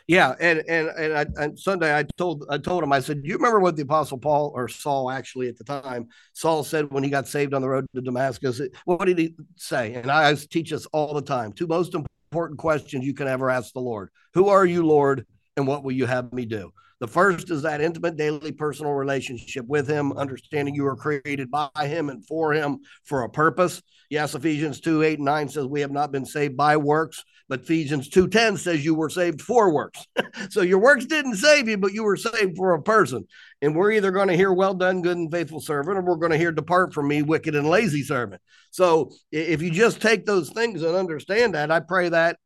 Yeah, 0.07 0.33
and 0.39 0.63
and 0.67 0.89
and, 0.89 1.13
I, 1.13 1.25
and 1.41 1.57
Sunday 1.57 1.97
I 1.97 2.03
told 2.17 2.45
I 2.49 2.57
told 2.57 2.83
him 2.83 2.91
I 2.91 2.99
said, 2.99 3.21
"Do 3.21 3.29
you 3.29 3.35
remember 3.35 3.59
what 3.59 3.75
the 3.75 3.83
Apostle 3.83 4.17
Paul 4.17 4.51
or 4.55 4.67
Saul 4.67 5.09
actually 5.09 5.47
at 5.47 5.57
the 5.57 5.63
time 5.63 6.07
Saul 6.33 6.63
said 6.63 6.91
when 6.91 7.03
he 7.03 7.09
got 7.09 7.27
saved 7.27 7.53
on 7.53 7.61
the 7.61 7.69
road 7.69 7.85
to 7.95 8.01
Damascus? 8.01 8.59
What 8.85 9.05
did 9.05 9.17
he 9.17 9.35
say?" 9.55 9.93
And 9.93 10.11
I 10.11 10.33
teach 10.35 10.73
us 10.73 10.85
all 10.87 11.13
the 11.13 11.21
time: 11.21 11.53
two 11.53 11.67
most 11.67 11.93
important 11.93 12.59
questions 12.59 13.05
you 13.05 13.13
can 13.13 13.27
ever 13.27 13.49
ask 13.49 13.73
the 13.73 13.79
Lord. 13.79 14.09
Who 14.33 14.49
are 14.49 14.65
you, 14.65 14.85
Lord, 14.85 15.25
and 15.55 15.67
what 15.67 15.83
will 15.83 15.91
you 15.93 16.07
have 16.07 16.33
me 16.33 16.45
do? 16.45 16.73
The 17.01 17.07
first 17.07 17.49
is 17.49 17.63
that 17.63 17.81
intimate 17.81 18.15
daily 18.15 18.51
personal 18.51 18.93
relationship 18.93 19.65
with 19.65 19.87
Him, 19.87 20.13
understanding 20.13 20.75
you 20.75 20.85
are 20.85 20.95
created 20.95 21.49
by 21.49 21.67
Him 21.75 22.09
and 22.09 22.23
for 22.27 22.53
Him 22.53 22.77
for 23.05 23.23
a 23.23 23.29
purpose. 23.29 23.81
Yes, 24.11 24.35
Ephesians 24.35 24.79
2 24.81 25.01
8 25.01 25.17
and 25.17 25.25
9 25.25 25.49
says 25.49 25.65
we 25.65 25.81
have 25.81 25.91
not 25.91 26.11
been 26.11 26.25
saved 26.25 26.55
by 26.55 26.77
works, 26.77 27.23
but 27.49 27.61
Ephesians 27.61 28.07
2 28.07 28.27
10 28.27 28.55
says 28.57 28.85
you 28.85 28.93
were 28.93 29.09
saved 29.09 29.41
for 29.41 29.73
works. 29.73 30.05
so 30.51 30.61
your 30.61 30.77
works 30.77 31.07
didn't 31.07 31.37
save 31.37 31.67
you, 31.67 31.77
but 31.77 31.91
you 31.91 32.03
were 32.03 32.17
saved 32.17 32.55
for 32.55 32.75
a 32.75 32.83
person. 32.83 33.27
And 33.63 33.75
we're 33.75 33.93
either 33.93 34.11
going 34.11 34.27
to 34.27 34.37
hear, 34.37 34.53
well 34.53 34.75
done, 34.75 35.01
good 35.01 35.17
and 35.17 35.31
faithful 35.31 35.59
servant, 35.59 35.97
or 35.97 36.01
we're 36.03 36.17
going 36.17 36.33
to 36.33 36.37
hear, 36.37 36.51
depart 36.51 36.93
from 36.93 37.07
me, 37.07 37.23
wicked 37.23 37.55
and 37.55 37.67
lazy 37.67 38.03
servant. 38.03 38.43
So 38.69 39.11
if 39.31 39.63
you 39.63 39.71
just 39.71 40.01
take 40.01 40.27
those 40.27 40.51
things 40.51 40.83
and 40.83 40.95
understand 40.95 41.55
that, 41.55 41.71
I 41.71 41.79
pray 41.79 42.09
that 42.09 42.37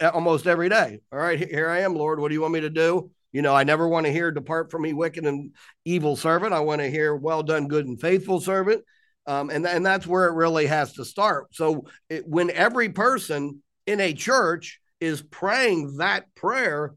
uh, 0.00 0.10
almost 0.14 0.46
every 0.46 0.68
day. 0.68 1.00
All 1.12 1.18
right, 1.18 1.38
here 1.38 1.68
I 1.68 1.80
am, 1.80 1.96
Lord. 1.96 2.20
What 2.20 2.28
do 2.28 2.34
you 2.34 2.40
want 2.40 2.54
me 2.54 2.60
to 2.60 2.70
do? 2.70 3.10
You 3.32 3.42
know, 3.42 3.54
I 3.54 3.64
never 3.64 3.86
want 3.86 4.06
to 4.06 4.12
hear 4.12 4.30
depart 4.30 4.70
from 4.70 4.82
me, 4.82 4.92
wicked 4.92 5.26
and 5.26 5.52
evil 5.84 6.16
servant. 6.16 6.52
I 6.52 6.60
want 6.60 6.80
to 6.80 6.90
hear 6.90 7.14
well 7.14 7.42
done, 7.42 7.68
good 7.68 7.86
and 7.86 8.00
faithful 8.00 8.40
servant. 8.40 8.82
Um, 9.26 9.50
and, 9.50 9.66
and 9.66 9.84
that's 9.84 10.06
where 10.06 10.26
it 10.26 10.34
really 10.34 10.66
has 10.66 10.94
to 10.94 11.04
start. 11.04 11.48
So 11.54 11.86
it, 12.08 12.26
when 12.26 12.50
every 12.50 12.88
person 12.90 13.62
in 13.86 14.00
a 14.00 14.12
church 14.12 14.80
is 15.00 15.20
praying 15.22 15.96
that 15.98 16.32
prayer, 16.34 16.94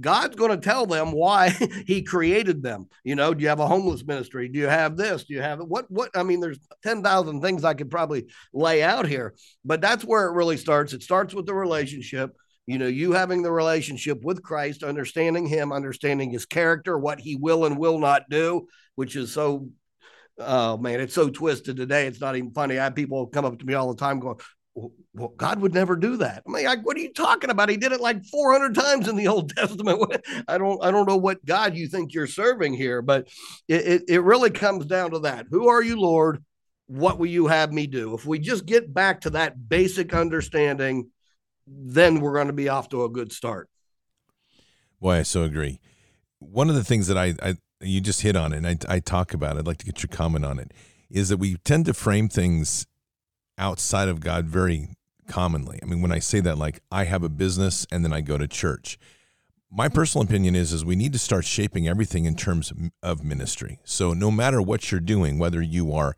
God's 0.00 0.36
going 0.36 0.50
to 0.50 0.56
tell 0.56 0.86
them 0.86 1.12
why 1.12 1.50
he 1.86 2.02
created 2.02 2.62
them. 2.62 2.88
You 3.04 3.14
know, 3.14 3.34
do 3.34 3.42
you 3.42 3.48
have 3.48 3.60
a 3.60 3.66
homeless 3.66 4.04
ministry? 4.04 4.48
Do 4.48 4.58
you 4.58 4.66
have 4.66 4.96
this? 4.96 5.24
Do 5.24 5.34
you 5.34 5.42
have 5.42 5.60
what 5.60 5.90
what 5.90 6.10
I 6.14 6.22
mean 6.22 6.40
there's 6.40 6.60
10,000 6.82 7.40
things 7.40 7.64
I 7.64 7.74
could 7.74 7.90
probably 7.90 8.26
lay 8.52 8.82
out 8.82 9.06
here, 9.06 9.34
but 9.64 9.80
that's 9.80 10.04
where 10.04 10.28
it 10.28 10.34
really 10.34 10.56
starts. 10.56 10.92
It 10.92 11.02
starts 11.02 11.34
with 11.34 11.46
the 11.46 11.54
relationship 11.54 12.36
you 12.70 12.78
know, 12.78 12.86
you 12.86 13.12
having 13.12 13.42
the 13.42 13.52
relationship 13.52 14.22
with 14.22 14.42
Christ, 14.42 14.82
understanding 14.82 15.46
Him, 15.46 15.72
understanding 15.72 16.30
His 16.30 16.46
character, 16.46 16.98
what 16.98 17.20
He 17.20 17.36
will 17.36 17.64
and 17.64 17.78
will 17.78 17.98
not 17.98 18.28
do, 18.30 18.66
which 18.94 19.16
is 19.16 19.32
so, 19.32 19.68
oh 20.38 20.76
man, 20.76 21.00
it's 21.00 21.14
so 21.14 21.30
twisted 21.30 21.76
today. 21.76 22.06
It's 22.06 22.20
not 22.20 22.36
even 22.36 22.52
funny. 22.52 22.78
I 22.78 22.84
have 22.84 22.94
people 22.94 23.26
come 23.26 23.44
up 23.44 23.58
to 23.58 23.66
me 23.66 23.74
all 23.74 23.92
the 23.92 23.98
time 23.98 24.20
going, 24.20 24.38
well, 25.14 25.34
God 25.36 25.60
would 25.60 25.74
never 25.74 25.96
do 25.96 26.18
that. 26.18 26.42
I 26.46 26.50
mean, 26.50 26.64
like, 26.64 26.86
what 26.86 26.96
are 26.96 27.00
you 27.00 27.12
talking 27.12 27.50
about? 27.50 27.68
He 27.68 27.76
did 27.76 27.92
it 27.92 28.00
like 28.00 28.24
400 28.24 28.74
times 28.74 29.08
in 29.08 29.16
the 29.16 29.28
Old 29.28 29.50
Testament. 29.56 30.00
I 30.46 30.56
don't, 30.58 30.82
I 30.82 30.90
don't 30.90 31.08
know 31.08 31.16
what 31.16 31.44
God 31.44 31.76
you 31.76 31.88
think 31.88 32.14
you're 32.14 32.26
serving 32.26 32.74
here, 32.74 33.02
but 33.02 33.28
it, 33.68 33.86
it, 33.86 34.02
it 34.08 34.22
really 34.22 34.50
comes 34.50 34.86
down 34.86 35.10
to 35.10 35.18
that. 35.20 35.46
Who 35.50 35.68
are 35.68 35.82
you, 35.82 36.00
Lord? 36.00 36.44
What 36.86 37.18
will 37.18 37.26
you 37.26 37.46
have 37.48 37.72
me 37.72 37.86
do? 37.86 38.14
If 38.14 38.26
we 38.26 38.38
just 38.38 38.66
get 38.66 38.92
back 38.92 39.22
to 39.22 39.30
that 39.30 39.68
basic 39.68 40.14
understanding, 40.14 41.10
then 41.66 42.20
we're 42.20 42.34
going 42.34 42.46
to 42.48 42.52
be 42.52 42.68
off 42.68 42.88
to 42.90 43.04
a 43.04 43.08
good 43.08 43.32
start. 43.32 43.68
Boy, 45.00 45.16
I 45.18 45.22
so 45.22 45.42
agree. 45.42 45.80
One 46.38 46.68
of 46.68 46.74
the 46.74 46.84
things 46.84 47.06
that 47.06 47.16
I, 47.16 47.34
I 47.42 47.56
you 47.80 48.00
just 48.00 48.22
hit 48.22 48.36
on 48.36 48.52
and 48.52 48.66
I, 48.66 48.76
I 48.88 49.00
talk 49.00 49.32
about, 49.34 49.56
I'd 49.56 49.66
like 49.66 49.78
to 49.78 49.86
get 49.86 50.02
your 50.02 50.08
comment 50.08 50.44
on 50.44 50.58
it, 50.58 50.72
is 51.10 51.28
that 51.30 51.38
we 51.38 51.56
tend 51.64 51.86
to 51.86 51.94
frame 51.94 52.28
things 52.28 52.86
outside 53.58 54.08
of 54.08 54.20
God 54.20 54.46
very 54.46 54.90
commonly. 55.28 55.78
I 55.82 55.86
mean, 55.86 56.02
when 56.02 56.12
I 56.12 56.18
say 56.18 56.40
that, 56.40 56.58
like 56.58 56.80
I 56.90 57.04
have 57.04 57.22
a 57.22 57.28
business 57.28 57.86
and 57.90 58.04
then 58.04 58.12
I 58.12 58.20
go 58.20 58.36
to 58.36 58.48
church. 58.48 58.98
My 59.70 59.88
personal 59.88 60.24
opinion 60.24 60.56
is 60.56 60.72
is 60.72 60.84
we 60.84 60.96
need 60.96 61.12
to 61.12 61.18
start 61.18 61.44
shaping 61.44 61.86
everything 61.86 62.24
in 62.24 62.34
terms 62.34 62.72
of 63.02 63.22
ministry. 63.22 63.78
So 63.84 64.12
no 64.12 64.30
matter 64.30 64.60
what 64.60 64.90
you're 64.90 65.00
doing, 65.00 65.38
whether 65.38 65.62
you 65.62 65.92
are 65.94 66.16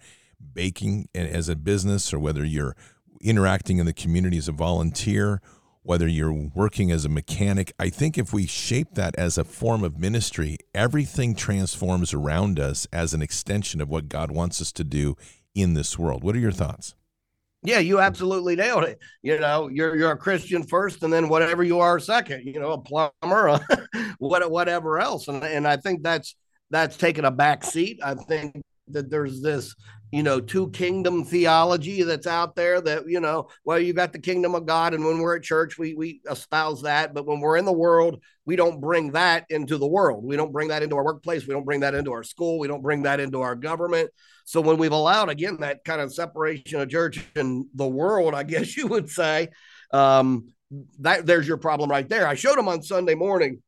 baking 0.54 1.08
as 1.14 1.48
a 1.48 1.56
business 1.56 2.12
or 2.12 2.18
whether 2.18 2.44
you're 2.44 2.74
interacting 3.22 3.78
in 3.78 3.86
the 3.86 3.92
community 3.92 4.36
as 4.36 4.48
a 4.48 4.52
volunteer, 4.52 5.40
whether 5.82 6.06
you're 6.06 6.32
working 6.32 6.90
as 6.90 7.04
a 7.04 7.08
mechanic. 7.08 7.72
I 7.78 7.88
think 7.88 8.18
if 8.18 8.32
we 8.32 8.46
shape 8.46 8.94
that 8.94 9.14
as 9.16 9.38
a 9.38 9.44
form 9.44 9.84
of 9.84 9.98
ministry, 9.98 10.58
everything 10.74 11.34
transforms 11.34 12.14
around 12.14 12.60
us 12.60 12.86
as 12.92 13.14
an 13.14 13.22
extension 13.22 13.80
of 13.80 13.88
what 13.88 14.08
God 14.08 14.30
wants 14.30 14.60
us 14.60 14.72
to 14.72 14.84
do 14.84 15.16
in 15.54 15.74
this 15.74 15.98
world. 15.98 16.22
What 16.22 16.36
are 16.36 16.40
your 16.40 16.52
thoughts? 16.52 16.94
Yeah, 17.64 17.78
you 17.78 18.00
absolutely 18.00 18.56
nailed 18.56 18.84
it. 18.84 18.98
You 19.22 19.38
know, 19.38 19.68
you're 19.68 19.94
you're 19.94 20.10
a 20.10 20.16
Christian 20.16 20.64
first, 20.64 21.04
and 21.04 21.12
then 21.12 21.28
whatever 21.28 21.62
you 21.62 21.78
are 21.78 22.00
second. 22.00 22.44
You 22.44 22.58
know, 22.58 22.72
a 22.72 22.78
plumber, 22.78 23.60
what 24.18 24.50
whatever 24.50 24.98
else, 24.98 25.28
and 25.28 25.44
and 25.44 25.66
I 25.66 25.76
think 25.76 26.02
that's 26.02 26.34
that's 26.70 26.96
taken 26.96 27.24
a 27.24 27.30
back 27.30 27.62
seat. 27.62 28.00
I 28.02 28.14
think 28.14 28.60
that 28.88 29.10
there's 29.10 29.40
this 29.40 29.76
you 30.12 30.22
know 30.22 30.38
two 30.38 30.70
kingdom 30.70 31.24
theology 31.24 32.02
that's 32.02 32.26
out 32.26 32.54
there 32.54 32.80
that 32.80 33.08
you 33.08 33.18
know 33.18 33.48
well 33.64 33.78
you 33.78 33.94
got 33.94 34.12
the 34.12 34.18
kingdom 34.18 34.54
of 34.54 34.66
god 34.66 34.92
and 34.92 35.04
when 35.04 35.18
we're 35.18 35.36
at 35.36 35.42
church 35.42 35.78
we 35.78 35.94
we 35.94 36.20
espouse 36.30 36.82
that. 36.82 37.14
But 37.14 37.26
when 37.26 37.40
we're 37.40 37.56
in 37.56 37.64
the 37.64 37.72
world 37.72 38.22
we 38.44 38.54
don't 38.54 38.80
bring 38.80 39.12
that 39.12 39.46
into 39.50 39.78
the 39.78 39.86
world. 39.86 40.24
We 40.24 40.36
don't 40.36 40.52
bring 40.52 40.68
that 40.68 40.82
into 40.82 40.96
our 40.96 41.04
workplace. 41.04 41.46
We 41.46 41.54
don't 41.54 41.64
bring 41.64 41.80
that 41.80 41.94
into 41.94 42.12
our 42.12 42.24
school. 42.24 42.58
We 42.58 42.68
don't 42.68 42.82
bring 42.82 43.04
that 43.04 43.20
into 43.20 43.40
our 43.40 43.54
government. 43.54 44.10
So 44.44 44.60
when 44.60 44.78
we've 44.78 44.92
allowed 44.92 45.30
again 45.30 45.58
that 45.60 45.84
kind 45.84 46.00
of 46.00 46.12
separation 46.12 46.80
of 46.80 46.90
church 46.90 47.24
and 47.34 47.66
the 47.74 47.88
world 47.88 48.34
i 48.34 48.42
guess 48.52 48.76
you 48.76 48.86
would 48.88 49.08
say 49.08 49.48
um 49.92 50.48
that 51.00 51.26
there's 51.26 51.46
your 51.48 51.58
problem 51.58 51.90
right 51.90 52.08
there. 52.08 52.26
I 52.26 52.34
showed 52.34 52.56
them 52.56 52.68
on 52.68 52.82
sunday 52.82 53.14
morning. 53.14 53.62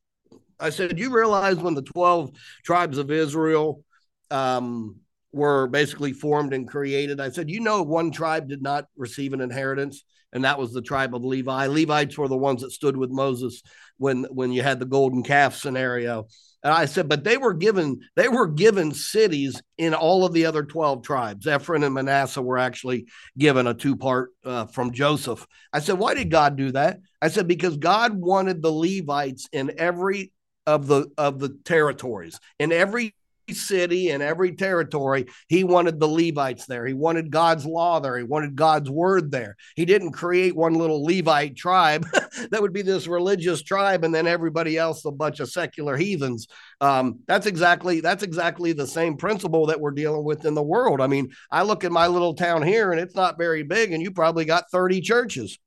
I 0.61 0.71
said 0.71 0.99
you 0.99 1.11
realize 1.11 1.57
when 1.57 1.75
the 1.75 1.83
12 1.83 2.33
tribes 2.65 2.99
of 2.99 3.11
israel 3.11 3.83
um 4.31 5.01
were 5.35 5.67
basically 5.67 6.13
formed 6.13 6.55
and 6.55 6.69
created. 6.69 7.21
I 7.21 7.31
said, 7.31 7.51
you 7.51 7.61
know, 7.61 7.83
one 7.83 8.11
tribe 8.11 8.49
did 8.49 8.63
not 8.63 8.87
receive 8.97 9.33
an 9.33 9.41
inheritance, 9.41 10.05
and 10.33 10.45
that 10.45 10.59
was 10.59 10.73
the 10.73 10.83
tribe 10.83 11.15
of 11.15 11.25
Levi. 11.25 11.67
Levites 11.67 12.17
were 12.17 12.29
the 12.29 12.37
ones 12.37 12.63
that 12.63 12.71
stood 12.71 12.97
with 12.97 13.11
Moses 13.11 13.63
when 13.99 14.25
when 14.25 14.53
you 14.53 14.63
had 14.63 14.79
the 14.79 14.87
golden 14.87 15.23
calf 15.23 15.57
scenario. 15.57 16.27
And 16.63 16.73
I 16.73 16.87
said, 16.87 17.11
but 17.11 17.25
they 17.25 17.37
were 17.37 17.53
given 17.53 18.01
they 18.17 18.29
were 18.29 18.47
given 18.47 18.95
cities 18.95 19.61
in 19.77 19.93
all 19.93 20.25
of 20.25 20.33
the 20.33 20.47
other 20.47 20.63
twelve 20.63 21.03
tribes. 21.03 21.47
Ephraim 21.47 21.83
and 21.83 21.95
Manasseh 21.95 22.41
were 22.41 22.59
actually 22.59 23.07
given 23.37 23.67
a 23.67 23.75
two 23.75 23.97
part 23.97 24.31
uh, 24.45 24.67
from 24.67 24.93
Joseph. 24.93 25.47
I 25.73 25.81
said, 25.81 25.99
why 25.99 26.15
did 26.15 26.31
God 26.31 26.57
do 26.57 26.73
that? 26.73 27.01
I 27.21 27.29
said 27.29 27.49
because 27.49 27.77
God 27.77 28.15
wanted 28.15 28.63
the 28.63 28.73
Levites 28.73 29.49
in 29.53 29.73
every 29.79 30.33
of 30.67 30.87
the 30.87 31.11
of 31.19 31.39
the 31.39 31.51
territories 31.65 32.41
in 32.59 32.73
every 32.73 33.15
city 33.53 34.11
and 34.11 34.23
every 34.23 34.53
territory, 34.53 35.27
he 35.49 35.65
wanted 35.65 36.01
the 36.01 36.09
Levites 36.09 36.67
there. 36.67 36.87
He 36.87 36.95
wanted 36.95 37.31
God's 37.31 37.67
law 37.67 38.01
there. 38.01 38.17
He 38.17 38.25
wanted 38.25 38.57
God's 38.57 38.91
word 38.91 39.31
there. 39.31 39.57
He 39.77 39.85
didn't 39.85 40.13
create 40.13 40.57
one 40.57 40.75
little 40.75 41.05
Levite 41.05 41.57
tribe 41.57 42.07
that 42.51 42.63
would 42.63 42.73
be 42.73 42.83
this 42.83 43.07
religious 43.07 43.63
tribe 43.63 44.05
and 44.05 44.15
then 44.15 44.27
everybody 44.27 44.79
else 44.79 45.05
a 45.05 45.11
bunch 45.11 45.41
of 45.41 45.51
secular 45.51 45.97
heathens. 45.97 46.47
Um, 46.81 47.21
that's 47.27 47.47
exactly 47.47 48.01
that's 48.01 48.23
exactly 48.23 48.73
the 48.73 48.87
same 48.87 49.17
principle 49.17 49.67
that 49.67 49.81
we're 49.81 49.91
dealing 49.91 50.25
with 50.25 50.45
in 50.45 50.55
the 50.55 50.63
world. 50.63 51.01
I 51.01 51.07
mean, 51.07 51.33
I 51.51 51.63
look 51.63 51.85
at 51.85 51.93
my 51.93 52.07
little 52.07 52.35
town 52.35 52.63
here 52.63 52.93
and 52.93 53.01
it's 53.01 53.15
not 53.15 53.39
very 53.39 53.63
big, 53.63 53.93
and 53.93 54.03
you 54.03 54.11
probably 54.11 54.45
got 54.45 54.71
30 54.71 55.01
churches. 55.01 55.59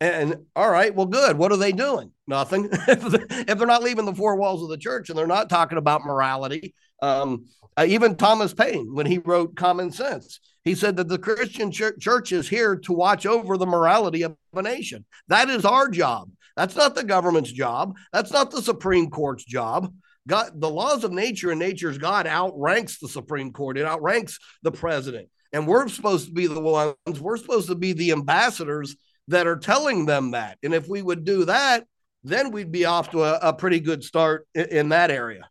And 0.00 0.44
all 0.54 0.70
right, 0.70 0.94
well, 0.94 1.06
good. 1.06 1.38
What 1.38 1.52
are 1.52 1.56
they 1.56 1.72
doing? 1.72 2.12
Nothing. 2.26 2.68
if 2.72 3.58
they're 3.58 3.66
not 3.66 3.82
leaving 3.82 4.04
the 4.04 4.14
four 4.14 4.36
walls 4.36 4.62
of 4.62 4.68
the 4.68 4.76
church 4.76 5.08
and 5.08 5.18
they're 5.18 5.26
not 5.26 5.48
talking 5.48 5.78
about 5.78 6.04
morality, 6.04 6.74
um, 7.00 7.46
uh, 7.78 7.86
even 7.88 8.16
Thomas 8.16 8.52
Paine, 8.52 8.94
when 8.94 9.06
he 9.06 9.18
wrote 9.18 9.56
Common 9.56 9.90
Sense, 9.90 10.40
he 10.64 10.74
said 10.74 10.96
that 10.96 11.08
the 11.08 11.18
Christian 11.18 11.70
ch- 11.70 11.98
church 11.98 12.32
is 12.32 12.48
here 12.48 12.76
to 12.76 12.92
watch 12.92 13.24
over 13.26 13.56
the 13.56 13.66
morality 13.66 14.22
of 14.22 14.36
a 14.54 14.62
nation. 14.62 15.04
That 15.28 15.48
is 15.48 15.64
our 15.64 15.88
job. 15.88 16.30
That's 16.56 16.76
not 16.76 16.94
the 16.94 17.04
government's 17.04 17.52
job. 17.52 17.96
That's 18.12 18.32
not 18.32 18.50
the 18.50 18.62
Supreme 18.62 19.10
Court's 19.10 19.44
job. 19.44 19.92
God, 20.26 20.60
the 20.60 20.70
laws 20.70 21.04
of 21.04 21.12
nature 21.12 21.50
and 21.50 21.60
nature's 21.60 21.98
God 21.98 22.26
outranks 22.26 22.98
the 22.98 23.08
Supreme 23.08 23.52
Court. 23.52 23.78
It 23.78 23.86
outranks 23.86 24.38
the 24.62 24.72
president. 24.72 25.28
And 25.52 25.66
we're 25.66 25.86
supposed 25.88 26.26
to 26.26 26.32
be 26.32 26.46
the 26.48 26.60
ones, 26.60 27.20
we're 27.20 27.36
supposed 27.36 27.68
to 27.68 27.74
be 27.74 27.92
the 27.92 28.12
ambassadors 28.12 28.96
that 29.28 29.46
are 29.46 29.56
telling 29.56 30.06
them 30.06 30.32
that. 30.32 30.58
And 30.62 30.74
if 30.74 30.88
we 30.88 31.02
would 31.02 31.24
do 31.24 31.44
that, 31.46 31.84
then 32.22 32.50
we'd 32.50 32.72
be 32.72 32.84
off 32.84 33.10
to 33.10 33.22
a, 33.22 33.38
a 33.48 33.52
pretty 33.52 33.80
good 33.80 34.02
start 34.02 34.46
in, 34.54 34.64
in 34.66 34.88
that 34.90 35.10
area. 35.10 35.48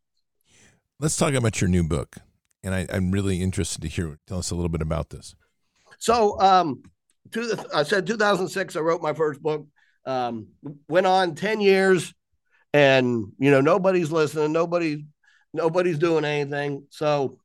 Let's 0.99 1.17
talk 1.17 1.33
about 1.33 1.59
your 1.61 1.69
new 1.69 1.83
book. 1.83 2.17
And 2.63 2.73
I, 2.73 2.87
am 2.89 3.11
really 3.11 3.41
interested 3.41 3.81
to 3.81 3.87
hear. 3.87 4.17
Tell 4.27 4.39
us 4.39 4.51
a 4.51 4.55
little 4.55 4.69
bit 4.69 4.81
about 4.81 5.09
this. 5.09 5.35
So, 5.99 6.39
um, 6.39 6.83
to 7.31 7.47
the, 7.47 7.67
I 7.73 7.83
said 7.83 8.07
2006, 8.07 8.75
I 8.75 8.79
wrote 8.79 9.01
my 9.01 9.13
first 9.13 9.41
book. 9.41 9.67
Um, 10.05 10.47
went 10.87 11.07
on 11.07 11.35
10 11.35 11.61
years, 11.61 12.13
and 12.73 13.31
you 13.39 13.51
know 13.51 13.61
nobody's 13.61 14.11
listening. 14.11 14.51
Nobody, 14.51 15.05
nobody's 15.53 15.97
doing 15.97 16.25
anything. 16.25 16.85
So, 16.89 17.39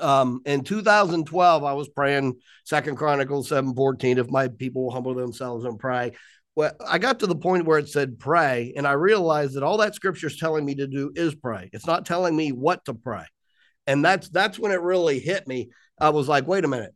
um, 0.00 0.40
in 0.44 0.64
2012, 0.64 1.64
I 1.64 1.72
was 1.72 1.88
praying 1.88 2.40
Second 2.64 2.96
Chronicles 2.96 3.48
7:14. 3.48 4.18
If 4.18 4.30
my 4.30 4.48
people 4.48 4.84
will 4.84 4.90
humble 4.90 5.14
themselves 5.14 5.64
and 5.64 5.78
pray, 5.78 6.12
well, 6.56 6.72
I 6.86 6.98
got 6.98 7.20
to 7.20 7.26
the 7.26 7.36
point 7.36 7.64
where 7.64 7.78
it 7.78 7.88
said 7.88 8.18
pray, 8.18 8.72
and 8.76 8.86
I 8.86 8.92
realized 8.92 9.54
that 9.54 9.62
all 9.62 9.78
that 9.78 9.94
scripture 9.94 10.28
is 10.28 10.38
telling 10.38 10.64
me 10.64 10.74
to 10.76 10.86
do 10.86 11.12
is 11.14 11.34
pray. 11.34 11.70
It's 11.72 11.86
not 11.86 12.06
telling 12.06 12.36
me 12.36 12.52
what 12.52 12.84
to 12.86 12.94
pray. 12.94 13.24
And 13.86 14.04
that's 14.04 14.28
that's 14.28 14.58
when 14.58 14.72
it 14.72 14.80
really 14.80 15.18
hit 15.18 15.46
me. 15.46 15.70
I 16.00 16.10
was 16.10 16.28
like, 16.28 16.46
wait 16.46 16.64
a 16.64 16.68
minute, 16.68 16.94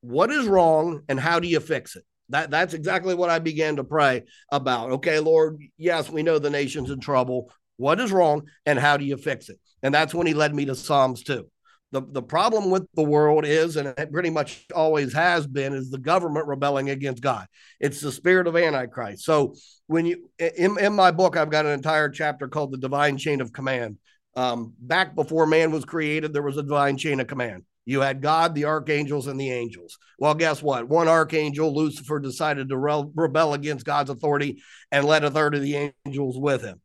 what 0.00 0.30
is 0.30 0.46
wrong 0.46 1.02
and 1.08 1.18
how 1.20 1.40
do 1.40 1.48
you 1.48 1.60
fix 1.60 1.96
it? 1.96 2.04
That 2.30 2.50
that's 2.50 2.74
exactly 2.74 3.14
what 3.14 3.30
I 3.30 3.38
began 3.38 3.76
to 3.76 3.84
pray 3.84 4.22
about. 4.50 4.92
Okay, 4.92 5.20
Lord, 5.20 5.58
yes, 5.76 6.10
we 6.10 6.22
know 6.22 6.38
the 6.38 6.50
nation's 6.50 6.90
in 6.90 7.00
trouble. 7.00 7.52
What 7.76 8.00
is 8.00 8.10
wrong 8.10 8.48
and 8.64 8.78
how 8.78 8.96
do 8.96 9.04
you 9.04 9.16
fix 9.16 9.48
it? 9.48 9.60
And 9.82 9.94
that's 9.94 10.14
when 10.14 10.26
he 10.26 10.34
led 10.34 10.54
me 10.54 10.64
to 10.64 10.74
Psalms 10.74 11.22
2 11.22 11.48
the, 11.92 12.02
the 12.02 12.22
problem 12.22 12.70
with 12.70 12.86
the 12.94 13.02
world 13.02 13.44
is, 13.46 13.76
and 13.76 13.88
it 13.88 14.12
pretty 14.12 14.30
much 14.30 14.64
always 14.74 15.12
has 15.12 15.46
been, 15.46 15.72
is 15.72 15.90
the 15.90 15.98
government 15.98 16.46
rebelling 16.46 16.90
against 16.90 17.22
God. 17.22 17.46
It's 17.80 18.00
the 18.00 18.10
spirit 18.10 18.46
of 18.46 18.56
Antichrist. 18.56 19.24
So 19.24 19.54
when 19.86 20.04
you 20.04 20.28
in, 20.38 20.78
in 20.78 20.92
my 20.94 21.12
book, 21.12 21.36
I've 21.36 21.50
got 21.50 21.64
an 21.64 21.72
entire 21.72 22.08
chapter 22.08 22.48
called 22.48 22.72
the 22.72 22.78
divine 22.78 23.18
chain 23.18 23.40
of 23.40 23.52
command. 23.52 23.98
Um, 24.34 24.74
back 24.78 25.14
before 25.14 25.46
man 25.46 25.70
was 25.70 25.84
created, 25.84 26.32
there 26.32 26.42
was 26.42 26.58
a 26.58 26.62
divine 26.62 26.98
chain 26.98 27.20
of 27.20 27.28
command. 27.28 27.64
You 27.86 28.00
had 28.00 28.20
God, 28.20 28.54
the 28.54 28.64
archangels, 28.64 29.28
and 29.28 29.38
the 29.38 29.52
angels. 29.52 29.96
Well, 30.18 30.34
guess 30.34 30.60
what? 30.60 30.88
One 30.88 31.06
archangel, 31.06 31.72
Lucifer, 31.72 32.18
decided 32.18 32.68
to 32.68 32.76
re- 32.76 33.04
rebel 33.14 33.54
against 33.54 33.86
God's 33.86 34.10
authority 34.10 34.60
and 34.90 35.04
led 35.04 35.22
a 35.22 35.30
third 35.30 35.54
of 35.54 35.62
the 35.62 35.92
angels 36.04 36.36
with 36.36 36.62
him. 36.62 36.80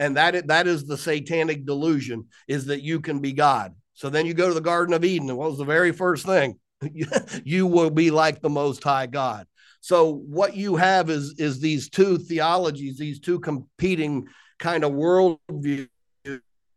And 0.00 0.16
that 0.16 0.46
that 0.48 0.66
is 0.66 0.86
the 0.86 0.96
satanic 0.96 1.66
delusion: 1.66 2.28
is 2.48 2.66
that 2.66 2.82
you 2.82 3.00
can 3.00 3.20
be 3.20 3.34
God. 3.34 3.74
So 3.96 4.10
then 4.10 4.26
you 4.26 4.34
go 4.34 4.48
to 4.48 4.54
the 4.54 4.60
Garden 4.60 4.94
of 4.94 5.04
Eden. 5.04 5.28
And 5.28 5.38
what 5.38 5.50
was 5.50 5.58
the 5.58 5.64
very 5.64 5.90
first 5.90 6.24
thing? 6.24 6.58
you 7.44 7.66
will 7.66 7.90
be 7.90 8.10
like 8.10 8.40
the 8.40 8.50
Most 8.50 8.84
High 8.84 9.06
God. 9.06 9.46
So 9.80 10.12
what 10.12 10.54
you 10.54 10.76
have 10.76 11.10
is 11.10 11.34
is 11.38 11.60
these 11.60 11.88
two 11.88 12.18
theologies, 12.18 12.98
these 12.98 13.20
two 13.20 13.40
competing 13.40 14.26
kind 14.58 14.84
of 14.84 14.92
worldviews 14.92 15.88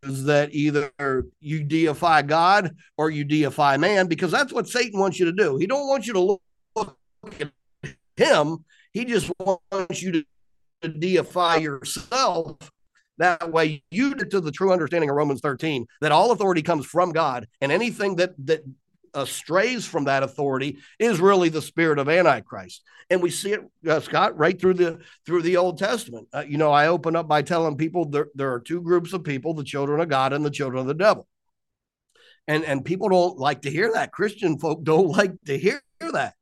that 0.02 0.54
either 0.54 0.92
you 1.42 1.64
deify 1.64 2.22
God 2.22 2.76
or 2.98 3.10
you 3.10 3.26
deify 3.26 3.78
man, 3.78 4.08
because 4.08 4.32
that's 4.32 4.54
what 4.54 4.68
Satan 4.68 5.00
wants 5.00 5.20
you 5.20 5.26
to 5.26 5.34
do. 5.34 5.58
He 5.58 5.68
don't 5.68 5.88
want 5.88 6.08
you 6.08 6.14
to 6.14 6.20
look, 6.20 6.42
look 6.76 6.98
at 7.42 7.52
him. 8.16 8.64
He 8.94 9.06
just 9.06 9.30
wants 9.40 10.02
you 10.02 10.24
to 10.82 10.88
deify 10.88 11.58
yourself 11.58 12.72
that 13.20 13.52
way, 13.52 13.84
you 13.92 14.16
get 14.16 14.32
to 14.32 14.42
the 14.42 14.52
true 14.52 14.72
understanding 14.72 15.10
of 15.10 15.16
Romans 15.16 15.42
13 15.42 15.86
that 16.02 16.12
all 16.12 16.32
authority 16.32 16.62
comes 16.62 16.86
from 16.86 17.12
God, 17.12 17.48
and 17.62 17.72
anything 17.72 18.16
that 18.16 18.34
that 18.46 18.64
uh, 19.14 19.26
strays 19.26 19.86
from 19.86 20.06
that 20.06 20.24
authority 20.24 20.78
is 21.00 21.20
really 21.20 21.50
the 21.50 21.62
spirit 21.62 22.00
of 22.00 22.10
Antichrist, 22.10 22.82
and 23.10 23.22
we 23.22 23.30
see 23.30 23.54
it, 23.54 23.62
uh, 23.88 24.00
Scott, 24.00 24.38
right 24.38 24.60
through 24.60 24.76
the 24.76 25.00
through 25.26 25.42
the 25.42 25.58
Old 25.58 25.78
Testament. 25.78 26.28
Uh, 26.34 26.46
you 26.48 26.58
know, 26.58 26.72
I 26.72 26.88
open 26.88 27.16
up 27.16 27.28
by 27.28 27.42
telling 27.42 27.76
people 27.76 28.06
there 28.06 28.28
there 28.36 28.54
are 28.54 28.60
two 28.60 28.82
groups 28.82 29.14
of 29.14 29.24
people: 29.24 29.54
the 29.54 29.64
children 29.64 30.00
of 30.00 30.10
God 30.10 30.32
and 30.34 30.46
the 30.46 30.52
children 30.52 30.80
of 30.80 30.88
the 30.88 30.94
devil. 30.94 31.28
And 32.48 32.64
and 32.64 32.86
people 32.86 33.10
don't 33.10 33.38
like 33.38 33.64
to 33.64 33.72
hear 33.72 33.92
that. 33.94 34.12
Christian 34.14 34.58
folk 34.58 34.84
don't 34.84 35.08
like 35.18 35.34
to 35.46 35.58
hear 35.58 35.82
that. 36.14 36.36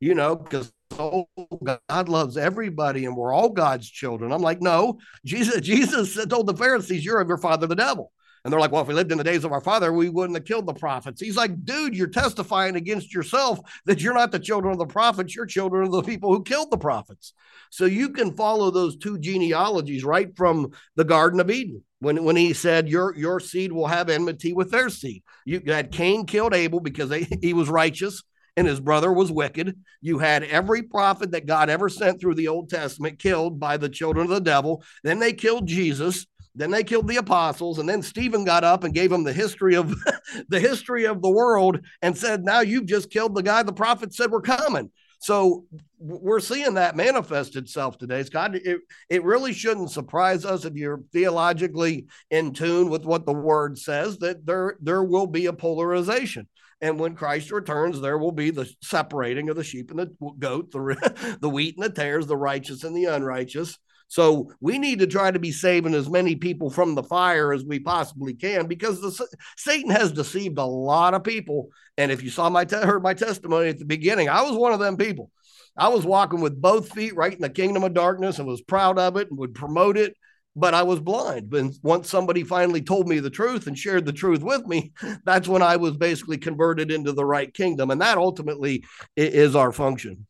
You 0.00 0.14
know, 0.14 0.34
because 0.34 0.72
oh, 1.00 1.28
God 1.64 2.08
loves 2.08 2.36
everybody 2.36 3.04
and 3.04 3.16
we're 3.16 3.32
all 3.32 3.48
God's 3.48 3.88
children. 3.88 4.32
I'm 4.32 4.42
like, 4.42 4.60
no, 4.60 4.98
Jesus, 5.24 5.60
Jesus 5.62 6.18
told 6.26 6.46
the 6.46 6.56
Pharisees, 6.56 7.04
you're 7.04 7.20
of 7.20 7.28
your 7.28 7.38
father, 7.38 7.66
the 7.66 7.74
devil. 7.74 8.12
And 8.44 8.50
they're 8.50 8.60
like, 8.60 8.72
well, 8.72 8.80
if 8.82 8.88
we 8.88 8.94
lived 8.94 9.12
in 9.12 9.18
the 9.18 9.24
days 9.24 9.44
of 9.44 9.52
our 9.52 9.60
father, 9.60 9.92
we 9.92 10.08
wouldn't 10.08 10.36
have 10.36 10.46
killed 10.46 10.66
the 10.66 10.72
prophets. 10.72 11.20
He's 11.20 11.36
like, 11.36 11.62
dude, 11.64 11.94
you're 11.94 12.06
testifying 12.06 12.74
against 12.74 13.12
yourself 13.12 13.58
that 13.84 14.00
you're 14.00 14.14
not 14.14 14.32
the 14.32 14.38
children 14.38 14.72
of 14.72 14.78
the 14.78 14.86
prophets, 14.86 15.34
you're 15.34 15.44
children 15.44 15.84
of 15.84 15.92
the 15.92 16.02
people 16.02 16.32
who 16.32 16.42
killed 16.42 16.70
the 16.70 16.78
prophets. 16.78 17.34
So 17.70 17.84
you 17.84 18.08
can 18.10 18.32
follow 18.32 18.70
those 18.70 18.96
two 18.96 19.18
genealogies 19.18 20.04
right 20.04 20.34
from 20.36 20.70
the 20.96 21.04
Garden 21.04 21.38
of 21.40 21.50
Eden. 21.50 21.84
When, 21.98 22.24
when 22.24 22.36
he 22.36 22.54
said 22.54 22.88
your 22.88 23.14
your 23.14 23.40
seed 23.40 23.72
will 23.72 23.86
have 23.86 24.08
enmity 24.08 24.54
with 24.54 24.70
their 24.70 24.88
seed, 24.88 25.22
you 25.44 25.60
had 25.66 25.92
Cain 25.92 26.24
killed 26.24 26.54
Abel 26.54 26.80
because 26.80 27.10
they, 27.10 27.24
he 27.42 27.52
was 27.52 27.68
righteous 27.68 28.22
and 28.60 28.68
his 28.68 28.78
brother 28.78 29.10
was 29.10 29.32
wicked. 29.32 29.74
You 30.02 30.18
had 30.18 30.44
every 30.44 30.82
prophet 30.82 31.30
that 31.30 31.46
God 31.46 31.70
ever 31.70 31.88
sent 31.88 32.20
through 32.20 32.34
the 32.34 32.48
Old 32.48 32.68
Testament 32.68 33.18
killed 33.18 33.58
by 33.58 33.78
the 33.78 33.88
children 33.88 34.24
of 34.26 34.30
the 34.30 34.40
devil. 34.40 34.84
Then 35.02 35.18
they 35.18 35.32
killed 35.32 35.66
Jesus. 35.66 36.26
Then 36.54 36.70
they 36.70 36.84
killed 36.84 37.08
the 37.08 37.16
apostles, 37.16 37.78
and 37.78 37.88
then 37.88 38.02
Stephen 38.02 38.44
got 38.44 38.64
up 38.64 38.84
and 38.84 38.92
gave 38.92 39.10
him 39.10 39.22
the 39.22 39.32
history 39.32 39.76
of 39.76 39.94
the 40.48 40.60
history 40.60 41.04
of 41.06 41.22
the 41.22 41.30
world 41.30 41.80
and 42.02 42.18
said, 42.18 42.44
"Now 42.44 42.60
you've 42.60 42.86
just 42.86 43.08
killed 43.08 43.34
the 43.34 43.42
guy 43.42 43.62
the 43.62 43.72
prophet 43.72 44.12
said 44.12 44.30
were 44.30 44.42
coming." 44.42 44.90
So 45.20 45.64
we're 45.98 46.40
seeing 46.40 46.74
that 46.74 46.96
manifest 46.96 47.54
itself 47.54 47.98
today. 47.98 48.22
Scott, 48.24 48.56
it, 48.56 48.80
it 49.08 49.22
really 49.22 49.52
shouldn't 49.52 49.90
surprise 49.90 50.44
us 50.44 50.64
if 50.64 50.74
you're 50.74 51.02
theologically 51.12 52.06
in 52.30 52.52
tune 52.52 52.90
with 52.90 53.04
what 53.04 53.26
the 53.26 53.32
word 53.32 53.78
says 53.78 54.18
that 54.18 54.44
there 54.44 54.76
there 54.80 55.04
will 55.04 55.28
be 55.28 55.46
a 55.46 55.52
polarization. 55.52 56.48
And 56.80 56.98
when 56.98 57.14
Christ 57.14 57.50
returns, 57.50 58.00
there 58.00 58.18
will 58.18 58.32
be 58.32 58.50
the 58.50 58.70
separating 58.82 59.50
of 59.50 59.56
the 59.56 59.64
sheep 59.64 59.90
and 59.90 60.00
the 60.00 60.10
goat, 60.38 60.70
the, 60.70 61.38
the 61.40 61.48
wheat 61.48 61.76
and 61.76 61.84
the 61.84 61.90
tares, 61.90 62.26
the 62.26 62.36
righteous 62.36 62.84
and 62.84 62.96
the 62.96 63.04
unrighteous. 63.04 63.78
So 64.08 64.50
we 64.60 64.78
need 64.78 64.98
to 64.98 65.06
try 65.06 65.30
to 65.30 65.38
be 65.38 65.52
saving 65.52 65.94
as 65.94 66.10
many 66.10 66.34
people 66.34 66.68
from 66.68 66.96
the 66.96 67.02
fire 67.02 67.52
as 67.52 67.64
we 67.64 67.78
possibly 67.78 68.34
can 68.34 68.66
because 68.66 69.00
the, 69.00 69.26
Satan 69.56 69.90
has 69.90 70.10
deceived 70.10 70.58
a 70.58 70.64
lot 70.64 71.14
of 71.14 71.22
people. 71.22 71.68
And 71.96 72.10
if 72.10 72.22
you 72.22 72.30
saw 72.30 72.50
my 72.50 72.64
te- 72.64 72.76
heard 72.76 73.04
my 73.04 73.14
testimony 73.14 73.68
at 73.68 73.78
the 73.78 73.84
beginning, 73.84 74.28
I 74.28 74.42
was 74.42 74.56
one 74.56 74.72
of 74.72 74.80
them 74.80 74.96
people. 74.96 75.30
I 75.76 75.88
was 75.88 76.04
walking 76.04 76.40
with 76.40 76.60
both 76.60 76.92
feet 76.92 77.14
right 77.14 77.32
in 77.32 77.40
the 77.40 77.48
kingdom 77.48 77.84
of 77.84 77.94
darkness 77.94 78.40
and 78.40 78.48
was 78.48 78.60
proud 78.62 78.98
of 78.98 79.16
it 79.16 79.28
and 79.30 79.38
would 79.38 79.54
promote 79.54 79.96
it 79.96 80.16
but 80.60 80.74
I 80.74 80.82
was 80.82 81.00
blind. 81.00 81.52
And 81.54 81.74
once 81.82 82.08
somebody 82.08 82.44
finally 82.44 82.82
told 82.82 83.08
me 83.08 83.18
the 83.18 83.30
truth 83.30 83.66
and 83.66 83.76
shared 83.76 84.04
the 84.04 84.12
truth 84.12 84.42
with 84.42 84.66
me, 84.66 84.92
that's 85.24 85.48
when 85.48 85.62
I 85.62 85.76
was 85.76 85.96
basically 85.96 86.38
converted 86.38 86.90
into 86.90 87.12
the 87.12 87.24
right 87.24 87.52
kingdom. 87.52 87.90
And 87.90 88.00
that 88.00 88.18
ultimately 88.18 88.84
is 89.16 89.56
our 89.56 89.72
function. 89.72 90.26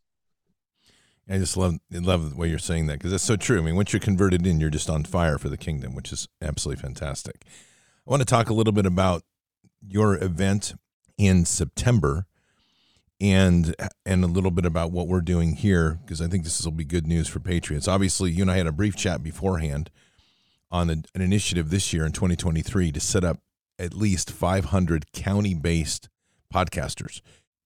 I 1.28 1.39
just 1.39 1.57
love 1.57 1.78
love 1.93 2.31
the 2.31 2.37
way 2.37 2.49
you're 2.49 2.59
saying 2.59 2.87
that 2.87 2.95
because 2.95 3.12
that's 3.12 3.22
so 3.22 3.37
true. 3.37 3.59
I 3.59 3.62
mean, 3.62 3.76
once 3.76 3.93
you're 3.93 4.01
converted 4.01 4.45
in, 4.47 4.59
you're 4.59 4.68
just 4.68 4.91
on 4.91 5.05
fire 5.05 5.39
for 5.39 5.49
the 5.49 5.57
kingdom, 5.57 5.95
which 5.95 6.12
is 6.12 6.26
absolutely 6.43 6.83
fantastic. 6.83 7.45
I 7.45 8.11
want 8.11 8.20
to 8.20 8.26
talk 8.26 8.51
a 8.51 8.55
little 8.55 8.72
bit 8.72 8.87
about 8.87 9.22
your 9.87 10.16
event 10.16 10.74
in 11.18 11.45
September 11.45 12.26
and 13.20 13.76
and 14.05 14.24
a 14.24 14.26
little 14.26 14.51
bit 14.51 14.64
about 14.64 14.91
what 14.91 15.07
we're 15.07 15.20
doing 15.20 15.55
here 15.55 16.01
because 16.03 16.20
I 16.20 16.26
think 16.26 16.43
this 16.45 16.64
will 16.64 16.72
be 16.72 16.85
good 16.85 17.07
news 17.07 17.28
for 17.28 17.39
Patriots. 17.39 17.87
Obviously, 17.87 18.31
you 18.31 18.43
and 18.43 18.51
I 18.51 18.57
had 18.57 18.66
a 18.66 18.72
brief 18.72 18.97
chat 18.97 19.22
beforehand 19.22 19.91
on 20.71 20.91
a, 20.91 21.03
an 21.14 21.21
initiative 21.21 21.71
this 21.71 21.93
year 21.93 22.05
in 22.05 22.12
2023 22.12 22.93
to 22.93 23.01
set 23.01 23.25
up 23.25 23.39
at 23.79 23.95
least 23.95 24.31
500 24.31 25.12
county-based 25.12 26.09
podcasters 26.53 27.21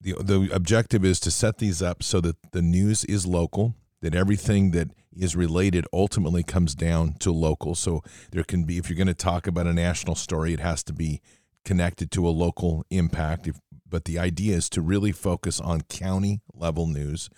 the 0.04 0.14
the 0.22 0.50
objective 0.52 1.04
is 1.04 1.18
to 1.20 1.30
set 1.30 1.58
these 1.58 1.82
up 1.82 2.02
so 2.02 2.20
that 2.20 2.36
the 2.52 2.62
news 2.62 3.04
is 3.04 3.26
local, 3.26 3.74
that 4.02 4.14
everything 4.14 4.70
that 4.72 4.90
is 5.16 5.34
related 5.34 5.86
ultimately 5.92 6.42
comes 6.42 6.74
down 6.74 7.14
to 7.20 7.32
local. 7.32 7.74
So 7.74 8.02
there 8.30 8.44
can 8.44 8.64
be 8.64 8.76
if 8.78 8.88
you're 8.88 8.96
going 8.96 9.06
to 9.06 9.14
talk 9.14 9.46
about 9.46 9.66
a 9.66 9.72
national 9.72 10.14
story, 10.14 10.52
it 10.52 10.60
has 10.60 10.84
to 10.84 10.92
be 10.92 11.20
connected 11.64 12.10
to 12.12 12.28
a 12.28 12.30
local 12.30 12.84
impact. 12.90 13.48
If, 13.48 13.58
but 13.88 14.04
the 14.04 14.18
idea 14.18 14.56
is 14.56 14.68
to 14.70 14.82
really 14.82 15.12
focus 15.12 15.58
on 15.58 15.82
county 15.82 16.42
level 16.52 16.86
news 16.86 17.30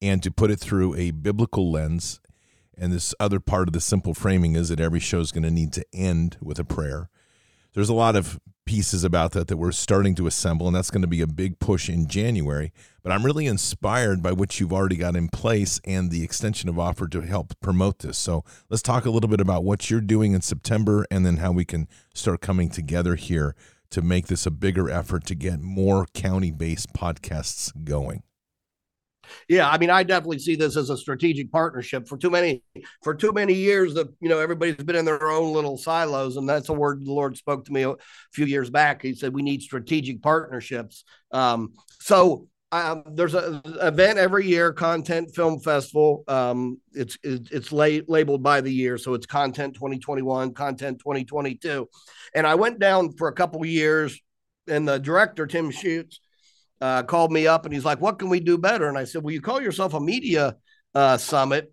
and 0.00 0.22
to 0.22 0.30
put 0.30 0.50
it 0.50 0.58
through 0.58 0.94
a 0.94 1.10
biblical 1.10 1.70
lens. 1.70 2.20
And 2.78 2.92
this 2.92 3.14
other 3.18 3.40
part 3.40 3.68
of 3.68 3.72
the 3.72 3.80
simple 3.80 4.14
framing 4.14 4.54
is 4.54 4.68
that 4.68 4.80
every 4.80 5.00
show 5.00 5.20
is 5.20 5.32
going 5.32 5.42
to 5.42 5.50
need 5.50 5.72
to 5.74 5.84
end 5.92 6.36
with 6.40 6.58
a 6.58 6.64
prayer. 6.64 7.10
There's 7.74 7.88
a 7.88 7.94
lot 7.94 8.16
of 8.16 8.40
pieces 8.64 9.02
about 9.02 9.32
that 9.32 9.48
that 9.48 9.56
we're 9.56 9.72
starting 9.72 10.14
to 10.14 10.26
assemble, 10.26 10.66
and 10.66 10.76
that's 10.76 10.90
going 10.90 11.02
to 11.02 11.08
be 11.08 11.22
a 11.22 11.26
big 11.26 11.58
push 11.58 11.88
in 11.88 12.06
January. 12.06 12.72
But 13.02 13.12
I'm 13.12 13.24
really 13.24 13.46
inspired 13.46 14.22
by 14.22 14.32
what 14.32 14.60
you've 14.60 14.72
already 14.72 14.96
got 14.96 15.16
in 15.16 15.28
place 15.28 15.80
and 15.84 16.10
the 16.10 16.22
extension 16.22 16.68
of 16.68 16.78
offer 16.78 17.08
to 17.08 17.22
help 17.22 17.58
promote 17.60 18.00
this. 18.00 18.18
So 18.18 18.44
let's 18.68 18.82
talk 18.82 19.06
a 19.06 19.10
little 19.10 19.30
bit 19.30 19.40
about 19.40 19.64
what 19.64 19.90
you're 19.90 20.00
doing 20.00 20.32
in 20.34 20.42
September 20.42 21.06
and 21.10 21.24
then 21.24 21.38
how 21.38 21.50
we 21.52 21.64
can 21.64 21.88
start 22.14 22.40
coming 22.40 22.68
together 22.68 23.14
here 23.14 23.54
to 23.90 24.02
make 24.02 24.26
this 24.26 24.44
a 24.44 24.50
bigger 24.50 24.90
effort 24.90 25.24
to 25.24 25.34
get 25.34 25.60
more 25.60 26.06
county 26.12 26.50
based 26.50 26.92
podcasts 26.92 27.72
going. 27.84 28.22
Yeah, 29.48 29.68
I 29.68 29.78
mean, 29.78 29.90
I 29.90 30.02
definitely 30.02 30.38
see 30.38 30.56
this 30.56 30.76
as 30.76 30.90
a 30.90 30.96
strategic 30.96 31.50
partnership. 31.50 32.08
For 32.08 32.16
too 32.16 32.30
many, 32.30 32.62
for 33.02 33.14
too 33.14 33.32
many 33.32 33.54
years, 33.54 33.94
that 33.94 34.08
you 34.20 34.28
know, 34.28 34.38
everybody's 34.38 34.76
been 34.76 34.96
in 34.96 35.04
their 35.04 35.30
own 35.30 35.52
little 35.52 35.76
silos, 35.76 36.36
and 36.36 36.48
that's 36.48 36.68
a 36.68 36.72
word 36.72 37.04
the 37.04 37.12
Lord 37.12 37.36
spoke 37.36 37.64
to 37.66 37.72
me 37.72 37.82
a 37.82 37.94
few 38.32 38.46
years 38.46 38.70
back. 38.70 39.02
He 39.02 39.14
said 39.14 39.34
we 39.34 39.42
need 39.42 39.62
strategic 39.62 40.22
partnerships. 40.22 41.04
Um, 41.30 41.74
so 42.00 42.48
um, 42.70 43.02
there's 43.06 43.34
an 43.34 43.62
event 43.80 44.18
every 44.18 44.46
year, 44.46 44.72
Content 44.72 45.34
Film 45.34 45.58
Festival. 45.60 46.24
Um, 46.28 46.80
it's 46.92 47.16
it's, 47.22 47.72
la- 47.72 48.04
labeled 48.08 48.42
by 48.42 48.60
the 48.60 48.72
year, 48.72 48.98
so 48.98 49.14
it's 49.14 49.26
Content 49.26 49.74
2021, 49.74 50.52
Content 50.52 50.98
2022, 50.98 51.88
and 52.34 52.46
I 52.46 52.54
went 52.56 52.78
down 52.78 53.12
for 53.16 53.28
a 53.28 53.32
couple 53.32 53.64
years, 53.64 54.20
and 54.66 54.86
the 54.86 54.98
director 54.98 55.46
Tim 55.46 55.70
Shutes 55.70 56.20
uh, 56.80 57.02
called 57.02 57.32
me 57.32 57.46
up 57.46 57.64
and 57.64 57.74
he's 57.74 57.84
like, 57.84 58.00
"What 58.00 58.18
can 58.18 58.28
we 58.28 58.40
do 58.40 58.58
better?" 58.58 58.88
And 58.88 58.98
I 58.98 59.04
said, 59.04 59.22
"Well, 59.22 59.34
you 59.34 59.40
call 59.40 59.60
yourself 59.60 59.94
a 59.94 60.00
media 60.00 60.56
uh, 60.94 61.16
summit, 61.16 61.72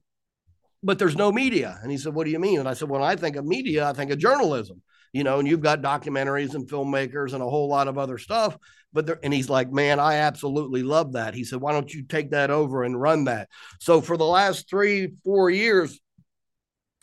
but 0.83 0.99
there's 0.99 1.15
no 1.15 1.31
media." 1.31 1.77
And 1.81 1.91
he 1.91 1.97
said, 1.97 2.13
"What 2.13 2.25
do 2.25 2.31
you 2.31 2.39
mean?" 2.39 2.59
And 2.59 2.69
I 2.69 2.73
said, 2.73 2.89
"When 2.89 3.01
I 3.01 3.15
think 3.15 3.35
of 3.35 3.45
media, 3.45 3.87
I 3.87 3.93
think 3.93 4.11
of 4.11 4.17
journalism." 4.17 4.81
You 5.13 5.23
know, 5.23 5.39
and 5.39 5.47
you've 5.47 5.61
got 5.61 5.81
documentaries 5.81 6.55
and 6.55 6.67
filmmakers 6.67 7.31
and 7.31 7.41
a 7.41 7.49
whole 7.49 7.69
lot 7.69 7.87
of 7.87 7.97
other 7.97 8.17
stuff. 8.17 8.57
But 8.91 9.05
there, 9.05 9.19
and 9.23 9.33
he's 9.33 9.49
like, 9.49 9.71
man, 9.71 9.97
I 9.97 10.15
absolutely 10.15 10.83
love 10.83 11.13
that. 11.13 11.33
He 11.33 11.45
said, 11.45 11.61
why 11.61 11.71
don't 11.71 11.93
you 11.93 12.03
take 12.03 12.31
that 12.31 12.49
over 12.49 12.83
and 12.83 12.99
run 12.99 13.23
that? 13.25 13.47
So 13.79 14.01
for 14.01 14.17
the 14.17 14.25
last 14.25 14.69
three, 14.69 15.13
four 15.23 15.49
years, 15.49 15.97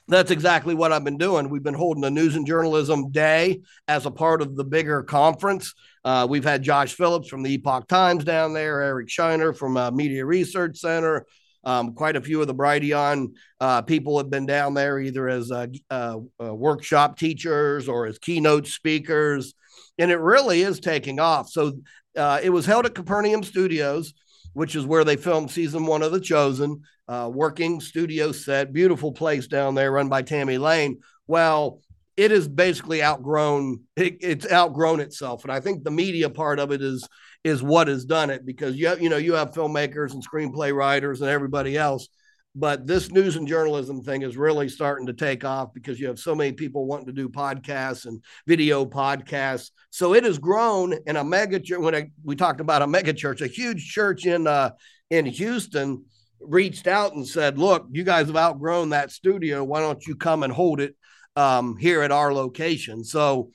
that's 0.09 0.31
exactly 0.31 0.75
what 0.75 0.93
I've 0.93 1.05
been 1.05 1.19
doing. 1.19 1.49
We've 1.49 1.63
been 1.63 1.75
holding 1.75 2.05
a 2.05 2.11
news 2.11 2.35
and 2.37 2.47
journalism 2.47 3.11
day 3.11 3.63
as 3.89 4.07
a 4.07 4.11
part 4.11 4.43
of 4.43 4.57
the 4.57 4.65
bigger 4.65 5.03
conference. 5.03 5.75
Uh, 6.05 6.27
we've 6.29 6.45
had 6.45 6.63
Josh 6.63 6.95
Philipp 6.95 7.27
from 7.27 7.43
the 7.43 7.55
Epoch 7.55 7.87
Times 7.87 8.25
down 8.25 8.53
there, 8.53 8.81
Eric 8.81 9.09
Shiner 9.09 9.53
from 9.53 9.77
uh, 9.77 9.91
Media 9.91 10.25
Research 10.25 10.79
Center. 10.79 11.27
Um, 11.65 11.95
quite 11.95 12.17
a 12.17 12.21
few 12.21 12.41
of 12.41 12.49
the 12.49 12.55
Brighteon 12.55 13.35
uh, 13.61 13.83
people 13.83 14.19
have 14.19 14.31
been 14.31 14.47
down 14.47 14.75
there 14.75 14.99
either 14.99 15.29
as 15.29 15.53
uh, 15.53 15.69
uh, 15.91 16.19
uh, 16.43 16.53
workshop 16.53 17.17
teachers 17.17 17.89
or 17.89 18.07
as 18.07 18.19
keynote 18.19 18.67
speakers. 18.67 19.55
And 19.99 20.11
it 20.11 20.19
really 20.19 20.63
is 20.63 20.81
taking 20.81 21.21
off. 21.21 21.49
So 21.51 21.75
it 22.17 22.53
was 22.53 22.67
held 22.67 22.87
at 22.87 22.95
Capernaum 22.95 23.45
Studios 23.45 24.13
which 24.53 24.77
is 24.77 24.87
where 24.87 25.05
they 25.05 25.17
filmed 25.17 25.51
season 25.51 25.87
one 25.87 26.03
of 26.03 26.13
The 26.13 26.21
Chosen, 26.21 26.83
uh, 27.09 27.31
working 27.33 27.81
studio 27.81 28.33
set, 28.33 28.73
beautiful 28.73 29.13
place 29.13 29.47
down 29.47 29.75
there 29.75 29.93
run 29.93 30.09
by 30.09 30.23
Tammy 30.23 30.59
Lane. 30.59 31.01
Well, 31.27 31.81
it 32.17 32.31
is 32.31 32.47
basically 32.49 33.03
outgrown. 33.03 33.81
It, 33.97 34.19
it's 34.21 34.51
outgrown 34.51 35.01
itself, 35.01 35.45
and 35.45 35.53
I 35.53 35.61
think 35.61 35.83
the 35.83 35.91
media 35.91 36.29
part 36.31 36.59
of 36.59 36.73
it 36.73 36.83
is 36.83 37.07
is 37.45 37.63
what 37.63 37.89
has 37.89 38.05
done 38.05 38.31
it 38.31 38.47
because 38.47 38.77
you 38.77 38.87
have, 38.89 39.03
you 39.03 39.09
know 39.09 39.17
you 39.17 39.35
have 39.35 39.53
filmmakers 39.53 40.13
and 40.13 40.27
screenplay 40.27 40.75
writers 40.75 41.21
and 41.21 41.31
everybody 41.31 41.77
else 41.77 42.09
but 42.55 42.87
this 42.87 43.11
news 43.11 43.37
and 43.37 43.49
journalism 43.49 44.03
thing 44.03 44.23
is 44.23 44.37
really 44.37 44.69
starting 44.69 45.07
to 45.07 45.15
take 45.15 45.45
off 45.45 45.73
because 45.73 45.99
you 45.99 46.07
have 46.07 46.19
so 46.19 46.35
many 46.35 46.53
people 46.53 46.87
wanting 46.87 47.07
to 47.07 47.13
do 47.13 47.29
podcasts 47.29 48.05
and 48.05 48.23
video 48.47 48.85
podcasts. 48.85 49.71
So 49.91 50.15
it 50.15 50.25
has 50.25 50.39
grown 50.39 50.95
in 51.07 51.17
a 51.17 51.25
mega 51.25 51.59
church. 51.61 51.79
When 51.79 51.95
I, 51.95 52.11
we 52.23 52.37
talked 52.37 52.61
about 52.61 52.83
a 52.83 52.87
mega 52.87 53.15
church, 53.15 53.41
a 53.41 53.47
huge 53.47 53.91
church 53.91 54.27
in 54.27 54.47
uh, 54.47 54.73
in 55.09 55.25
Houston 55.25 56.05
reached 56.41 56.87
out 56.87 57.15
and 57.15 57.27
said, 57.27 57.59
"Look, 57.59 57.87
you 57.91 58.05
guys 58.05 58.27
have 58.27 58.37
outgrown 58.37 58.91
that 58.91 59.13
studio. 59.13 59.65
Why 59.65 59.81
don't 59.81 60.07
you 60.07 60.15
come 60.15 60.43
and 60.43 60.53
hold 60.53 60.81
it 60.81 60.95
um, 61.37 61.77
here 61.79 62.03
at 62.03 62.13
our 62.13 62.35
location?" 62.35 63.03
So 63.03 63.51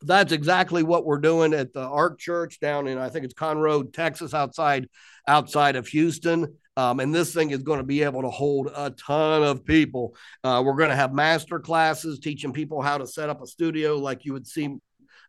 that's 0.00 0.32
exactly 0.32 0.82
what 0.82 1.04
we're 1.04 1.18
doing 1.18 1.52
at 1.52 1.74
the 1.74 1.82
Ark 1.82 2.18
Church 2.18 2.58
down 2.58 2.86
in 2.86 2.96
I 2.96 3.10
think 3.10 3.26
it's 3.26 3.34
Conroe, 3.34 3.92
Texas, 3.92 4.32
outside 4.32 4.88
outside 5.28 5.76
of 5.76 5.88
Houston. 5.88 6.56
Um, 6.76 7.00
and 7.00 7.14
this 7.14 7.32
thing 7.32 7.50
is 7.50 7.62
going 7.62 7.78
to 7.78 7.84
be 7.84 8.02
able 8.02 8.22
to 8.22 8.30
hold 8.30 8.70
a 8.74 8.90
ton 8.90 9.42
of 9.42 9.64
people. 9.64 10.16
Uh, 10.42 10.62
we're 10.64 10.76
going 10.76 10.90
to 10.90 10.96
have 10.96 11.12
master 11.12 11.60
classes 11.60 12.18
teaching 12.18 12.52
people 12.52 12.82
how 12.82 12.98
to 12.98 13.06
set 13.06 13.30
up 13.30 13.42
a 13.42 13.46
studio 13.46 13.96
like 13.96 14.24
you 14.24 14.32
would 14.32 14.46
see 14.46 14.76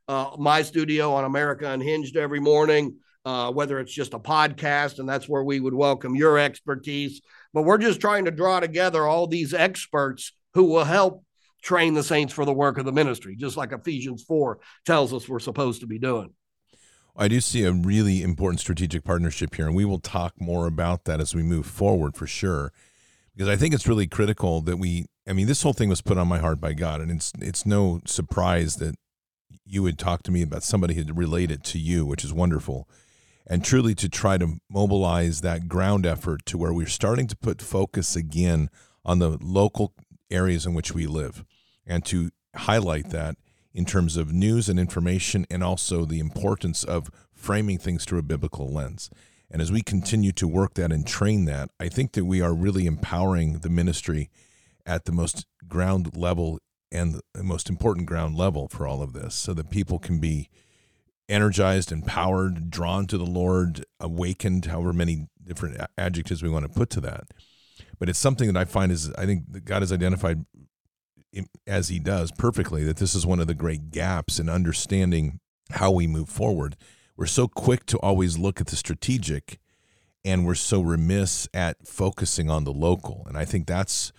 uh, 0.08 0.32
my 0.38 0.62
studio 0.62 1.14
on 1.14 1.24
America 1.24 1.70
Unhinged 1.70 2.18
every 2.18 2.39
morning, 2.39 2.98
uh, 3.26 3.52
whether 3.52 3.80
it's 3.80 3.93
just 3.93 4.14
a 4.14 4.20
podcast, 4.20 5.00
and 5.00 5.08
that's 5.08 5.30
where 5.30 5.43
we 5.43 5.60
would 5.60 5.74
welcome 5.74 6.16
your 6.16 6.38
expertise. 6.38 7.22
But 7.54 7.64
we're 7.64 7.78
just 7.78 8.02
trying 8.02 8.26
to 8.26 8.32
draw 8.32 8.60
together 8.60 9.06
all 9.06 9.28
these 9.28 9.54
experts 9.54 10.32
who 10.54 10.66
will 10.66 10.84
help 10.84 11.24
train 11.64 11.96
the 11.96 12.04
saints 12.04 12.34
for 12.34 12.46
the 12.46 12.54
work 12.54 12.78
of 12.78 12.86
the 12.86 12.91
ministry, 12.91 13.36
just 13.36 13.58
like 13.58 13.72
Ephesians 13.72 14.24
4 14.24 14.60
tells 14.86 15.14
us 15.14 15.28
we're 15.28 15.39
supposed 15.39 15.82
to 15.82 15.88
be 15.88 15.98
doing. 15.98 16.32
I 17.18 17.28
do 17.28 17.39
see 17.39 17.63
a 17.63 17.72
really 17.72 18.22
important 18.22 18.59
strategic 18.59 19.03
partnership 19.03 19.55
here, 19.55 19.68
and 19.68 19.76
we 19.76 19.86
will 19.86 19.99
talk 19.99 20.34
more 20.39 20.68
about 20.68 21.05
that 21.05 21.22
as 21.22 21.34
we 21.34 21.43
move 21.43 21.66
forward 21.66 22.16
for 22.16 22.28
sure. 22.28 22.74
Because 23.36 23.49
I 23.49 23.55
think 23.55 23.74
it's 23.74 23.88
really 23.88 24.07
critical 24.07 24.61
that 24.61 24.78
we. 24.78 25.05
I 25.28 25.34
mean, 25.34 25.47
this 25.47 25.63
whole 25.63 25.74
thing 25.74 25.89
was 25.89 26.01
put 26.01 26.18
on 26.18 26.28
my 26.28 26.39
heart 26.39 26.59
by 26.59 26.74
God, 26.74 27.01
and 27.01 27.11
it's 27.11 27.32
it's 27.39 27.66
no 27.66 28.01
surprise 28.05 28.76
that 28.78 28.95
you 29.66 29.82
would 29.82 29.97
talk 29.97 30.24
to 30.24 30.32
me 30.32 30.41
about 30.41 30.63
somebody 30.63 30.93
who 30.93 31.13
related 31.13 31.63
to 31.66 31.80
you, 31.80 32.05
which 32.05 32.24
is 32.24 32.34
wonderful, 32.34 32.88
and 33.47 33.63
truly 33.63 33.95
to 33.95 34.09
try 34.09 34.38
to 34.38 34.59
mobilize 34.70 35.41
that 35.41 35.68
ground 35.68 36.05
effort 36.05 36.45
to 36.47 36.57
where 36.57 36.74
we're 36.74 36.86
starting 36.86 37.28
to 37.28 37.36
put 37.36 37.61
focus 37.61 38.16
again 38.16 38.70
on 39.03 39.20
the 39.20 39.38
local 39.41 39.93
areas 40.30 40.66
in 40.66 40.74
which 40.74 40.93
we 40.93 41.07
live, 41.07 41.43
and 41.86 42.05
to 42.05 42.30
highlight 42.55 43.09
that 43.09 43.36
in 43.76 43.84
terms 43.84 44.16
of 44.16 44.32
news 44.32 44.70
and 44.70 44.80
information 44.80 45.46
and 45.52 45.62
also 45.62 46.06
the 46.06 46.20
importance 46.20 46.86
of 46.86 47.12
framing 47.34 47.78
things 47.78 48.06
through 48.06 48.20
a 48.20 48.24
biblical 48.24 48.72
lens. 48.72 49.10
And 49.52 49.62
as 49.62 49.70
we 49.70 49.82
continue 49.82 50.32
to 50.32 50.48
work 50.48 50.76
that 50.76 50.94
and 50.94 51.06
train 51.06 51.44
that, 51.46 51.70
I 51.78 51.90
think 51.90 52.14
that 52.14 52.24
we 52.24 52.42
are 52.42 52.54
really 52.54 52.86
empowering 52.86 53.60
the 53.60 53.70
ministry 53.70 54.30
at 54.86 55.04
the 55.04 55.12
most 55.12 55.46
ground 55.68 56.16
level 56.16 56.60
and 56.90 57.20
the 57.34 57.44
most 57.44 57.70
important 57.70 58.08
ground 58.08 58.38
level 58.38 58.70
for 58.70 58.88
all 58.88 59.02
of 59.02 59.12
this 59.12 59.36
so 59.36 59.54
that 59.54 59.70
people 59.70 60.00
can 60.00 60.20
be 60.20 60.50
energized, 61.28 61.92
empowered, 61.92 62.70
drawn 62.70 63.08
to 63.08 63.18
the 63.18 63.26
Lord, 63.26 63.84
awakened, 64.00 64.66
however 64.66 64.94
many 64.94 65.28
different 65.44 65.78
adjectives 65.98 66.42
we 66.42 66.50
want 66.50 66.64
to 66.64 66.70
put 66.70 66.90
to 66.92 67.02
that. 67.02 67.26
But 68.00 68.08
it's 68.08 68.20
something 68.20 68.52
that 68.52 68.60
I 68.60 68.64
find 68.64 68.90
is, 68.90 69.12
I 69.16 69.26
think 69.26 69.52
that 69.52 69.66
God 69.66 69.82
has 69.82 69.92
identified 69.92 70.46
as 71.68 71.90
he 71.90 72.00
does 72.00 72.32
perfectly 72.32 72.84
that 72.84 72.98
this 72.98 73.16
is 73.16 73.26
one 73.26 73.40
of 73.40 73.48
the 73.48 73.54
great 73.54 73.92
gaps 73.92 74.40
in 74.40 74.50
understanding 74.50 75.40
how 75.72 75.92
we 75.92 76.08
move 76.08 76.30
forward. 76.30 76.76
We're 77.18 77.26
so 77.26 77.48
quick 77.48 77.86
to 77.88 77.98
always 78.00 78.38
look 78.38 78.62
at 78.62 78.68
the 78.68 78.76
strategic 78.76 79.60
and 80.24 80.46
we're 80.46 80.56
so 80.56 80.82
remiss 80.82 81.48
at 81.54 81.88
focusing 81.88 82.50
on 82.50 82.64
the 82.64 82.74
local. 82.74 83.26
And 83.28 83.38
I 83.38 83.46
think 83.46 83.68
that's 83.68 84.12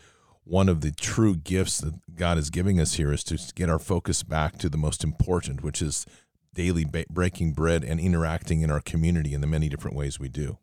one 0.45 0.69
of 0.69 0.81
the 0.81 0.93
true 0.93 1.37
gifts 1.37 1.79
that 1.79 1.95
God 2.15 2.39
is 2.39 2.51
giving 2.51 2.81
us 2.81 2.95
here 2.95 3.13
is 3.13 3.25
to 3.25 3.39
get 3.55 3.69
our 3.69 3.81
focus 3.81 4.23
back 4.23 4.59
to 4.59 4.69
the 4.69 4.77
most 4.77 5.03
important, 5.03 5.63
which 5.63 5.83
is 5.83 6.07
daily 6.55 6.87
breaking 7.11 7.53
bread 7.53 7.85
and 7.85 7.99
interacting 7.99 8.63
in 8.63 8.71
our 8.71 8.81
community 8.81 9.35
in 9.35 9.41
the 9.41 9.47
many 9.47 9.69
different 9.69 9.97
ways 9.97 10.21
we 10.21 10.29
do. 10.29 10.59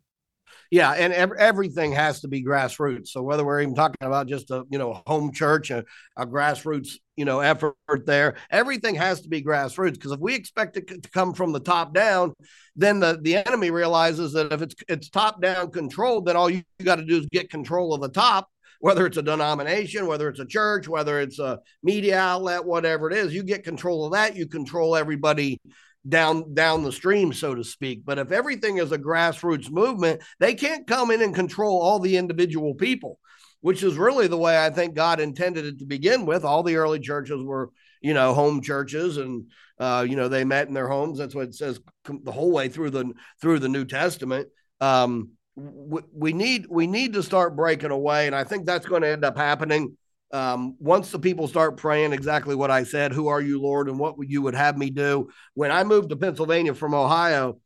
Yeah, 0.70 0.92
and 0.92 1.12
ev- 1.12 1.32
everything 1.38 1.92
has 1.92 2.20
to 2.20 2.28
be 2.28 2.44
grassroots. 2.44 3.08
So 3.08 3.22
whether 3.22 3.44
we're 3.44 3.60
even 3.60 3.74
talking 3.74 3.96
about 4.06 4.26
just 4.26 4.50
a 4.50 4.64
you 4.70 4.78
know 4.78 5.02
home 5.06 5.32
church, 5.32 5.70
a, 5.70 5.84
a 6.16 6.26
grassroots 6.26 6.96
you 7.16 7.24
know 7.24 7.40
effort 7.40 7.76
there, 8.06 8.36
everything 8.50 8.94
has 8.96 9.20
to 9.22 9.28
be 9.28 9.42
grassroots. 9.42 9.94
Because 9.94 10.12
if 10.12 10.20
we 10.20 10.34
expect 10.34 10.76
it 10.76 11.02
to 11.02 11.10
come 11.10 11.34
from 11.34 11.52
the 11.52 11.60
top 11.60 11.94
down, 11.94 12.34
then 12.76 13.00
the 13.00 13.18
the 13.22 13.36
enemy 13.36 13.70
realizes 13.70 14.32
that 14.32 14.52
if 14.52 14.62
it's 14.62 14.74
it's 14.88 15.10
top 15.10 15.40
down 15.40 15.70
controlled, 15.70 16.26
then 16.26 16.36
all 16.36 16.50
you, 16.50 16.62
you 16.78 16.84
got 16.84 16.96
to 16.96 17.04
do 17.04 17.18
is 17.18 17.26
get 17.32 17.50
control 17.50 17.94
of 17.94 18.00
the 18.00 18.08
top. 18.08 18.48
Whether 18.80 19.06
it's 19.06 19.16
a 19.16 19.22
denomination, 19.22 20.06
whether 20.06 20.28
it's 20.28 20.40
a 20.40 20.44
church, 20.44 20.88
whether 20.88 21.18
it's 21.18 21.38
a 21.38 21.58
media 21.82 22.18
outlet, 22.18 22.64
whatever 22.66 23.10
it 23.10 23.16
is, 23.16 23.32
you 23.32 23.42
get 23.42 23.64
control 23.64 24.04
of 24.04 24.12
that. 24.12 24.36
You 24.36 24.46
control 24.46 24.94
everybody 24.94 25.58
down 26.08 26.54
down 26.54 26.82
the 26.82 26.92
stream 26.92 27.32
so 27.32 27.54
to 27.54 27.64
speak. 27.64 28.04
But 28.04 28.18
if 28.18 28.32
everything 28.32 28.78
is 28.78 28.92
a 28.92 28.98
grassroots 28.98 29.70
movement 29.70 30.22
they 30.38 30.54
can't 30.54 30.86
come 30.86 31.10
in 31.10 31.22
and 31.22 31.34
control 31.34 31.80
all 31.80 31.98
the 31.98 32.16
individual 32.16 32.74
people 32.74 33.18
which 33.60 33.82
is 33.82 33.96
really 33.96 34.26
the 34.26 34.36
way 34.36 34.62
i 34.62 34.68
think 34.68 34.94
god 34.94 35.20
intended 35.20 35.64
it 35.64 35.78
to 35.78 35.86
begin 35.86 36.26
with. 36.26 36.44
All 36.44 36.62
the 36.62 36.76
early 36.76 37.00
churches 37.00 37.42
were 37.42 37.70
you 38.00 38.14
know 38.14 38.34
home 38.34 38.60
churches 38.60 39.16
and 39.16 39.46
uh, 39.78 40.06
you 40.08 40.14
know 40.14 40.28
they 40.28 40.44
met 40.44 40.68
in 40.68 40.74
their 40.74 40.88
homes. 40.88 41.18
That's 41.18 41.34
what 41.34 41.48
it 41.48 41.54
says 41.54 41.80
the 42.04 42.32
whole 42.32 42.52
way 42.52 42.68
through 42.68 42.90
the 42.90 43.12
through 43.40 43.58
the 43.58 43.68
new 43.68 43.84
testament. 43.84 44.48
Um, 44.80 45.30
we, 45.56 46.02
we 46.12 46.32
need 46.32 46.66
we 46.68 46.86
need 46.86 47.14
to 47.14 47.22
start 47.22 47.56
breaking 47.56 47.92
away 47.92 48.26
and 48.26 48.34
i 48.34 48.42
think 48.42 48.66
that's 48.66 48.86
going 48.86 49.02
to 49.02 49.08
end 49.08 49.24
up 49.24 49.36
happening 49.36 49.96
um, 50.34 50.74
once 50.80 51.12
the 51.12 51.18
people 51.20 51.46
start 51.46 51.76
praying 51.76 52.12
exactly 52.12 52.56
what 52.56 52.70
I 52.70 52.82
said, 52.82 53.12
who 53.12 53.28
are 53.28 53.40
you, 53.40 53.62
Lord, 53.62 53.88
and 53.88 54.00
what 54.00 54.18
would 54.18 54.28
you 54.28 54.42
would 54.42 54.56
have 54.56 54.76
me 54.76 54.90
do? 54.90 55.28
When 55.54 55.70
I 55.70 55.84
moved 55.84 56.10
to 56.10 56.16
Pennsylvania 56.16 56.74
from 56.74 56.92
Ohio, 56.92 57.60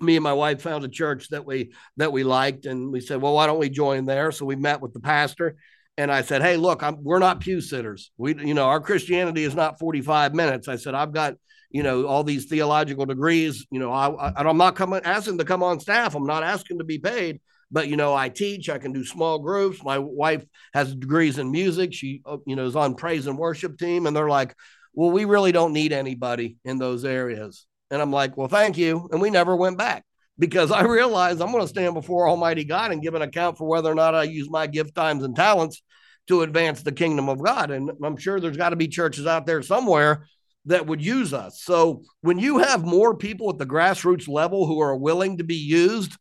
me 0.00 0.16
and 0.16 0.24
my 0.24 0.32
wife 0.32 0.60
found 0.60 0.84
a 0.84 0.88
church 0.88 1.28
that 1.28 1.46
we 1.46 1.72
that 1.98 2.12
we 2.12 2.24
liked, 2.24 2.66
and 2.66 2.90
we 2.90 3.00
said, 3.00 3.22
well, 3.22 3.34
why 3.34 3.46
don't 3.46 3.60
we 3.60 3.70
join 3.70 4.04
there? 4.04 4.32
So 4.32 4.44
we 4.44 4.56
met 4.56 4.80
with 4.80 4.92
the 4.92 5.00
pastor, 5.00 5.54
and 5.96 6.10
I 6.10 6.22
said, 6.22 6.42
hey, 6.42 6.56
look, 6.56 6.82
I'm, 6.82 7.04
we're 7.04 7.20
not 7.20 7.38
pew 7.38 7.60
sitters. 7.60 8.10
We, 8.16 8.34
you 8.34 8.54
know, 8.54 8.64
our 8.64 8.80
Christianity 8.80 9.44
is 9.44 9.54
not 9.54 9.78
45 9.78 10.34
minutes. 10.34 10.66
I 10.66 10.76
said, 10.76 10.96
I've 10.96 11.12
got 11.12 11.36
you 11.70 11.84
know 11.84 12.06
all 12.06 12.24
these 12.24 12.46
theological 12.46 13.06
degrees. 13.06 13.64
You 13.70 13.78
know, 13.78 13.92
I, 13.92 14.08
I 14.08 14.32
I'm 14.42 14.58
not 14.58 14.74
coming 14.74 15.02
asking 15.04 15.38
to 15.38 15.44
come 15.44 15.62
on 15.62 15.78
staff. 15.78 16.16
I'm 16.16 16.26
not 16.26 16.42
asking 16.42 16.78
to 16.78 16.84
be 16.84 16.98
paid 16.98 17.40
but 17.72 17.88
you 17.88 17.96
know 17.96 18.14
i 18.14 18.28
teach 18.28 18.68
i 18.68 18.78
can 18.78 18.92
do 18.92 19.04
small 19.04 19.38
groups. 19.38 19.82
My 19.82 19.98
wife 19.98 20.44
has 20.74 20.94
degrees 20.94 21.38
in 21.38 21.50
music. 21.50 21.92
She 21.92 22.22
uh, 22.24 22.36
you 22.46 22.54
know 22.54 22.66
is 22.66 22.76
on 22.76 22.94
praise 22.94 23.26
and 23.26 23.38
worship 23.38 23.78
team 23.78 24.06
and 24.06 24.14
they're 24.14 24.28
like 24.28 24.54
well 24.94 25.10
we 25.10 25.24
really 25.24 25.50
don't 25.50 25.72
need 25.72 25.92
anybody 25.92 26.58
in 26.64 26.78
those 26.78 27.04
areas. 27.04 27.66
And 27.90 28.00
i'm 28.00 28.12
like 28.12 28.36
well 28.36 28.48
thank 28.48 28.78
you. 28.78 29.08
And 29.10 29.20
we 29.20 29.30
never 29.30 29.56
went 29.56 29.78
back 29.78 30.04
because 30.38 30.70
i 30.70 30.82
realized 30.82 31.40
i'm 31.40 31.50
going 31.50 31.64
to 31.64 31.68
stand 31.68 31.94
before 31.94 32.28
almighty 32.28 32.64
god 32.64 32.92
and 32.92 33.02
give 33.02 33.14
an 33.14 33.22
account 33.22 33.58
for 33.58 33.66
whether 33.66 33.90
or 33.90 33.94
not 33.94 34.14
i 34.14 34.22
use 34.22 34.48
my 34.48 34.66
gift 34.66 34.94
times 34.94 35.24
and 35.24 35.34
talents 35.34 35.82
to 36.28 36.42
advance 36.42 36.82
the 36.82 36.92
kingdom 36.92 37.28
of 37.28 37.42
god. 37.42 37.70
And 37.70 37.90
i'm 38.04 38.16
sure 38.16 38.38
there's 38.38 38.56
got 38.56 38.70
to 38.70 38.76
be 38.76 38.88
churches 38.88 39.26
out 39.26 39.46
there 39.46 39.62
somewhere 39.62 40.26
that 40.66 40.86
would 40.86 41.04
use 41.04 41.32
us. 41.34 41.60
So 41.62 42.02
when 42.20 42.38
you 42.38 42.58
have 42.58 42.84
more 42.84 43.16
people 43.16 43.50
at 43.50 43.58
the 43.58 43.66
grassroots 43.66 44.28
level 44.28 44.66
who 44.66 44.80
are 44.80 44.96
willing 44.96 45.38
to 45.38 45.44
be 45.44 45.56
used 45.56 46.16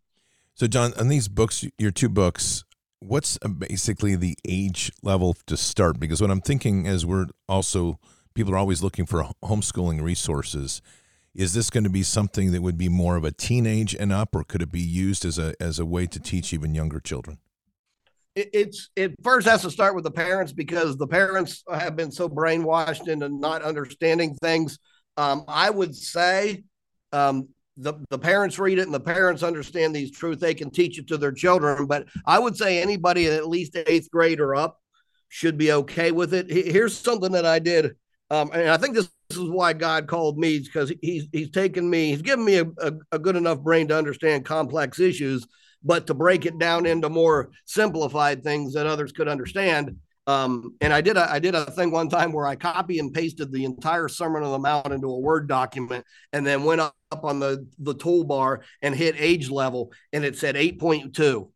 So, 0.54 0.66
John, 0.66 0.92
on 0.98 1.08
these 1.08 1.28
books, 1.28 1.64
your 1.78 1.90
two 1.90 2.10
books, 2.10 2.64
what's 3.00 3.38
basically 3.38 4.14
the 4.14 4.36
age 4.46 4.92
level 5.02 5.34
to 5.46 5.56
start? 5.56 5.98
Because 5.98 6.20
what 6.20 6.30
I'm 6.30 6.42
thinking 6.42 6.84
is 6.84 7.06
we're 7.06 7.26
also, 7.48 7.98
people 8.34 8.52
are 8.52 8.58
always 8.58 8.82
looking 8.82 9.06
for 9.06 9.26
homeschooling 9.42 10.02
resources 10.02 10.82
is 11.34 11.54
this 11.54 11.70
going 11.70 11.84
to 11.84 11.90
be 11.90 12.02
something 12.02 12.52
that 12.52 12.62
would 12.62 12.78
be 12.78 12.88
more 12.88 13.16
of 13.16 13.24
a 13.24 13.30
teenage 13.30 13.94
and 13.94 14.12
up 14.12 14.34
or 14.34 14.44
could 14.44 14.62
it 14.62 14.72
be 14.72 14.80
used 14.80 15.24
as 15.24 15.38
a 15.38 15.54
as 15.60 15.78
a 15.78 15.86
way 15.86 16.06
to 16.06 16.18
teach 16.18 16.52
even 16.52 16.74
younger 16.74 17.00
children? 17.00 17.38
It's 18.34 18.90
it 18.96 19.14
first 19.22 19.46
has 19.46 19.62
to 19.62 19.70
start 19.70 19.94
with 19.94 20.04
the 20.04 20.10
parents 20.10 20.52
because 20.52 20.96
the 20.96 21.06
parents 21.06 21.62
have 21.72 21.96
been 21.96 22.12
so 22.12 22.28
brainwashed 22.28 23.08
into 23.08 23.28
not 23.28 23.62
understanding 23.62 24.34
things. 24.36 24.78
Um, 25.16 25.44
i 25.48 25.68
would 25.68 25.94
say 25.94 26.62
um, 27.12 27.48
the, 27.76 27.94
the 28.10 28.18
parents 28.18 28.58
read 28.58 28.78
it 28.78 28.84
and 28.86 28.94
the 28.94 29.00
parents 29.00 29.42
understand 29.42 29.94
these 29.94 30.12
truths. 30.12 30.40
They 30.40 30.54
can 30.54 30.70
teach 30.70 30.98
it 30.98 31.08
to 31.08 31.18
their 31.18 31.32
children 31.32 31.86
but 31.86 32.06
i 32.26 32.38
would 32.38 32.56
say 32.56 32.80
anybody 32.80 33.26
at 33.26 33.48
least 33.48 33.76
eighth 33.76 34.10
grade 34.10 34.40
or 34.40 34.54
up 34.54 34.78
should 35.28 35.58
be 35.58 35.72
okay 35.72 36.10
with 36.10 36.34
it. 36.34 36.50
Here's 36.50 36.96
something 36.96 37.32
that 37.32 37.46
i 37.46 37.58
did 37.58 37.96
um, 38.30 38.50
and 38.52 38.68
i 38.68 38.76
think 38.76 38.94
this 38.94 39.08
this 39.30 39.38
is 39.38 39.48
why 39.48 39.72
God 39.72 40.08
called 40.08 40.38
me 40.38 40.58
because 40.58 40.92
he's 41.00 41.28
he's 41.32 41.50
taken 41.50 41.88
me, 41.88 42.10
he's 42.10 42.22
given 42.22 42.44
me 42.44 42.56
a, 42.56 42.64
a, 42.78 42.92
a, 43.12 43.18
good 43.18 43.36
enough 43.36 43.60
brain 43.60 43.86
to 43.88 43.96
understand 43.96 44.44
complex 44.44 44.98
issues, 44.98 45.46
but 45.84 46.08
to 46.08 46.14
break 46.14 46.46
it 46.46 46.58
down 46.58 46.84
into 46.84 47.08
more 47.08 47.50
simplified 47.64 48.42
things 48.42 48.74
that 48.74 48.86
others 48.86 49.12
could 49.12 49.28
understand. 49.28 49.96
Um, 50.26 50.74
and 50.80 50.92
I 50.92 51.00
did 51.00 51.16
a 51.16 51.30
I 51.30 51.38
did 51.38 51.54
a 51.54 51.70
thing 51.70 51.92
one 51.92 52.08
time 52.08 52.32
where 52.32 52.46
I 52.46 52.56
copy 52.56 52.98
and 52.98 53.14
pasted 53.14 53.52
the 53.52 53.64
entire 53.64 54.08
Sermon 54.08 54.42
on 54.42 54.50
the 54.50 54.58
Mount 54.58 54.92
into 54.92 55.06
a 55.06 55.20
Word 55.20 55.48
document, 55.48 56.04
and 56.32 56.44
then 56.44 56.64
went 56.64 56.80
up 56.80 56.94
on 57.22 57.38
the 57.38 57.66
the 57.78 57.94
toolbar 57.94 58.62
and 58.82 58.96
hit 58.96 59.14
age 59.16 59.48
level, 59.48 59.92
and 60.12 60.24
it 60.24 60.36
said 60.36 60.56
eight 60.56 60.80
point 60.80 61.14
two. 61.14 61.52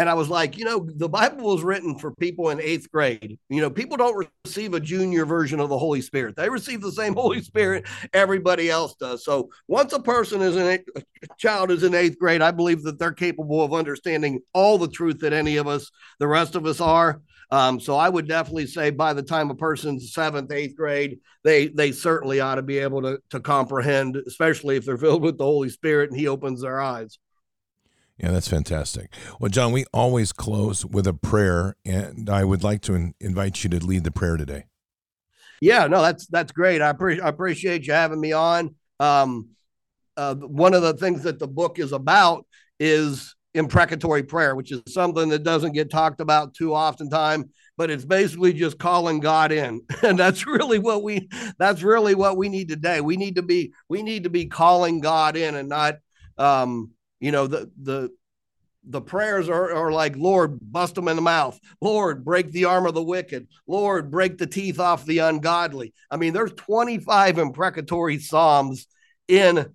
And 0.00 0.08
I 0.08 0.14
was 0.14 0.30
like, 0.30 0.56
you 0.56 0.64
know, 0.64 0.88
the 0.96 1.10
Bible 1.10 1.44
was 1.44 1.62
written 1.62 1.98
for 1.98 2.14
people 2.14 2.48
in 2.48 2.58
eighth 2.58 2.90
grade. 2.90 3.38
You 3.50 3.60
know, 3.60 3.68
people 3.68 3.98
don't 3.98 4.26
receive 4.46 4.72
a 4.72 4.80
junior 4.80 5.26
version 5.26 5.60
of 5.60 5.68
the 5.68 5.76
Holy 5.76 6.00
Spirit. 6.00 6.36
They 6.36 6.48
receive 6.48 6.80
the 6.80 6.90
same 6.90 7.12
Holy 7.12 7.42
Spirit 7.42 7.84
everybody 8.14 8.70
else 8.70 8.94
does. 8.94 9.26
So 9.26 9.50
once 9.68 9.92
a 9.92 10.00
person 10.00 10.40
is 10.40 10.56
in 10.56 10.82
a, 10.96 11.02
child 11.36 11.70
is 11.70 11.82
in 11.82 11.94
eighth 11.94 12.18
grade, 12.18 12.40
I 12.40 12.50
believe 12.50 12.82
that 12.84 12.98
they're 12.98 13.12
capable 13.12 13.62
of 13.62 13.74
understanding 13.74 14.40
all 14.54 14.78
the 14.78 14.88
truth 14.88 15.18
that 15.18 15.34
any 15.34 15.58
of 15.58 15.66
us, 15.66 15.90
the 16.18 16.26
rest 16.26 16.54
of 16.54 16.64
us 16.64 16.80
are. 16.80 17.20
Um, 17.50 17.78
so 17.78 17.94
I 17.94 18.08
would 18.08 18.26
definitely 18.26 18.68
say 18.68 18.88
by 18.88 19.12
the 19.12 19.22
time 19.22 19.50
a 19.50 19.54
person's 19.54 20.14
seventh, 20.14 20.50
eighth 20.50 20.76
grade, 20.76 21.18
they 21.44 21.66
they 21.66 21.92
certainly 21.92 22.40
ought 22.40 22.54
to 22.54 22.62
be 22.62 22.78
able 22.78 23.02
to 23.02 23.18
to 23.30 23.40
comprehend, 23.40 24.16
especially 24.26 24.76
if 24.76 24.86
they're 24.86 24.96
filled 24.96 25.22
with 25.22 25.36
the 25.36 25.44
Holy 25.44 25.68
Spirit 25.68 26.08
and 26.08 26.18
He 26.18 26.26
opens 26.26 26.62
their 26.62 26.80
eyes. 26.80 27.18
Yeah, 28.22 28.32
that's 28.32 28.48
fantastic. 28.48 29.14
Well, 29.40 29.48
John, 29.48 29.72
we 29.72 29.86
always 29.94 30.30
close 30.30 30.84
with 30.84 31.06
a 31.06 31.14
prayer, 31.14 31.76
and 31.86 32.28
I 32.28 32.44
would 32.44 32.62
like 32.62 32.82
to 32.82 32.94
in- 32.94 33.14
invite 33.18 33.64
you 33.64 33.70
to 33.70 33.84
lead 33.84 34.04
the 34.04 34.10
prayer 34.10 34.36
today. 34.36 34.66
Yeah, 35.62 35.86
no, 35.86 36.02
that's 36.02 36.26
that's 36.26 36.52
great. 36.52 36.82
I, 36.82 36.92
pre- 36.92 37.20
I 37.20 37.28
appreciate 37.28 37.86
you 37.86 37.94
having 37.94 38.20
me 38.20 38.32
on. 38.32 38.74
Um, 38.98 39.50
uh, 40.18 40.34
one 40.34 40.74
of 40.74 40.82
the 40.82 40.94
things 40.94 41.22
that 41.22 41.38
the 41.38 41.48
book 41.48 41.78
is 41.78 41.92
about 41.92 42.46
is 42.78 43.34
imprecatory 43.54 44.22
prayer, 44.22 44.54
which 44.54 44.70
is 44.70 44.82
something 44.88 45.30
that 45.30 45.42
doesn't 45.42 45.72
get 45.72 45.90
talked 45.90 46.20
about 46.20 46.52
too 46.52 46.74
often 46.74 47.08
time, 47.08 47.50
but 47.78 47.90
it's 47.90 48.04
basically 48.04 48.52
just 48.52 48.78
calling 48.78 49.20
God 49.20 49.50
in. 49.50 49.80
And 50.02 50.18
that's 50.18 50.46
really 50.46 50.78
what 50.78 51.02
we 51.02 51.28
that's 51.58 51.82
really 51.82 52.14
what 52.14 52.36
we 52.36 52.50
need 52.50 52.68
today. 52.68 53.00
We 53.00 53.16
need 53.16 53.36
to 53.36 53.42
be 53.42 53.72
we 53.88 54.02
need 54.02 54.24
to 54.24 54.30
be 54.30 54.44
calling 54.44 55.00
God 55.00 55.36
in 55.36 55.54
and 55.54 55.70
not 55.70 55.96
um 56.36 56.90
you 57.20 57.32
know 57.32 57.46
the 57.46 57.70
the 57.80 58.10
the 58.84 59.00
prayers 59.00 59.48
are, 59.48 59.74
are 59.74 59.92
like 59.92 60.16
lord 60.16 60.58
bust 60.60 60.94
them 60.94 61.08
in 61.08 61.16
the 61.16 61.22
mouth. 61.22 61.60
Lord 61.80 62.24
break 62.24 62.50
the 62.50 62.64
arm 62.64 62.86
of 62.86 62.94
the 62.94 63.02
wicked. 63.02 63.46
Lord 63.66 64.10
break 64.10 64.38
the 64.38 64.46
teeth 64.46 64.80
off 64.80 65.04
the 65.04 65.18
ungodly. 65.18 65.92
I 66.10 66.16
mean 66.16 66.32
there's 66.32 66.52
25 66.54 67.38
imprecatory 67.38 68.18
psalms 68.18 68.86
in 69.28 69.66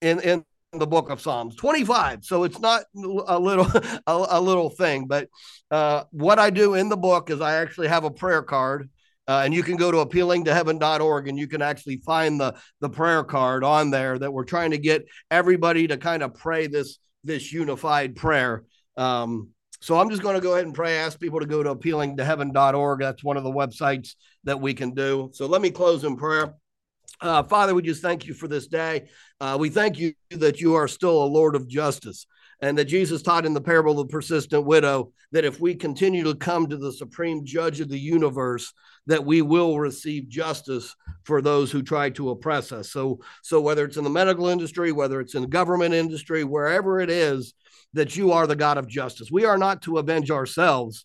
in 0.00 0.20
in 0.20 0.44
the 0.72 0.86
book 0.86 1.10
of 1.10 1.20
psalms. 1.20 1.54
25 1.56 2.24
so 2.24 2.44
it's 2.44 2.58
not 2.58 2.84
a 2.94 3.38
little 3.38 3.66
a, 4.06 4.26
a 4.30 4.40
little 4.40 4.70
thing. 4.70 5.06
But 5.06 5.28
uh, 5.70 6.04
what 6.10 6.38
i 6.38 6.50
do 6.50 6.74
in 6.74 6.88
the 6.88 6.96
book 6.96 7.30
is 7.30 7.40
i 7.40 7.54
actually 7.54 7.88
have 7.88 8.04
a 8.04 8.10
prayer 8.10 8.42
card 8.42 8.90
uh, 9.28 9.42
and 9.44 9.54
you 9.54 9.62
can 9.62 9.76
go 9.76 9.90
to 9.90 9.98
appealingtoheaven.org 9.98 11.28
and 11.28 11.38
you 11.38 11.46
can 11.46 11.62
actually 11.62 11.98
find 11.98 12.40
the 12.40 12.54
the 12.80 12.88
prayer 12.88 13.22
card 13.24 13.64
on 13.64 13.90
there 13.90 14.18
that 14.18 14.32
we're 14.32 14.44
trying 14.44 14.72
to 14.72 14.78
get 14.78 15.06
everybody 15.30 15.86
to 15.86 15.96
kind 15.96 16.22
of 16.22 16.34
pray 16.34 16.66
this 16.66 16.98
this 17.24 17.52
unified 17.52 18.16
prayer. 18.16 18.64
Um, 18.96 19.50
so 19.80 19.98
I'm 19.98 20.10
just 20.10 20.22
going 20.22 20.36
to 20.36 20.40
go 20.40 20.54
ahead 20.54 20.66
and 20.66 20.74
pray. 20.74 20.98
Ask 20.98 21.18
people 21.18 21.40
to 21.40 21.46
go 21.46 21.62
to 21.62 21.74
appealingtoheaven.org. 21.74 23.00
That's 23.00 23.24
one 23.24 23.36
of 23.36 23.44
the 23.44 23.50
websites 23.50 24.14
that 24.44 24.60
we 24.60 24.74
can 24.74 24.94
do. 24.94 25.30
So 25.32 25.46
let 25.46 25.60
me 25.60 25.70
close 25.70 26.04
in 26.04 26.16
prayer. 26.16 26.54
Uh, 27.20 27.42
Father, 27.44 27.74
we 27.74 27.82
just 27.82 28.02
thank 28.02 28.26
you 28.26 28.34
for 28.34 28.48
this 28.48 28.66
day. 28.66 29.08
Uh, 29.40 29.56
we 29.58 29.70
thank 29.70 29.98
you 29.98 30.14
that 30.30 30.60
you 30.60 30.74
are 30.74 30.88
still 30.88 31.22
a 31.22 31.26
Lord 31.26 31.54
of 31.54 31.68
justice 31.68 32.26
and 32.62 32.78
that 32.78 32.84
Jesus 32.84 33.22
taught 33.22 33.44
in 33.44 33.54
the 33.54 33.60
parable 33.60 34.00
of 34.00 34.08
the 34.08 34.12
persistent 34.12 34.64
widow 34.64 35.12
that 35.32 35.44
if 35.44 35.60
we 35.60 35.74
continue 35.74 36.22
to 36.22 36.34
come 36.36 36.68
to 36.68 36.76
the 36.76 36.92
supreme 36.92 37.44
judge 37.44 37.80
of 37.80 37.88
the 37.88 37.98
universe, 37.98 38.72
that 39.08 39.26
we 39.26 39.42
will 39.42 39.80
receive 39.80 40.28
justice 40.28 40.94
for 41.24 41.42
those 41.42 41.72
who 41.72 41.82
try 41.82 42.08
to 42.10 42.30
oppress 42.30 42.70
us. 42.70 42.92
So, 42.92 43.18
so 43.42 43.60
whether 43.60 43.84
it's 43.84 43.96
in 43.96 44.04
the 44.04 44.10
medical 44.10 44.46
industry, 44.46 44.92
whether 44.92 45.20
it's 45.20 45.34
in 45.34 45.42
the 45.42 45.48
government 45.48 45.92
industry, 45.92 46.44
wherever 46.44 47.00
it 47.00 47.10
is, 47.10 47.52
that 47.94 48.16
you 48.16 48.30
are 48.30 48.46
the 48.46 48.56
God 48.56 48.78
of 48.78 48.86
justice. 48.86 49.28
We 49.30 49.44
are 49.44 49.58
not 49.58 49.82
to 49.82 49.98
avenge 49.98 50.30
ourselves, 50.30 51.04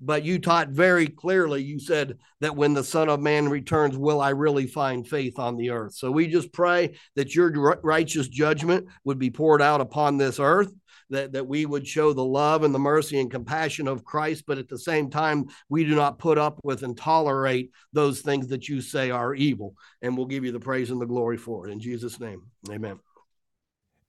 but 0.00 0.24
you 0.24 0.38
taught 0.38 0.68
very 0.68 1.06
clearly 1.06 1.62
you 1.62 1.78
said 1.78 2.16
that 2.40 2.56
when 2.56 2.74
the 2.74 2.84
son 2.84 3.08
of 3.08 3.20
man 3.20 3.48
returns 3.48 3.96
will 3.98 4.20
i 4.20 4.30
really 4.30 4.66
find 4.66 5.06
faith 5.06 5.38
on 5.38 5.56
the 5.56 5.70
earth 5.70 5.94
so 5.94 6.10
we 6.10 6.26
just 6.26 6.52
pray 6.52 6.94
that 7.16 7.34
your 7.34 7.78
righteous 7.82 8.28
judgment 8.28 8.86
would 9.04 9.18
be 9.18 9.30
poured 9.30 9.60
out 9.60 9.80
upon 9.80 10.16
this 10.16 10.40
earth 10.40 10.72
that, 11.10 11.32
that 11.32 11.46
we 11.46 11.66
would 11.66 11.86
show 11.86 12.12
the 12.12 12.24
love 12.24 12.62
and 12.62 12.74
the 12.74 12.78
mercy 12.78 13.20
and 13.20 13.30
compassion 13.30 13.86
of 13.86 14.04
Christ, 14.04 14.44
but 14.46 14.58
at 14.58 14.68
the 14.68 14.78
same 14.78 15.10
time, 15.10 15.46
we 15.68 15.84
do 15.84 15.94
not 15.94 16.18
put 16.18 16.38
up 16.38 16.58
with 16.64 16.82
and 16.82 16.96
tolerate 16.96 17.70
those 17.92 18.20
things 18.20 18.48
that 18.48 18.68
you 18.68 18.80
say 18.80 19.10
are 19.10 19.34
evil. 19.34 19.74
And 20.02 20.16
we'll 20.16 20.26
give 20.26 20.44
you 20.44 20.52
the 20.52 20.60
praise 20.60 20.90
and 20.90 21.00
the 21.00 21.06
glory 21.06 21.36
for 21.36 21.68
it. 21.68 21.72
In 21.72 21.80
Jesus' 21.80 22.20
name, 22.20 22.42
amen. 22.70 23.00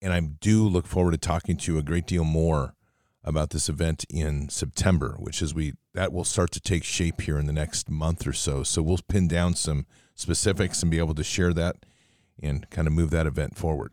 And 0.00 0.12
I 0.12 0.20
do 0.20 0.62
look 0.68 0.86
forward 0.86 1.10
to 1.10 1.18
talking 1.18 1.56
to 1.56 1.72
you 1.72 1.78
a 1.80 1.82
great 1.82 2.06
deal 2.06 2.22
more 2.22 2.76
about 3.24 3.50
this 3.50 3.68
event 3.68 4.04
in 4.08 4.50
September, 4.50 5.16
which 5.18 5.42
is 5.42 5.52
we 5.52 5.74
that 5.94 6.12
will 6.12 6.22
start 6.22 6.52
to 6.52 6.60
take 6.60 6.84
shape 6.84 7.22
here 7.22 7.40
in 7.40 7.46
the 7.46 7.52
next 7.52 7.90
month 7.90 8.24
or 8.24 8.32
so. 8.32 8.62
So 8.62 8.82
we'll 8.82 9.00
pin 9.08 9.26
down 9.26 9.56
some 9.56 9.86
specifics 10.14 10.80
and 10.80 10.92
be 10.92 10.98
able 10.98 11.16
to 11.16 11.24
share 11.24 11.52
that 11.54 11.84
and 12.40 12.70
kind 12.70 12.86
of 12.86 12.92
move 12.92 13.10
that 13.10 13.26
event 13.26 13.56
forward. 13.56 13.90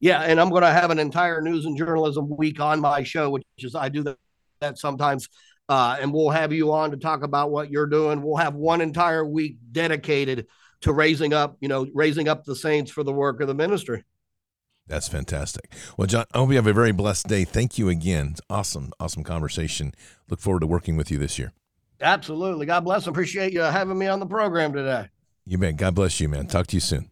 Yeah, 0.00 0.22
and 0.22 0.40
I'm 0.40 0.48
going 0.48 0.62
to 0.62 0.72
have 0.72 0.90
an 0.90 0.98
entire 0.98 1.42
news 1.42 1.66
and 1.66 1.76
journalism 1.76 2.34
week 2.38 2.58
on 2.58 2.80
my 2.80 3.02
show, 3.02 3.28
which 3.28 3.44
is 3.58 3.74
I 3.74 3.90
do 3.90 4.02
that, 4.04 4.16
that 4.60 4.78
sometimes 4.78 5.28
uh, 5.68 5.96
and 6.00 6.12
we'll 6.12 6.30
have 6.30 6.52
you 6.52 6.72
on 6.72 6.90
to 6.92 6.96
talk 6.96 7.22
about 7.22 7.50
what 7.50 7.70
you're 7.70 7.86
doing. 7.86 8.22
We'll 8.22 8.36
have 8.36 8.54
one 8.54 8.80
entire 8.80 9.24
week 9.24 9.56
dedicated 9.72 10.46
to 10.82 10.92
raising 10.92 11.32
up, 11.32 11.56
you 11.60 11.68
know, 11.68 11.86
raising 11.94 12.28
up 12.28 12.44
the 12.44 12.54
saints 12.54 12.90
for 12.90 13.02
the 13.02 13.12
work 13.12 13.40
of 13.40 13.48
the 13.48 13.54
ministry. 13.54 14.04
That's 14.86 15.08
fantastic. 15.08 15.72
Well, 15.96 16.06
John, 16.06 16.26
I 16.32 16.38
hope 16.38 16.50
you 16.50 16.56
have 16.56 16.66
a 16.66 16.72
very 16.72 16.92
blessed 16.92 17.26
day. 17.26 17.44
Thank 17.44 17.76
you 17.76 17.88
again. 17.88 18.28
It's 18.32 18.40
awesome, 18.48 18.92
awesome 19.00 19.24
conversation. 19.24 19.92
Look 20.30 20.40
forward 20.40 20.60
to 20.60 20.66
working 20.66 20.96
with 20.96 21.10
you 21.10 21.18
this 21.18 21.38
year. 21.38 21.52
Absolutely. 22.00 22.66
God 22.66 22.84
bless. 22.84 23.06
Appreciate 23.06 23.52
you 23.52 23.60
having 23.60 23.98
me 23.98 24.06
on 24.06 24.20
the 24.20 24.26
program 24.26 24.72
today. 24.72 25.08
You 25.44 25.58
bet. 25.58 25.76
God 25.76 25.94
bless 25.94 26.20
you, 26.20 26.28
man. 26.28 26.46
Talk 26.46 26.66
to 26.68 26.76
you 26.76 26.80
soon. 26.80 27.10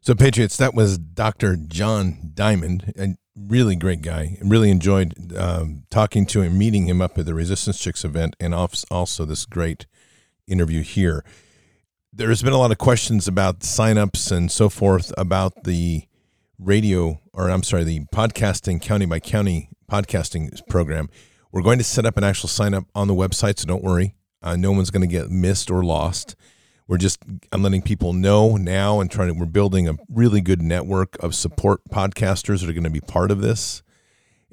So, 0.00 0.14
Patriots, 0.14 0.56
that 0.58 0.74
was 0.74 0.98
Dr. 0.98 1.56
John 1.56 2.30
Diamond. 2.34 2.92
And 2.96 3.16
really 3.36 3.76
great 3.76 4.02
guy. 4.02 4.38
Really 4.42 4.70
enjoyed 4.70 5.36
um, 5.36 5.84
talking 5.90 6.26
to 6.26 6.42
him, 6.42 6.58
meeting 6.58 6.88
him 6.88 7.00
up 7.02 7.18
at 7.18 7.26
the 7.26 7.34
Resistance 7.34 7.78
Chicks 7.78 8.04
event, 8.04 8.34
and 8.40 8.54
also 8.54 9.24
this 9.24 9.44
great 9.46 9.86
interview 10.46 10.82
here. 10.82 11.24
There's 12.12 12.42
been 12.42 12.54
a 12.54 12.58
lot 12.58 12.70
of 12.70 12.78
questions 12.78 13.28
about 13.28 13.60
signups 13.60 14.32
and 14.32 14.50
so 14.50 14.68
forth 14.68 15.12
about 15.18 15.64
the 15.64 16.04
radio, 16.58 17.20
or 17.34 17.50
I'm 17.50 17.62
sorry, 17.62 17.84
the 17.84 18.00
podcasting 18.14 18.80
county 18.80 19.04
by 19.04 19.20
county 19.20 19.68
podcasting 19.90 20.66
program. 20.68 21.10
We're 21.52 21.62
going 21.62 21.78
to 21.78 21.84
set 21.84 22.06
up 22.06 22.16
an 22.16 22.24
actual 22.24 22.48
sign 22.48 22.74
up 22.74 22.84
on 22.94 23.08
the 23.08 23.14
website, 23.14 23.58
so 23.58 23.66
don't 23.66 23.84
worry. 23.84 24.14
Uh, 24.42 24.56
no 24.56 24.72
one's 24.72 24.90
going 24.90 25.06
to 25.06 25.12
get 25.12 25.30
missed 25.30 25.70
or 25.70 25.84
lost 25.84 26.36
we're 26.88 26.98
just 26.98 27.18
I'm 27.52 27.62
letting 27.62 27.82
people 27.82 28.12
know 28.12 28.56
now 28.56 29.00
and 29.00 29.10
trying 29.10 29.28
to 29.28 29.34
we're 29.34 29.46
building 29.46 29.88
a 29.88 29.96
really 30.08 30.40
good 30.40 30.62
network 30.62 31.16
of 31.22 31.34
support 31.34 31.82
podcasters 31.90 32.60
that 32.60 32.70
are 32.70 32.74
going 32.74 32.84
to 32.84 32.90
be 32.90 33.00
part 33.00 33.30
of 33.30 33.40
this. 33.40 33.82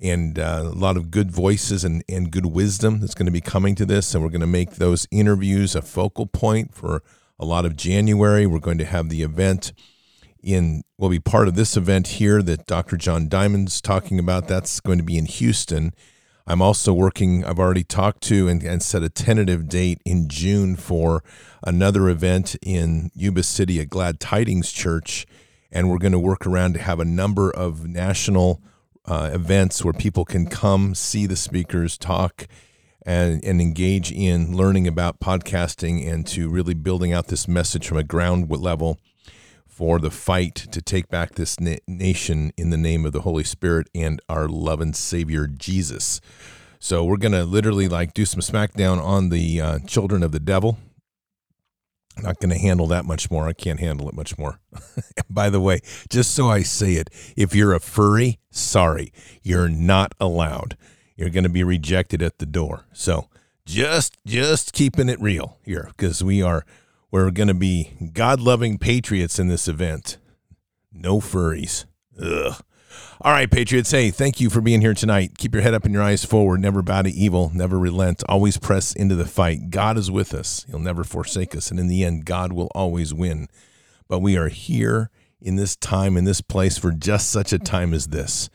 And 0.02 0.40
uh, 0.40 0.64
a 0.64 0.70
lot 0.70 0.98
of 0.98 1.12
good 1.12 1.32
voices 1.32 1.84
and, 1.84 2.04
and 2.10 2.32
good 2.32 2.48
wisdom 2.48 3.00
that's 3.00 3.14
going 3.14 3.28
to 3.28 3.32
be 3.32 3.42
coming 3.42 3.76
to 3.76 3.86
this. 3.86 4.14
And 4.14 4.24
we're 4.24 4.32
going 4.32 4.42
to 4.42 4.48
make 4.48 4.76
those 4.76 5.08
interviews 5.12 5.76
a 5.76 5.82
focal 5.82 6.26
point 6.26 6.74
for 6.74 7.04
a 7.40 7.46
lot 7.46 7.64
of 7.64 7.78
January. 7.78 8.46
We're 8.48 8.60
going 8.60 8.80
to 8.80 8.86
have 8.86 9.10
the 9.10 9.22
event 9.22 9.72
in 10.42 10.84
will 10.98 11.10
be 11.10 11.20
part 11.20 11.48
of 11.48 11.56
this 11.56 11.78
event 11.78 12.08
here 12.08 12.42
that 12.42 12.66
Dr. 12.66 12.98
John 12.98 13.30
Diamond's 13.30 13.80
talking 13.80 14.20
about. 14.20 14.48
That's 14.48 14.80
going 14.80 14.98
to 14.98 15.04
be 15.04 15.18
in 15.18 15.26
Houston 15.26 15.94
I'm 16.46 16.62
also 16.62 16.94
working, 16.94 17.46
I've 17.46 17.60
already 17.60 17.84
talked 17.84 18.22
to 18.24 18.48
and, 18.48 18.62
and 18.64 18.84
set 18.84 19.02
a 19.02 19.10
tentative 19.10 19.70
date 19.70 20.02
in 20.06 20.28
June 20.28 20.76
for 20.76 21.24
another 21.66 22.10
event 22.10 22.56
in 22.62 23.12
Yuba 23.16 23.44
City 23.44 23.80
at 23.80 23.90
Glad 23.90 24.20
Tidings 24.20 24.72
Church. 24.72 25.26
And 25.72 25.90
we're 25.90 25.98
going 25.98 26.12
to 26.12 26.20
work 26.20 26.46
around 26.46 26.74
to 26.74 26.82
have 26.82 27.00
a 27.00 27.06
number 27.06 27.50
of 27.50 27.88
national 27.88 28.62
uh, 29.06 29.30
events 29.34 29.84
where 29.84 29.94
people 29.94 30.26
can 30.26 30.46
come 30.46 30.96
see 30.96 31.26
the 31.26 31.36
speakers 31.36 31.98
talk 31.98 32.48
and, 33.06 33.44
and 33.44 33.62
engage 33.62 34.12
in 34.12 34.56
learning 34.56 34.88
about 34.88 35.20
podcasting 35.20 36.08
and 36.08 36.28
to 36.28 36.50
really 36.50 36.74
building 36.74 37.14
out 37.14 37.28
this 37.28 37.48
message 37.48 37.88
from 37.88 37.98
a 37.98 38.04
ground 38.04 38.50
level 38.50 39.00
for 39.74 39.98
the 39.98 40.12
fight 40.12 40.54
to 40.54 40.82
take 40.82 41.10
back 41.10 41.34
this 41.34 41.60
na- 41.60 41.78
nation 41.88 42.54
in 42.58 42.70
the 42.70 42.78
name 42.78 43.06
of 43.06 43.12
the 43.12 43.22
Holy 43.22 43.44
Spirit 43.44 43.90
and 43.96 44.22
our 44.30 44.48
loving 44.48 44.94
Savior 44.94 45.48
Jesus. 45.48 46.22
So 46.80 47.04
we're 47.04 47.18
gonna 47.18 47.44
literally 47.44 47.88
like 47.88 48.14
do 48.14 48.26
some 48.26 48.40
smackdown 48.40 49.02
on 49.02 49.30
the 49.30 49.60
uh, 49.60 49.80
children 49.80 50.22
of 50.22 50.32
the 50.32 50.40
devil. 50.40 50.78
I'm 52.16 52.24
not 52.24 52.40
to 52.52 52.60
handle 52.60 52.86
that 52.88 53.06
much 53.06 53.32
more. 53.32 53.48
I 53.48 53.54
can't 53.54 53.80
handle 53.80 54.08
it 54.08 54.14
much 54.14 54.38
more. 54.38 54.60
By 55.30 55.50
the 55.50 55.60
way, 55.60 55.80
just 56.08 56.36
so 56.36 56.48
I 56.50 56.62
say 56.62 56.94
it, 56.94 57.10
if 57.36 57.56
you're 57.56 57.74
a 57.74 57.80
furry, 57.80 58.38
sorry, 58.52 59.12
you're 59.42 59.70
not 59.70 60.14
allowed. 60.20 60.78
You're 61.16 61.32
to 61.46 61.50
be 61.50 61.64
rejected 61.64 62.22
at 62.22 62.38
the 62.38 62.46
door. 62.46 62.86
So 62.94 63.28
just 63.66 64.18
just 64.26 64.74
keeping 64.74 65.10
it 65.10 65.20
real 65.20 65.58
here 65.64 65.90
because 65.96 66.24
we 66.24 66.44
are 66.44 66.64
we're 67.14 67.30
going 67.30 67.48
to 67.48 67.54
be 67.54 67.92
God-loving 68.12 68.80
patriots 68.80 69.38
in 69.38 69.48
this 69.48 69.68
event. 69.68 70.18
No 70.92 71.20
furries. 71.20 71.86
Ugh. 72.20 72.60
All 73.22 73.32
right, 73.32 73.52
Patriots. 73.52 73.92
Hey, 73.92 74.10
thank 74.10 74.42
you 74.42 74.50
for 74.50 74.62
being 74.62 74.82
here 74.82 74.96
tonight. 74.96 75.38
Keep 75.38 75.54
your 75.54 75.62
head 75.62 75.76
up 75.76 75.86
and 75.86 75.94
your 75.94 76.02
eyes 76.02 76.26
forward. 76.26 76.60
Never 76.60 76.82
bow 76.82 77.04
to 77.04 77.12
evil. 77.12 77.52
Never 77.54 77.78
relent. 77.78 78.24
Always 78.28 78.58
press 78.58 78.94
into 78.94 79.14
the 79.14 79.28
fight. 79.28 79.70
God 79.70 79.96
is 79.96 80.10
with 80.10 80.34
us. 80.34 80.66
He'll 80.68 80.80
never 80.80 81.04
forsake 81.04 81.56
us. 81.56 81.70
And 81.70 81.80
in 81.80 81.88
the 81.88 82.04
end, 82.04 82.26
God 82.26 82.52
will 82.52 82.72
always 82.74 83.14
win. 83.14 83.48
But 84.08 84.24
we 84.24 84.36
are 84.36 84.50
here 84.50 85.12
in 85.40 85.56
this 85.56 85.76
time, 85.76 86.18
in 86.18 86.24
this 86.24 86.42
place, 86.42 86.80
for 86.80 86.92
just 86.92 87.30
such 87.30 87.54
a 87.54 87.60
time 87.60 87.94
as 87.94 88.08
this. 88.08 88.50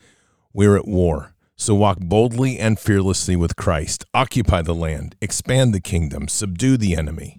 We're 0.51 0.75
at 0.75 0.85
war. 0.85 1.33
So 1.55 1.75
walk 1.75 1.99
boldly 2.01 2.59
and 2.59 2.77
fearlessly 2.77 3.37
with 3.37 3.55
Christ. 3.55 4.03
Occupy 4.13 4.63
the 4.63 4.75
land. 4.75 5.15
Expand 5.21 5.73
the 5.73 5.79
kingdom. 5.79 6.27
Subdue 6.27 6.75
the 6.75 6.97
enemy. 6.97 7.38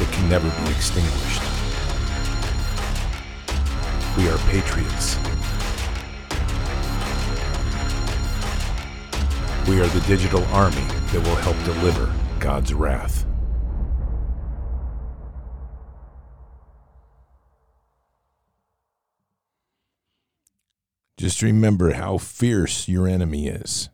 that 0.00 0.12
can 0.12 0.28
never 0.30 0.48
be 0.64 0.70
extinguished. 0.70 1.42
We 4.16 4.28
are 4.30 4.38
patriots. 4.48 5.16
We 9.68 9.78
are 9.80 9.86
the 9.86 10.02
digital 10.08 10.42
army 10.46 10.82
that 11.12 11.20
will 11.22 11.36
help 11.36 11.56
deliver 11.64 12.10
God's 12.38 12.72
wrath. 12.72 13.26
Just 21.18 21.42
remember 21.42 21.92
how 21.92 22.16
fierce 22.16 22.88
your 22.88 23.06
enemy 23.06 23.48
is. 23.48 23.90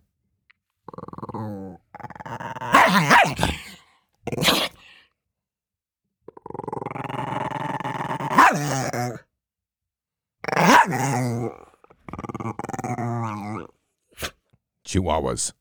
Chihuahuas. 14.85 15.53